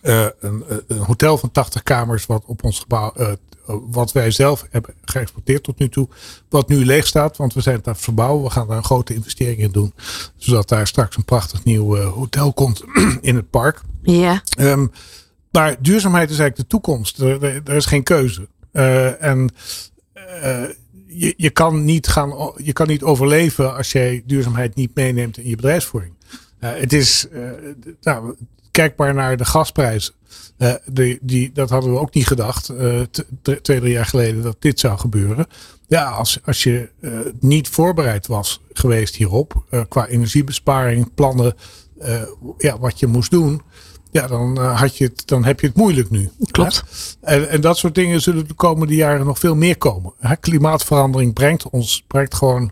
eh, 0.07 0.27
een, 0.41 0.65
een 0.87 0.99
hotel 0.99 1.39
van 1.39 1.51
80 1.51 1.83
kamers. 1.83 2.27
Wat 2.27 2.43
op 2.47 2.65
ons 2.65 2.79
gebouw. 2.79 3.13
eh, 3.13 3.33
wat 3.91 4.13
wij 4.13 4.31
zelf 4.31 4.67
hebben 4.71 4.95
geëxporteerd 5.05 5.63
tot 5.63 5.79
nu 5.79 5.89
toe. 5.89 6.09
Wat 6.49 6.69
nu 6.69 6.85
leeg 6.85 7.07
staat. 7.07 7.37
Want 7.37 7.55
we 7.55 7.61
zijn 7.61 7.77
het 7.77 7.87
aan 7.87 7.93
het 7.93 8.03
verbouwen. 8.03 8.45
We 8.45 8.51
gaan 8.51 8.69
daar 8.69 8.77
een 8.77 8.85
grote 8.85 9.15
investering 9.15 9.59
in 9.59 9.71
doen. 9.71 9.93
Zodat 10.37 10.69
daar 10.69 10.87
straks 10.87 11.17
een 11.17 11.25
prachtig 11.25 11.65
nieuw 11.65 11.97
eh, 11.97 12.13
hotel 12.13 12.53
komt 12.53 12.85
in 13.21 13.37
het 13.37 13.51
park. 13.51 13.81
Ja, 14.03 14.43
Ehm, 14.57 14.87
maar 15.51 15.77
duurzaamheid 15.83 16.31
is 16.31 16.39
eigenlijk 16.39 16.71
de 16.71 16.77
toekomst. 16.77 17.19
Er, 17.21 17.43
er, 17.45 17.61
er 17.65 17.77
is 17.77 17.87
geen 17.87 18.03
keuze. 18.03 18.49
Eh, 18.73 19.23
en 19.23 19.51
eh, 20.13 20.63
je, 21.07 21.35
je, 21.37 21.51
kan 21.51 21.85
niet 21.85 22.07
gaan, 22.09 22.53
je 22.57 22.73
kan 22.73 22.87
niet 22.87 23.03
overleven 23.03 23.77
als 23.77 23.93
jij 23.93 24.23
duurzaamheid 24.27 24.75
niet 24.75 24.95
meeneemt 24.95 25.39
in 25.39 25.49
je 25.49 25.57
bedrijfsvoering. 25.57 26.13
Eh, 26.59 26.71
het 26.75 26.93
is, 26.93 27.29
eh, 27.29 27.41
nou, 28.01 28.35
kijk 28.77 28.97
maar 28.97 29.15
naar 29.15 29.37
de 29.37 29.45
gasprijzen. 29.45 30.15
Uh, 30.59 30.73
die, 30.85 31.19
die, 31.23 31.53
dat 31.53 31.71
hadden 31.71 31.93
we 31.93 31.99
ook 31.99 32.15
niet 32.15 32.27
gedacht, 32.27 32.71
uh, 32.71 33.01
twee, 33.43 33.61
drie 33.81 33.93
jaar 33.93 34.07
geleden, 34.07 34.43
dat 34.43 34.57
dit 34.59 34.81
zou 34.81 34.99
gebeuren. 34.99 35.47
Ja, 35.87 36.05
als, 36.05 36.39
als 36.45 36.63
je 36.63 36.91
uh, 37.01 37.19
niet 37.41 37.69
voorbereid 37.69 38.27
was 38.27 38.61
geweest 38.73 39.15
hierop, 39.15 39.65
qua 39.89 40.07
energiebesparing, 40.07 41.15
plannen, 41.15 41.55
ja, 42.59 42.79
wat 42.79 42.99
je 42.99 43.07
moest 43.07 43.31
doen, 43.31 43.63
ja, 44.11 44.27
dan, 44.27 44.59
had 44.59 44.97
je 44.97 45.05
het, 45.05 45.23
dan 45.27 45.45
heb 45.45 45.61
je 45.61 45.67
het 45.67 45.77
moeilijk 45.77 46.11
nu. 46.11 46.31
Klopt. 46.51 46.85
En, 47.21 47.49
en 47.49 47.61
dat 47.61 47.77
soort 47.77 47.95
dingen 47.95 48.21
zullen 48.21 48.49
de 48.49 48.55
komende 48.55 48.95
jaren 48.95 49.27
nog 49.27 49.39
veel 49.39 49.55
meer 49.55 49.77
komen. 49.77 50.13
Hè? 50.19 50.37
Klimaatverandering 50.37 51.35
brengt 51.35 51.71
ons 51.71 52.05
brengt 52.07 52.35
gewoon 52.35 52.71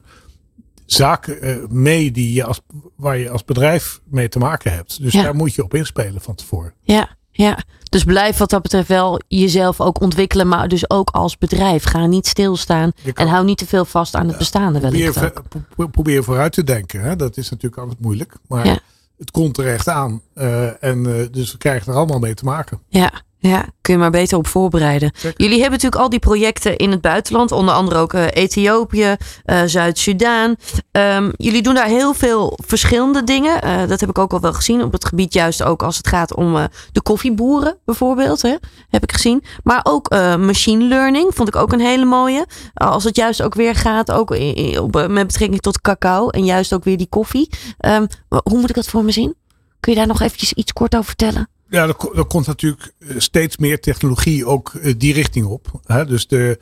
zaken 0.86 1.66
mee 1.70 2.10
die 2.10 2.32
je 2.32 2.44
als, 2.44 2.60
waar 2.96 3.16
je 3.18 3.30
als 3.30 3.44
bedrijf 3.44 4.00
mee 4.04 4.28
te 4.28 4.38
maken 4.38 4.72
hebt. 4.72 5.02
Dus 5.02 5.12
Ja. 5.12 5.22
daar 5.22 5.34
moet 5.34 5.54
je 5.54 5.62
op 5.64 5.74
inspelen 5.74 6.20
van 6.20 6.34
tevoren. 6.34 6.72
Ja, 6.82 7.08
ja. 7.30 7.58
Dus 7.88 8.04
blijf 8.04 8.36
wat 8.36 8.50
dat 8.50 8.62
betreft 8.62 8.88
wel 8.88 9.20
jezelf 9.28 9.80
ook 9.80 10.00
ontwikkelen, 10.00 10.48
maar 10.48 10.68
dus 10.68 10.90
ook 10.90 11.10
als 11.10 11.38
bedrijf. 11.38 11.84
Ga 11.84 12.06
niet 12.06 12.26
stilstaan 12.26 12.92
en 13.14 13.28
hou 13.28 13.44
niet 13.44 13.58
te 13.58 13.66
veel 13.66 13.84
vast 13.84 14.14
aan 14.14 14.28
het 14.28 14.38
bestaande 14.38 14.78
Probeer, 14.80 14.98
wellicht 14.98 15.18
ver- 15.18 15.32
ook. 15.38 15.44
pro- 15.76 15.86
probeer 15.86 16.24
vooruit 16.24 16.52
te 16.52 16.64
denken. 16.64 17.00
Hè? 17.00 17.16
Dat 17.16 17.36
is 17.36 17.50
natuurlijk 17.50 17.82
altijd 17.82 18.00
moeilijk. 18.00 18.34
Maar 18.48 18.66
Ja. 18.66 18.78
het 19.18 19.30
komt 19.30 19.58
er 19.58 19.66
echt 19.66 19.88
aan. 19.88 20.20
Eh, 20.34 20.82
en 20.84 21.06
eh, 21.20 21.26
dus 21.30 21.52
we 21.52 21.58
krijgen 21.58 21.92
er 21.92 21.98
allemaal 21.98 22.18
mee 22.18 22.34
te 22.34 22.44
maken. 22.44 22.80
Ja, 22.88 23.12
ja, 23.48 23.64
kun 23.80 23.94
je 23.94 24.00
maar 24.00 24.10
beter 24.10 24.38
op 24.38 24.46
voorbereiden. 24.46 25.10
Zeker. 25.14 25.40
Jullie 25.42 25.60
hebben 25.60 25.72
natuurlijk 25.72 26.02
al 26.02 26.08
die 26.08 26.18
projecten 26.18 26.76
in 26.76 26.90
het 26.90 27.00
buitenland, 27.00 27.52
onder 27.52 27.74
andere 27.74 28.00
ook 28.00 28.12
eh, 28.12 28.26
Ethiopië, 28.32 29.16
eh, 29.44 29.62
Zuid-Soedan. 29.66 30.56
Ehm, 30.92 31.30
jullie 31.36 31.62
doen 31.62 31.74
daar 31.74 31.86
heel 31.86 32.14
veel 32.14 32.58
verschillende 32.66 33.24
dingen. 33.24 33.62
Eh, 33.62 33.88
dat 33.88 34.00
heb 34.00 34.08
ik 34.08 34.18
ook 34.18 34.32
al 34.32 34.40
wel 34.40 34.52
gezien 34.52 34.82
op 34.82 34.92
het 34.92 35.04
gebied, 35.04 35.32
juist 35.32 35.62
ook 35.62 35.82
als 35.82 35.96
het 35.96 36.08
gaat 36.08 36.34
om 36.34 36.68
de 36.92 37.02
koffieboeren 37.02 37.76
bijvoorbeeld. 37.84 38.42
Hè, 38.42 38.54
heb 38.88 39.02
ik 39.02 39.12
gezien. 39.12 39.44
Maar 39.62 39.80
ook 39.82 40.10
machine 40.38 40.84
learning 40.84 41.30
vond 41.34 41.48
ik 41.48 41.56
ook 41.56 41.72
een 41.72 41.80
hele 41.80 42.04
mooie. 42.04 42.46
Als 42.74 43.04
het 43.04 43.16
juist 43.16 43.42
ook 43.42 43.54
weer 43.54 43.74
gaat, 43.74 44.10
ook 44.10 44.34
i- 44.34 44.54
i- 44.58 44.78
op, 44.78 44.92
met 45.08 45.26
betrekking 45.26 45.60
tot 45.60 45.80
cacao 45.80 46.28
en 46.28 46.44
juist 46.44 46.72
ook 46.72 46.84
weer 46.84 46.96
die 46.96 47.08
koffie. 47.08 47.50
Ehm, 47.78 48.06
hoe 48.28 48.58
moet 48.58 48.68
ik 48.68 48.74
dat 48.74 48.86
voor 48.86 49.04
me 49.04 49.10
zien? 49.12 49.34
Kun 49.80 49.92
je 49.92 49.98
daar 49.98 50.08
nog 50.08 50.20
eventjes 50.20 50.52
iets 50.52 50.72
kort 50.72 50.94
over 50.94 51.04
vertellen? 51.06 51.48
Ja, 51.74 51.86
er, 51.86 51.94
ko- 51.94 52.12
er 52.14 52.24
komt 52.24 52.46
natuurlijk 52.46 52.92
eh, 52.98 53.08
steeds 53.18 53.56
meer 53.56 53.80
technologie 53.80 54.46
ook 54.46 54.74
eh, 54.74 54.94
die 54.96 55.12
richting 55.12 55.46
op. 55.46 55.80
Hè? 55.84 56.06
Dus 56.06 56.26
de, 56.26 56.58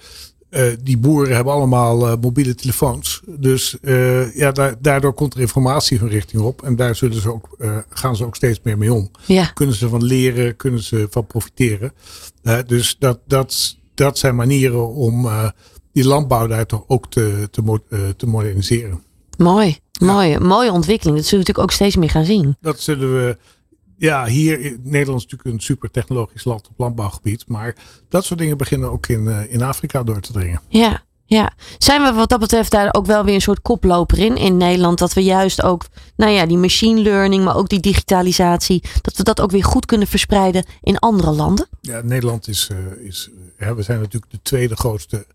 eh, 0.51 0.65
die 0.83 0.99
boeren 0.99 1.35
hebben 1.35 1.53
allemaal 1.53 2.17
mobiele 2.19 2.55
telefoons. 2.55 3.21
Dus 3.27 3.77
ja, 4.35 4.53
daar, 4.53 4.75
daardoor 4.81 5.13
komt 5.15 5.35
er 5.35 5.41
informatie 5.41 5.99
hun 5.99 6.09
richting 6.09 6.43
op. 6.43 6.63
En 6.63 6.77
daar 6.77 6.95
zullen 6.95 7.21
ze 7.21 7.33
ook, 7.33 7.49
gaan 7.89 8.17
ze 8.17 8.25
ook 8.25 8.37
steeds 8.37 8.61
meer 8.63 8.79
mee 8.79 8.93
om. 8.93 9.11
Ja, 9.27 9.45
Kunnen 9.45 9.75
ze 9.75 9.89
van 9.89 10.05
leren, 10.05 10.57
kunnen 10.57 10.83
ze 10.83 11.07
van 11.11 11.27
profiteren. 11.27 11.93
Dus 12.67 12.97
dat, 12.99 13.19
dat, 13.27 13.77
dat 13.95 14.19
zijn 14.19 14.35
manieren 14.37 14.89
om 14.95 15.29
die 15.93 16.05
landbouw 16.05 16.47
daar 16.47 16.67
toch 16.67 16.85
ook 16.87 17.11
te, 17.11 17.49
te, 17.51 17.63
mo- 17.63 17.85
te 18.17 18.27
moderniseren. 18.27 19.03
Mooi, 19.37 19.79
mooi, 20.01 20.39
mooie 20.39 20.73
ontwikkeling. 20.73 21.17
Dat 21.17 21.27
zullen 21.27 21.45
we 21.45 21.51
natuurlijk 21.51 21.59
ook 21.59 21.71
steeds 21.71 21.97
meer 21.97 22.11
gaan 22.11 22.25
zien. 22.25 22.57
Dat 22.61 22.81
zullen 22.81 23.15
we. 23.15 23.37
Ja, 24.03 24.27
hier 24.27 24.61
in 24.61 24.81
Nederland 24.83 25.19
is 25.19 25.27
natuurlijk 25.31 25.45
een 25.57 25.61
super 25.61 25.91
technologisch 25.91 26.45
land 26.45 26.69
op 26.69 26.79
landbouwgebied. 26.79 27.45
Maar 27.47 27.75
dat 28.09 28.25
soort 28.25 28.39
dingen 28.39 28.57
beginnen 28.57 28.91
ook 28.91 29.07
in, 29.07 29.29
eh, 29.29 29.53
in 29.53 29.63
Afrika 29.63 30.03
door 30.03 30.21
te 30.21 30.33
dringen. 30.33 30.61
Ja, 30.69 31.03
ja. 31.25 31.53
Zijn 31.79 32.03
we 32.03 32.13
wat 32.13 32.29
dat 32.29 32.41
betreft 32.41 32.71
daar 32.71 32.89
ook 32.95 33.07
wel 33.07 33.25
weer 33.25 33.35
een 33.35 33.41
soort 33.41 33.63
koploper 33.63 34.19
in 34.19 34.37
in 34.37 34.57
Nederland? 34.57 34.99
Dat 34.99 35.13
we 35.13 35.23
juist 35.23 35.63
ook, 35.63 35.87
nou 36.17 36.33
ja, 36.33 36.47
die 36.47 36.57
machine 36.57 37.01
learning, 37.01 37.45
maar 37.45 37.57
ook 37.57 37.69
die 37.69 37.81
digitalisatie, 37.81 38.83
dat 39.03 39.17
we 39.17 39.23
dat 39.23 39.41
ook 39.41 39.51
weer 39.51 39.65
goed 39.65 39.87
kunnen 39.87 40.07
verspreiden 40.07 40.65
in 40.81 40.99
andere 40.99 41.31
landen? 41.31 41.69
Ja, 41.81 42.01
Nederland 42.01 42.49
is. 42.49 42.69
eh, 42.71 43.07
is 43.07 43.31
ja, 43.59 43.75
we 43.75 43.83
zijn 43.83 43.99
natuurlijk 44.01 44.33
de 44.33 44.43
tweede 44.43 44.77
grootste 44.77 45.27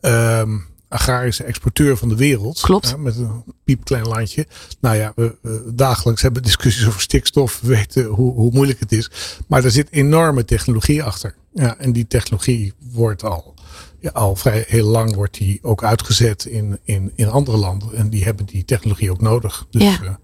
ehm, 0.00 0.58
agrarische 0.88 1.44
exporteur 1.44 1.96
van 1.96 2.08
de 2.08 2.16
wereld. 2.16 2.60
Klopt. 2.60 2.88
Ja, 2.88 2.96
met 2.96 3.16
een 3.16 3.44
piepklein 3.64 4.06
landje. 4.06 4.46
Nou 4.80 4.96
ja, 4.96 5.12
we, 5.16 5.36
we 5.42 5.72
dagelijks 5.74 6.22
hebben 6.22 6.42
discussies 6.42 6.86
over 6.86 7.00
stikstof. 7.00 7.60
We 7.60 7.68
weten 7.68 8.04
hoe, 8.04 8.34
hoe 8.34 8.50
moeilijk 8.52 8.80
het 8.80 8.92
is. 8.92 9.10
Maar 9.46 9.64
er 9.64 9.70
zit 9.70 9.90
enorme 9.90 10.44
technologie 10.44 11.02
achter. 11.02 11.34
Ja, 11.52 11.76
en 11.76 11.92
die 11.92 12.06
technologie 12.06 12.72
wordt 12.92 13.24
al, 13.24 13.54
ja, 14.00 14.10
al 14.10 14.36
vrij 14.36 14.64
heel 14.66 14.86
lang 14.86 15.14
wordt 15.14 15.38
die 15.38 15.58
ook 15.62 15.84
uitgezet 15.84 16.44
in, 16.44 16.78
in, 16.84 17.12
in 17.14 17.28
andere 17.28 17.56
landen. 17.56 17.94
En 17.94 18.10
die 18.10 18.24
hebben 18.24 18.46
die 18.46 18.64
technologie 18.64 19.10
ook 19.10 19.20
nodig. 19.20 19.66
Dus 19.70 19.82
Ja. 19.82 20.18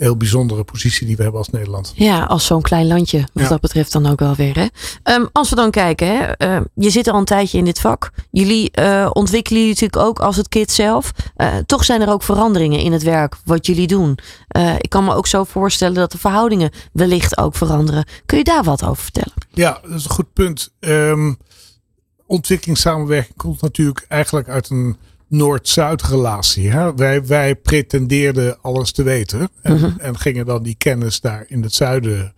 Een 0.00 0.06
heel 0.06 0.16
bijzondere 0.16 0.64
positie 0.64 1.06
die 1.06 1.16
we 1.16 1.22
hebben 1.22 1.40
als 1.40 1.50
Nederland. 1.50 1.92
Ja, 1.94 2.24
als 2.24 2.46
zo'n 2.46 2.62
klein 2.62 2.86
landje, 2.86 3.18
wat 3.32 3.42
Ja. 3.42 3.48
dat 3.48 3.60
betreft 3.60 3.92
dan 3.92 4.06
ook 4.06 4.20
wel 4.20 4.34
weer. 4.34 4.54
Hè? 4.58 4.66
Ehm, 5.02 5.26
als 5.32 5.50
we 5.50 5.56
dan 5.56 5.70
kijken, 5.70 6.06
hè, 6.06 6.24
ehm, 6.24 6.64
je 6.74 6.90
zit 6.90 7.08
al 7.08 7.18
een 7.18 7.24
tijdje 7.24 7.58
in 7.58 7.64
dit 7.64 7.80
vak. 7.80 8.10
Jullie 8.30 8.70
eh, 8.70 9.10
ontwikkelen 9.12 9.58
jullie 9.60 9.74
natuurlijk 9.74 10.08
ook 10.08 10.18
als 10.20 10.36
het 10.36 10.48
kit 10.48 10.70
zelf. 10.72 11.12
Eh, 11.36 11.56
toch 11.66 11.84
zijn 11.84 12.00
er 12.00 12.08
ook 12.12 12.22
veranderingen 12.22 12.80
in 12.80 12.92
het 12.92 13.02
werk 13.02 13.36
wat 13.44 13.66
jullie 13.66 13.86
doen. 13.86 14.18
Eh, 14.48 14.74
ik 14.78 14.90
kan 14.90 15.04
me 15.04 15.14
ook 15.14 15.26
zo 15.26 15.44
voorstellen 15.44 15.94
dat 15.94 16.12
de 16.12 16.18
verhoudingen 16.18 16.70
wellicht 16.92 17.38
ook 17.38 17.54
veranderen. 17.56 18.04
Kun 18.26 18.38
je 18.38 18.44
daar 18.44 18.64
wat 18.64 18.84
over 18.84 19.02
vertellen? 19.02 19.34
Ja, 19.50 19.78
dat 19.82 19.90
is 19.90 20.04
een 20.04 20.10
goed 20.10 20.32
punt. 20.32 20.72
Ehm 20.80 21.32
ontwikkelingssamenwerking 22.26 23.36
komt 23.36 23.60
natuurlijk 23.62 24.04
eigenlijk 24.08 24.48
uit 24.48 24.70
een 24.70 24.96
Noord-Zuid 25.30 26.02
relatie. 26.02 26.70
Hè? 26.70 26.94
Wij, 26.94 27.26
wij 27.26 27.56
pretendeerden 27.56 28.58
alles 28.62 28.92
te 28.92 29.02
weten 29.02 29.48
en, 29.62 29.74
Mhm. 29.74 29.90
en 29.98 30.18
gingen 30.18 30.46
dan 30.46 30.62
die 30.62 30.74
kennis 30.74 31.20
daar 31.20 31.44
in 31.48 31.62
het 31.62 31.74
zuiden 31.74 32.34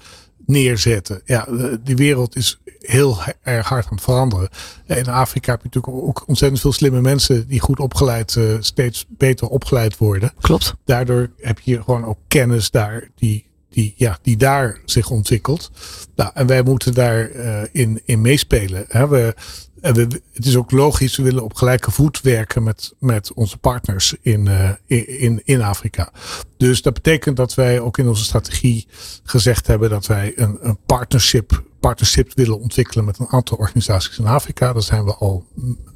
neerzetten. 0.46 1.20
Ja, 1.24 1.44
de- 1.44 1.80
die 1.84 1.96
wereld 1.96 2.36
is 2.36 2.60
heel 2.78 3.16
he- 3.22 3.32
erg 3.42 3.68
hard 3.68 3.84
aan 3.84 3.94
het 3.94 4.02
veranderen. 4.04 4.48
In 4.86 5.08
Afrika 5.08 5.50
heb 5.52 5.60
je 5.62 5.68
natuurlijk 5.72 6.04
ook 6.04 6.24
ontzettend 6.28 6.60
veel 6.60 6.72
slimme 6.72 7.00
mensen 7.00 7.48
die 7.48 7.60
goed 7.60 7.78
opgeleid, 7.80 8.36
eh, 8.36 8.44
steeds 8.60 9.06
beter 9.08 9.48
opgeleid 9.48 9.98
worden 9.98 10.32
Klopt. 10.40 10.74
daardoor 10.84 11.30
heb 11.40 11.58
je 11.58 11.82
gewoon 11.82 12.04
ook 12.04 12.18
kennis 12.28 12.70
daar 12.70 13.08
die, 13.16 13.46
die, 13.70 13.94
ja, 13.96 14.18
die 14.22 14.36
daar 14.36 14.80
zich 14.84 15.10
ontwikkelt. 15.10 15.70
Nou, 16.16 16.30
en 16.34 16.46
wij 16.46 16.62
moeten 16.62 16.94
daar 16.94 17.30
eh, 17.30 17.62
in, 17.72 18.00
in 18.04 18.20
meespelen. 18.20 18.84
Hè. 18.88 19.08
We, 19.08 19.34
en 19.82 19.94
het 20.32 20.46
is 20.46 20.56
ook 20.56 20.70
logisch, 20.70 21.16
we 21.16 21.22
willen 21.22 21.44
op 21.44 21.54
gelijke 21.54 21.90
voet 21.90 22.20
werken 22.20 22.62
met, 22.62 22.94
met 22.98 23.32
onze 23.32 23.58
partners 23.58 24.14
in, 24.20 24.48
eh, 24.48 24.70
in, 24.86 25.18
in, 25.20 25.40
in 25.44 25.62
Afrika. 25.62 26.12
Dus 26.56 26.82
dat 26.82 26.94
betekent 26.94 27.36
dat 27.36 27.54
wij 27.54 27.80
ook 27.80 27.98
in 27.98 28.08
onze 28.08 28.24
strategie 28.24 28.86
gezegd 29.22 29.66
hebben 29.66 29.90
dat 29.90 30.06
wij 30.06 30.32
een, 30.36 30.58
een 30.60 30.78
partnership, 30.86 31.62
partnership 31.80 32.32
willen 32.34 32.60
ontwikkelen 32.60 33.04
met 33.04 33.18
een 33.18 33.28
aantal 33.28 33.56
organisaties 33.56 34.18
in 34.18 34.26
Afrika. 34.26 34.72
Daar 34.72 34.82
zijn 34.82 35.04
we 35.04 35.14
al 35.14 35.46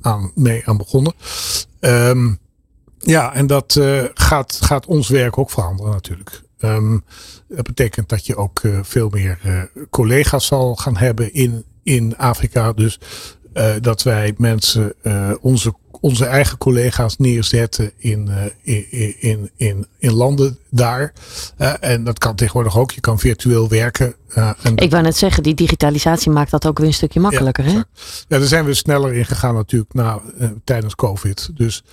aan, 0.01 0.31
mee 0.35 0.63
aan 0.65 0.77
begonnen. 0.77 1.13
Ehm, 1.81 2.35
ja, 2.99 3.35
en 3.35 3.47
dat 3.47 3.77
eh, 3.77 4.05
gaat, 4.15 4.59
gaat 4.63 4.87
ons 4.87 5.09
werk 5.09 5.39
ook 5.39 5.51
veranderen 5.51 5.93
natuurlijk. 5.93 6.43
Ehm, 6.59 6.99
dat 7.49 7.67
betekent 7.67 8.09
dat 8.09 8.27
je 8.27 8.37
ook 8.37 8.61
eh, 8.61 8.79
veel 8.83 9.09
meer 9.09 9.71
collega's 9.91 10.47
zal 10.47 10.77
gaan 10.77 10.97
hebben 10.97 11.35
in, 11.35 11.65
in 11.83 12.17
Afrika. 12.17 12.73
Dus 12.73 12.99
eh, 13.57 13.75
dat 13.81 14.03
wij 14.03 14.35
mensen, 14.37 14.95
eh, 15.03 15.31
onze, 15.41 15.75
onze 16.01 16.25
eigen 16.25 16.59
collega's 16.59 17.17
neerzetten 17.17 17.93
in, 17.97 18.29
eh, 18.29 18.87
in, 18.91 19.21
in, 19.21 19.51
in, 19.57 19.87
in 19.99 20.13
landen 20.13 20.59
daar. 20.71 21.13
En 21.81 22.05
dat 22.05 22.19
kan 22.19 22.35
tegenwoordig 22.35 22.79
ook. 22.79 22.91
Je 22.91 23.01
kan 23.01 23.19
virtueel 23.19 23.69
werken. 23.69 24.15
en 24.35 24.77
Ik 24.77 24.91
wou 24.91 25.03
net 25.03 25.17
zeggen, 25.17 25.43
die 25.43 25.55
digitalisatie 25.55 26.31
maakt 26.31 26.51
dat 26.51 26.67
ook 26.67 26.79
weer 26.79 26.87
een 26.87 26.95
stukje 26.95 27.21
makkelijker. 27.21 27.65
hè? 27.65 27.71
exact. 27.71 28.25
Ja, 28.29 28.39
daar 28.39 28.47
zijn 28.47 28.65
we 28.65 28.75
sneller 28.75 29.15
in 29.15 29.27
gegaan 29.27 29.55
natuurlijk 29.55 29.95
na, 29.95 30.21
tijdens 30.65 30.95
COVID. 30.95 31.51
Dus 31.55 31.85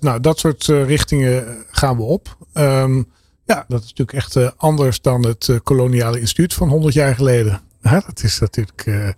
nou, 0.00 0.20
dat 0.20 0.38
soort 0.38 0.64
richtingen 0.64 1.64
gaan 1.70 1.96
we 1.96 2.02
op. 2.02 2.36
Ehm, 2.52 3.02
ja, 3.44 3.64
dat 3.68 3.82
is 3.82 3.92
natuurlijk 3.94 4.12
echt 4.12 4.56
anders 4.56 5.00
dan 5.00 5.26
het 5.26 5.60
koloniale 5.62 6.20
instituut 6.20 6.54
van 6.54 6.68
100 6.68 6.94
jaar 6.94 7.14
geleden. 7.14 7.60
Hè, 7.80 7.98
dat 8.06 8.22
is 8.22 8.38
natuurlijk, 8.38 9.14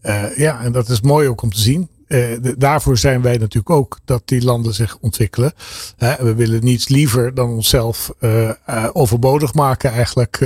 eh, 0.00 0.36
ja, 0.36 0.60
en 0.60 0.72
dat 0.72 0.88
is 0.88 1.00
mooi 1.00 1.28
ook 1.28 1.42
om 1.42 1.52
te 1.52 1.60
zien. 1.60 1.88
Eh, 2.06 2.18
de- 2.42 2.54
daarvoor 2.58 2.98
zijn 2.98 3.22
wij 3.22 3.36
natuurlijk 3.36 3.70
ook 3.70 3.98
dat 4.04 4.22
die 4.24 4.44
landen 4.44 4.74
zich 4.74 4.96
ontwikkelen. 5.00 5.52
We 5.98 6.34
willen 6.34 6.64
niets 6.64 6.88
liever 6.88 7.34
dan 7.34 7.48
onszelf 7.50 8.12
eh, 8.18 8.50
overbodig 8.92 9.54
maken 9.54 9.90
eigenlijk 9.92 10.36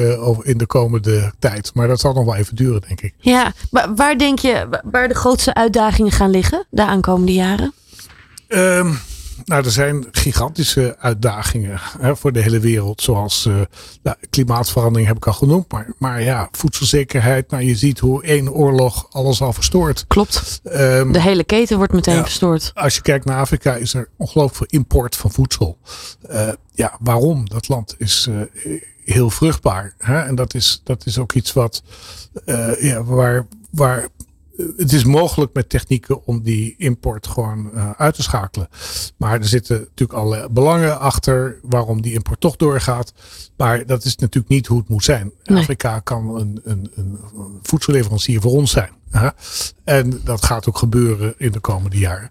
in 0.42 0.58
de 0.58 0.66
komende 0.66 1.32
tijd. 1.38 1.70
Maar 1.74 1.88
dat 1.88 2.00
zal 2.00 2.12
nog 2.12 2.24
wel 2.24 2.34
even 2.36 2.56
duren, 2.56 2.80
denk 2.86 3.00
ik. 3.00 3.14
Ja, 3.18 3.52
maar 3.70 3.94
waar 3.94 4.18
denk 4.18 4.38
je 4.38 4.66
wa- 4.70 4.82
waar 4.90 5.08
de 5.08 5.14
grootste 5.14 5.54
uitdagingen 5.54 6.12
gaan 6.12 6.30
liggen 6.30 6.66
de 6.70 6.84
aankomende 6.84 7.32
jaren? 7.32 7.72
Ehm, 8.48 8.92
nou, 9.44 9.64
er 9.64 9.70
zijn 9.70 10.06
gigantische 10.12 10.96
uitdagingen 10.98 11.80
hè, 11.98 12.16
voor 12.16 12.32
de 12.32 12.40
hele 12.40 12.58
wereld. 12.60 13.02
Zoals 13.02 13.46
eh, 13.46 13.60
nou, 14.02 14.16
klimaatverandering 14.30 15.06
heb 15.08 15.16
ik 15.16 15.26
al 15.26 15.32
genoemd. 15.32 15.72
Maar, 15.72 15.92
maar 15.98 16.22
ja, 16.22 16.48
voedselzekerheid. 16.52 17.50
Nou, 17.50 17.62
je 17.62 17.74
ziet 17.76 17.98
hoe 17.98 18.22
één 18.22 18.52
oorlog 18.52 19.06
alles 19.10 19.40
al 19.40 19.52
verstoort. 19.52 20.04
Klopt. 20.06 20.60
Ehm, 20.64 21.12
De 21.12 21.20
hele 21.20 21.44
keten 21.44 21.76
wordt 21.76 21.92
meteen 21.92 22.14
Ja. 22.14 22.22
verstoord. 22.22 22.70
als 22.74 22.94
je 22.94 23.02
kijkt 23.02 23.24
naar 23.24 23.38
Afrika 23.40 23.74
is 23.74 23.94
er 23.94 24.08
ongelooflijk 24.16 24.56
veel 24.70 24.78
import 24.80 25.16
van 25.16 25.30
voedsel. 25.32 25.78
Eh, 26.28 26.48
ja, 26.72 26.96
waarom? 27.00 27.48
Dat 27.48 27.68
land 27.68 27.94
is, 27.98 28.28
eh, 28.30 28.70
heel 29.04 29.30
vruchtbaar. 29.30 29.94
Hè? 29.98 30.20
En 30.20 30.34
dat 30.34 30.54
is, 30.54 30.80
dat 30.84 31.06
is 31.06 31.18
ook 31.18 31.32
iets 31.32 31.52
wat, 31.52 31.82
ja, 32.80 33.04
waar, 33.04 33.46
waar 33.70 34.08
het 34.56 34.92
is 34.92 35.04
mogelijk 35.04 35.54
met 35.54 35.68
technieken 35.68 36.26
om 36.26 36.42
die 36.42 36.74
import 36.78 37.26
gewoon 37.26 37.70
uh, 37.74 37.90
uit 37.90 38.14
te 38.14 38.22
schakelen. 38.22 38.68
Maar 39.16 39.40
er 39.40 39.48
zitten 39.48 39.78
natuurlijk 39.78 40.18
alle 40.18 40.48
belangen 40.50 41.00
achter 41.00 41.58
waarom 41.62 42.02
die 42.02 42.12
import 42.12 42.40
toch 42.40 42.56
doorgaat. 42.56 43.12
Maar 43.56 43.86
dat 43.86 44.04
is 44.04 44.16
natuurlijk 44.16 44.52
niet 44.52 44.66
hoe 44.66 44.78
het 44.78 44.88
moet 44.88 45.04
zijn. 45.04 45.32
Nee. 45.44 45.58
Afrika 45.58 45.98
kan 45.98 46.36
een, 46.36 46.60
een, 46.64 46.90
een, 46.94 47.18
voedselleverancier 47.62 48.40
voor 48.40 48.52
ons 48.52 48.70
zijn. 48.70 48.90
Hè? 49.10 49.28
En 49.84 50.20
dat 50.24 50.44
gaat 50.44 50.68
ook 50.68 50.78
gebeuren 50.78 51.34
in 51.38 51.52
de 51.52 51.60
komende 51.60 51.98
jaren. 51.98 52.30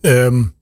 Um, 0.00 0.54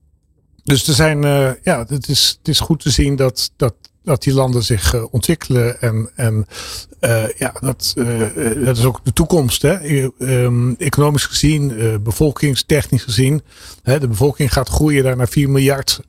dus 0.63 0.87
er 0.87 0.93
zijn, 0.93 1.23
uh, 1.23 1.51
ja, 1.63 1.85
het 1.87 2.09
is, 2.09 2.35
het 2.37 2.47
is 2.47 2.59
goed 2.59 2.79
te 2.79 2.89
zien 2.89 3.15
dat, 3.15 3.51
dat 3.55 3.75
dat 4.03 4.23
die 4.23 4.33
landen 4.33 4.63
zich 4.63 4.93
uh, 4.93 5.03
ontwikkelen. 5.11 5.81
En, 5.81 6.09
en 6.15 6.45
uh, 7.01 7.23
ja, 7.37 7.53
dat, 7.59 7.93
uh, 7.97 8.19
dat 8.65 8.77
is 8.77 8.85
ook 8.85 8.99
de 9.03 9.13
toekomst. 9.13 9.61
Hè? 9.61 10.07
Um, 10.19 10.75
economisch 10.77 11.25
gezien, 11.25 11.99
bevolkingstechnisch 12.03 13.03
gezien. 13.03 13.41
Hè, 13.83 13.99
de 13.99 14.07
bevolking 14.07 14.53
gaat 14.53 14.69
groeien 14.69 15.03
daar 15.03 15.17
naar 15.17 15.27
4 15.27 15.49
miljard. 15.49 15.99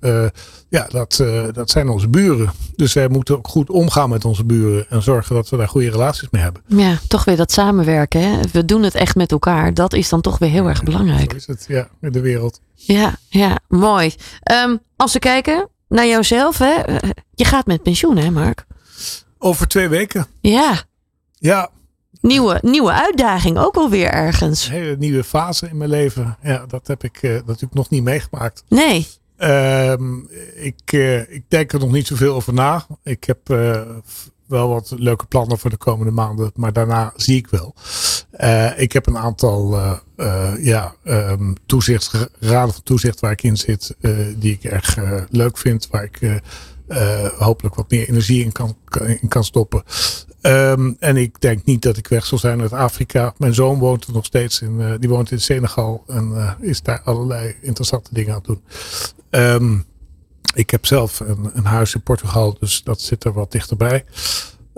ja, 0.68 0.86
dat, 0.88 1.24
dat 1.52 1.70
zijn 1.70 1.88
onze 1.88 2.08
buren. 2.08 2.50
Dus 2.76 2.92
wij 2.92 3.08
moeten 3.08 3.36
ook 3.36 3.48
goed 3.48 3.70
omgaan 3.70 4.08
met 4.08 4.24
onze 4.24 4.44
buren. 4.44 4.86
En 4.88 5.02
zorgen 5.02 5.34
dat 5.34 5.48
we 5.48 5.56
daar 5.56 5.68
goede 5.68 5.90
relaties 5.90 6.28
mee 6.30 6.42
hebben. 6.42 6.62
Ja, 6.66 6.98
toch 7.08 7.24
weer 7.24 7.36
dat 7.36 7.52
samenwerken. 7.52 8.20
Hè? 8.20 8.40
We 8.52 8.64
doen 8.64 8.82
het 8.82 8.94
echt 8.94 9.14
met 9.14 9.32
elkaar. 9.32 9.74
Dat 9.74 9.92
is 9.92 10.08
dan 10.08 10.20
toch 10.20 10.38
weer 10.38 10.50
heel 10.50 10.68
erg 10.68 10.82
belangrijk. 10.82 11.30
Zo 11.30 11.36
is 11.36 11.46
het, 11.46 11.64
ja, 11.68 11.88
in 12.00 12.12
de 12.12 12.20
wereld. 12.20 12.60
Ja, 12.74 13.16
ja 13.28 13.58
mooi. 13.68 14.14
Um, 14.64 14.78
als 14.96 15.12
we 15.12 15.18
kijken 15.18 15.68
naar 15.94 16.06
jouzelf, 16.06 16.58
hè? 16.58 16.74
Je 17.34 17.44
gaat 17.44 17.66
met 17.66 17.82
pensioen, 17.82 18.16
hè, 18.16 18.30
Mark? 18.30 18.66
Over 19.38 19.68
twee 19.68 19.88
weken. 19.88 20.26
Ja. 20.40 20.82
Ja. 21.38 21.70
Nieuwe, 22.20 22.58
nieuwe 22.62 22.92
uitdaging, 22.92 23.58
ook 23.58 23.76
alweer 23.76 24.10
ergens. 24.10 24.66
Een 24.66 24.72
hele 24.72 24.96
nieuwe 24.96 25.24
fase 25.24 25.68
in 25.68 25.76
mijn 25.76 25.90
leven. 25.90 26.36
Ja, 26.42 26.66
dat 26.66 26.86
heb 26.86 27.04
ik 27.04 27.22
uh, 27.22 27.32
natuurlijk 27.32 27.74
nog 27.74 27.90
niet 27.90 28.02
meegemaakt. 28.02 28.64
Nee. 28.68 29.06
Uh, 29.38 29.92
ik, 30.54 30.92
uh, 30.92 31.20
ik 31.20 31.42
denk 31.48 31.72
er 31.72 31.78
nog 31.78 31.92
niet 31.92 32.06
zoveel 32.06 32.34
over 32.34 32.52
na. 32.52 32.86
Ik 33.02 33.24
heb 33.24 33.50
uh, 33.50 33.80
wel 34.46 34.68
wat 34.68 34.92
leuke 34.96 35.26
plannen 35.26 35.58
voor 35.58 35.70
de 35.70 35.76
komende 35.76 36.12
maanden, 36.12 36.50
maar 36.54 36.72
daarna 36.72 37.12
zie 37.16 37.36
ik 37.36 37.48
wel. 37.48 37.74
Uh, 38.40 38.80
ik 38.80 38.92
heb 38.92 39.06
een 39.06 39.18
aantal 39.18 39.74
uh, 39.74 39.92
uh, 40.16 40.64
ja, 40.64 40.94
um, 41.04 41.54
toezichtsraden 41.66 42.74
van 42.74 42.82
toezicht 42.82 43.20
waar 43.20 43.30
ik 43.30 43.42
in 43.42 43.56
zit, 43.56 43.96
die 44.36 44.52
ik 44.52 44.64
erg 44.64 44.98
leuk 45.28 45.58
vind, 45.58 45.88
waar 45.90 46.04
ik 46.04 46.42
hopelijk 47.38 47.74
wat 47.74 47.90
meer 47.90 48.08
energie 48.08 48.44
in 48.44 48.52
kan, 48.52 48.76
kan 49.28 49.44
stoppen. 49.44 49.82
Um, 50.42 50.96
en 50.98 51.16
ik 51.16 51.40
denk 51.40 51.64
niet 51.64 51.82
dat 51.82 51.96
ik 51.96 52.08
weg 52.08 52.26
zal 52.26 52.38
zijn 52.38 52.60
uit 52.60 52.72
Afrika. 52.72 53.34
Mijn 53.38 53.54
zoon 53.54 53.78
woont 53.78 54.04
er 54.06 54.12
nog 54.12 54.24
steeds 54.24 54.60
in, 54.60 54.96
die 54.98 55.08
woont 55.08 55.30
in 55.30 55.40
Senegal 55.40 56.04
en 56.06 56.56
is 56.60 56.82
daar 56.82 57.00
allerlei 57.04 57.54
interessante 57.60 58.10
dingen 58.12 58.34
aan 58.34 58.42
het 58.44 58.46
doen. 58.46 58.62
Um, 59.30 59.84
ik 60.54 60.70
heb 60.70 60.86
zelf 60.86 61.20
een, 61.20 61.50
een, 61.52 61.64
huis 61.64 61.94
in 61.94 62.02
Portugal, 62.02 62.56
dus 62.60 62.82
dat 62.82 63.00
zit 63.00 63.24
er 63.24 63.32
wat 63.32 63.52
dichterbij. 63.52 64.04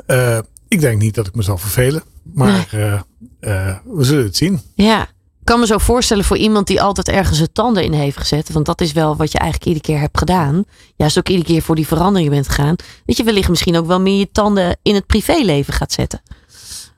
Uh, 0.07 0.39
ik 0.69 0.81
denk 0.81 1.01
niet 1.01 1.15
dat 1.15 1.27
ik 1.27 1.35
me 1.35 1.43
zal 1.43 1.59
vervelen, 1.59 2.03
maar 2.23 2.67
nee. 2.71 2.83
uh, 2.83 3.01
uh, 3.41 3.77
we 3.85 4.05
zullen 4.05 4.25
het 4.25 4.37
zien. 4.37 4.61
Ja, 4.75 5.03
ik 5.47 5.53
kan 5.53 5.61
me 5.61 5.67
zo 5.67 5.79
voorstellen 5.79 6.25
voor 6.25 6.37
iemand 6.37 6.67
die 6.67 6.83
altijd 6.83 7.09
ergens 7.09 7.37
zijn 7.37 7.53
tanden 7.53 7.85
in 7.85 7.93
heeft 7.93 8.17
gezet. 8.17 8.53
Want 8.53 8.67
dat 8.67 8.81
is 8.81 8.93
wel 8.93 9.17
wat 9.17 9.33
je 9.33 9.39
eigenlijk 9.39 9.69
iedere 9.69 9.87
keer 9.87 10.01
hebt 10.01 10.19
gedaan. 10.19 10.65
Juist 10.97 11.19
ook 11.19 11.29
iedere 11.29 11.47
keer 11.47 11.63
voor 11.63 11.75
die 11.75 11.87
verandering 11.87 12.31
bent 12.31 12.49
gegaan. 12.49 12.77
Dat 13.05 13.17
je 13.17 13.25
wellicht 13.25 13.49
misschien 13.49 13.77
ook 13.77 13.87
wel 13.87 14.01
meer 14.01 14.19
je 14.19 14.31
tanden 14.33 14.77
in 14.83 14.95
het 14.95 15.07
privéleven 15.07 15.73
gaat 15.73 15.93
zetten. 15.93 16.21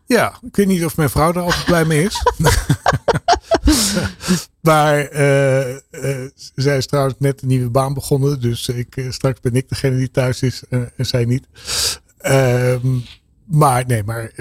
Ja, 0.09 0.39
ik 0.43 0.57
weet 0.57 0.67
niet 0.67 0.85
of 0.85 0.97
mijn 0.97 1.11
vrouw 1.11 1.33
er 1.33 1.41
altijd 1.41 1.65
blij 1.65 1.85
mee 1.85 2.05
is. 2.05 2.23
maar 4.61 5.13
uh, 5.13 5.69
uh, 5.91 6.31
zij 6.55 6.77
is 6.77 6.87
trouwens 6.87 7.17
net 7.19 7.43
een 7.43 7.49
nieuwe 7.49 7.71
baan 7.71 7.95
begonnen. 7.95 8.41
Dus 8.41 8.69
ik, 8.69 8.97
uh, 8.97 9.11
straks 9.11 9.41
ben 9.41 9.55
ik 9.55 9.69
degene 9.69 9.97
die 9.97 10.11
thuis 10.11 10.43
is 10.43 10.63
en 10.69 11.07
zij 11.07 11.25
niet. 11.25 11.47
Ehm, 12.19 12.87
maar 13.45 13.87
nee, 13.87 14.05
maar 14.05 14.33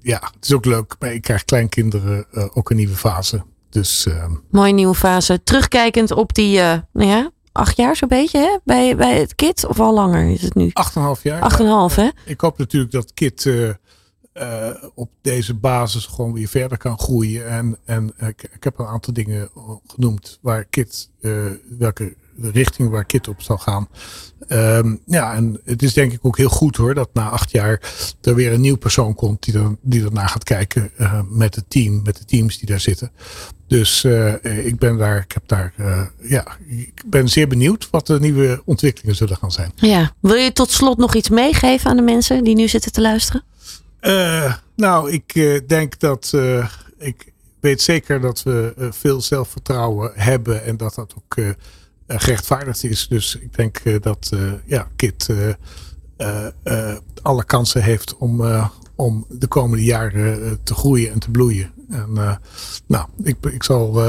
ja, 0.00 0.30
het 0.34 0.44
is 0.44 0.52
ook 0.52 0.64
leuk. 0.64 0.96
Maar 0.98 1.12
ik 1.12 1.22
krijg 1.22 1.44
kleinkinderen 1.44 2.26
ook 2.54 2.70
een 2.70 2.76
nieuwe 2.76 2.96
fase. 2.96 3.42
Dus, 3.70 4.06
ehm, 4.06 4.34
Mooie 4.50 4.72
nieuwe 4.72 4.94
fase. 4.94 5.42
Terugkijkend 5.42 6.10
op 6.10 6.34
die, 6.34 6.58
nou 6.58 6.82
ja, 6.92 7.30
acht 7.52 7.76
jaar 7.76 7.96
zo'n 7.96 8.08
beetje 8.08 8.38
hè? 8.38 8.58
Bij, 8.64 8.96
bij 8.96 9.18
het 9.18 9.34
KIT. 9.34 9.66
Of 9.66 9.80
al 9.80 9.94
langer 9.94 10.30
is 10.30 10.42
het 10.42 10.54
nu? 10.54 10.70
Acht 10.72 10.94
en 10.94 11.00
een 11.00 11.06
half 11.06 11.22
jaar. 11.22 11.40
Acht 11.40 11.60
en 11.60 11.66
een 11.66 11.72
half, 11.72 11.94
hè? 11.94 12.08
Ik 12.24 12.40
hoop 12.40 12.58
natuurlijk 12.58 12.92
dat 12.92 13.14
KIT 13.14 13.46
uh, 14.40 14.68
op 14.94 15.10
deze 15.22 15.54
basis 15.54 16.06
gewoon 16.06 16.32
weer 16.32 16.48
verder 16.48 16.78
kan 16.78 16.98
groeien. 16.98 17.48
En, 17.48 17.76
en 17.84 18.12
ik, 18.18 18.42
ik 18.42 18.64
heb 18.64 18.78
een 18.78 18.86
aantal 18.86 19.12
dingen 19.12 19.48
genoemd 19.86 20.38
waar 20.40 20.64
KIT, 20.64 21.10
uh, 21.20 21.44
welke 21.78 22.16
richting 22.42 22.90
waar 22.90 23.04
KIT 23.04 23.28
op 23.28 23.42
zal 23.42 23.58
gaan. 23.58 23.88
Um, 24.48 25.00
ja, 25.06 25.34
en 25.34 25.60
het 25.64 25.82
is 25.82 25.92
denk 25.92 26.12
ik 26.12 26.18
ook 26.22 26.36
heel 26.36 26.48
goed 26.48 26.76
hoor, 26.76 26.94
dat 26.94 27.08
na 27.12 27.28
acht 27.28 27.50
jaar 27.50 27.92
er 28.20 28.34
weer 28.34 28.52
een 28.52 28.60
nieuw 28.60 28.76
persoon 28.76 29.14
komt 29.14 29.42
die, 29.42 29.54
er, 29.54 29.76
die 29.80 30.04
ernaar 30.04 30.28
gaat 30.28 30.44
kijken 30.44 30.90
met 31.28 31.54
het 31.54 31.64
team, 31.68 32.00
met 32.04 32.16
de 32.16 32.24
teams 32.24 32.58
die 32.58 32.68
daar 32.68 32.80
zitten. 32.80 33.10
Dus 33.66 34.04
ik 34.42 34.78
ben 34.78 34.96
daar, 34.96 35.16
ik 35.16 35.32
heb 35.32 35.42
daar, 35.48 35.74
ja, 36.20 36.46
ik 36.66 37.02
ben 37.06 37.28
zeer 37.28 37.48
benieuwd 37.48 37.88
wat 37.90 38.06
de 38.06 38.20
nieuwe 38.20 38.62
ontwikkelingen 38.64 39.16
zullen 39.16 39.36
gaan 39.36 39.52
zijn. 39.52 39.72
Ja, 39.74 40.12
wil 40.20 40.34
je 40.34 40.52
tot 40.52 40.70
slot 40.70 40.98
nog 40.98 41.14
iets 41.14 41.28
meegeven 41.28 41.90
aan 41.90 41.96
de 41.96 42.02
mensen 42.02 42.44
die 42.44 42.54
nu 42.54 42.68
zitten 42.68 42.92
te 42.92 43.00
luisteren? 43.00 43.44
Uh, 44.00 44.54
nou, 44.76 45.10
ik 45.10 45.34
uh, 45.34 45.60
denk 45.66 45.98
dat. 45.98 46.32
Uh, 46.34 46.70
ik 46.98 47.32
weet 47.60 47.82
zeker 47.82 48.20
dat 48.20 48.42
we 48.42 48.88
veel 48.90 49.20
zelfvertrouwen 49.20 50.12
hebben 50.14 50.64
en 50.64 50.76
dat 50.76 50.94
dat 50.94 51.14
ook 51.16 51.54
gerechtvaardigd 52.06 52.84
is. 52.84 53.08
Dus 53.08 53.36
ik 53.36 53.56
denk 53.56 54.02
dat 54.02 54.32
ja, 54.64 54.88
Kit 54.96 55.28
alle 57.22 57.44
kansen 57.44 57.82
heeft 57.82 58.16
om, 58.16 58.44
om 58.94 59.26
de 59.28 59.46
komende 59.46 59.84
jaren 59.84 60.60
te 60.62 60.74
groeien 60.74 61.12
en 61.12 61.18
te 61.18 61.30
bloeien. 61.30 61.72
En 61.90 62.38
nou, 62.86 63.08
ik, 63.22 63.36
ik, 63.40 63.62
zal, 63.62 64.02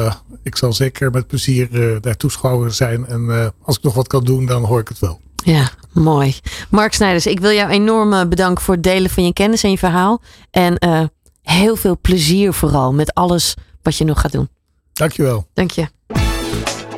ik 0.44 0.58
zal 0.58 0.74
zeker 0.74 1.12
met 1.12 1.28
plezier 1.28 2.02
daar 2.02 2.18
toeschouwer 2.18 2.74
zijn. 2.74 3.06
En 3.06 3.54
als 3.62 3.78
ik 3.78 3.84
nog 3.84 3.94
wat 3.94 4.08
kan 4.08 4.24
doen, 4.24 4.46
dan 4.46 4.64
hoor 4.64 4.80
ik 4.80 4.88
het 4.88 5.00
wel. 5.00 5.22
Ja, 5.44 5.70
mooi. 5.94 6.36
Mark 6.70 6.94
Snijders, 6.94 7.26
ik 7.26 7.40
wil 7.40 7.52
jou 7.52 7.70
enorm 7.70 8.30
bedanken 8.30 8.64
voor 8.64 8.74
het 8.74 8.84
delen 8.84 9.10
van 9.10 9.26
je 9.26 9.34
kennis 9.34 9.64
en 9.64 9.70
je 9.70 9.78
verhaal. 9.78 10.22
En 10.52 10.86
uh, 10.86 11.02
heel 11.42 11.76
veel 11.76 11.98
plezier 12.02 12.54
vooral 12.54 12.94
met 12.94 13.14
alles 13.14 13.56
wat 13.82 13.98
je 13.98 14.04
nog 14.04 14.22
gaat 14.22 14.32
doen. 14.32 14.50
Dankjewel. 14.94 15.48
Dank 15.54 15.72
je. 15.72 15.88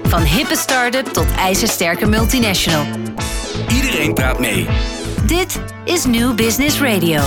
Van 0.03 0.21
hippe 0.21 0.55
start-up 0.55 1.05
tot 1.05 1.25
ijzersterke 1.37 2.05
multinational. 2.05 2.85
Iedereen 3.67 4.13
praat 4.13 4.39
mee. 4.39 4.67
Dit 5.25 5.59
is 5.85 6.05
New 6.05 6.35
Business 6.35 6.79
Radio. 6.79 7.21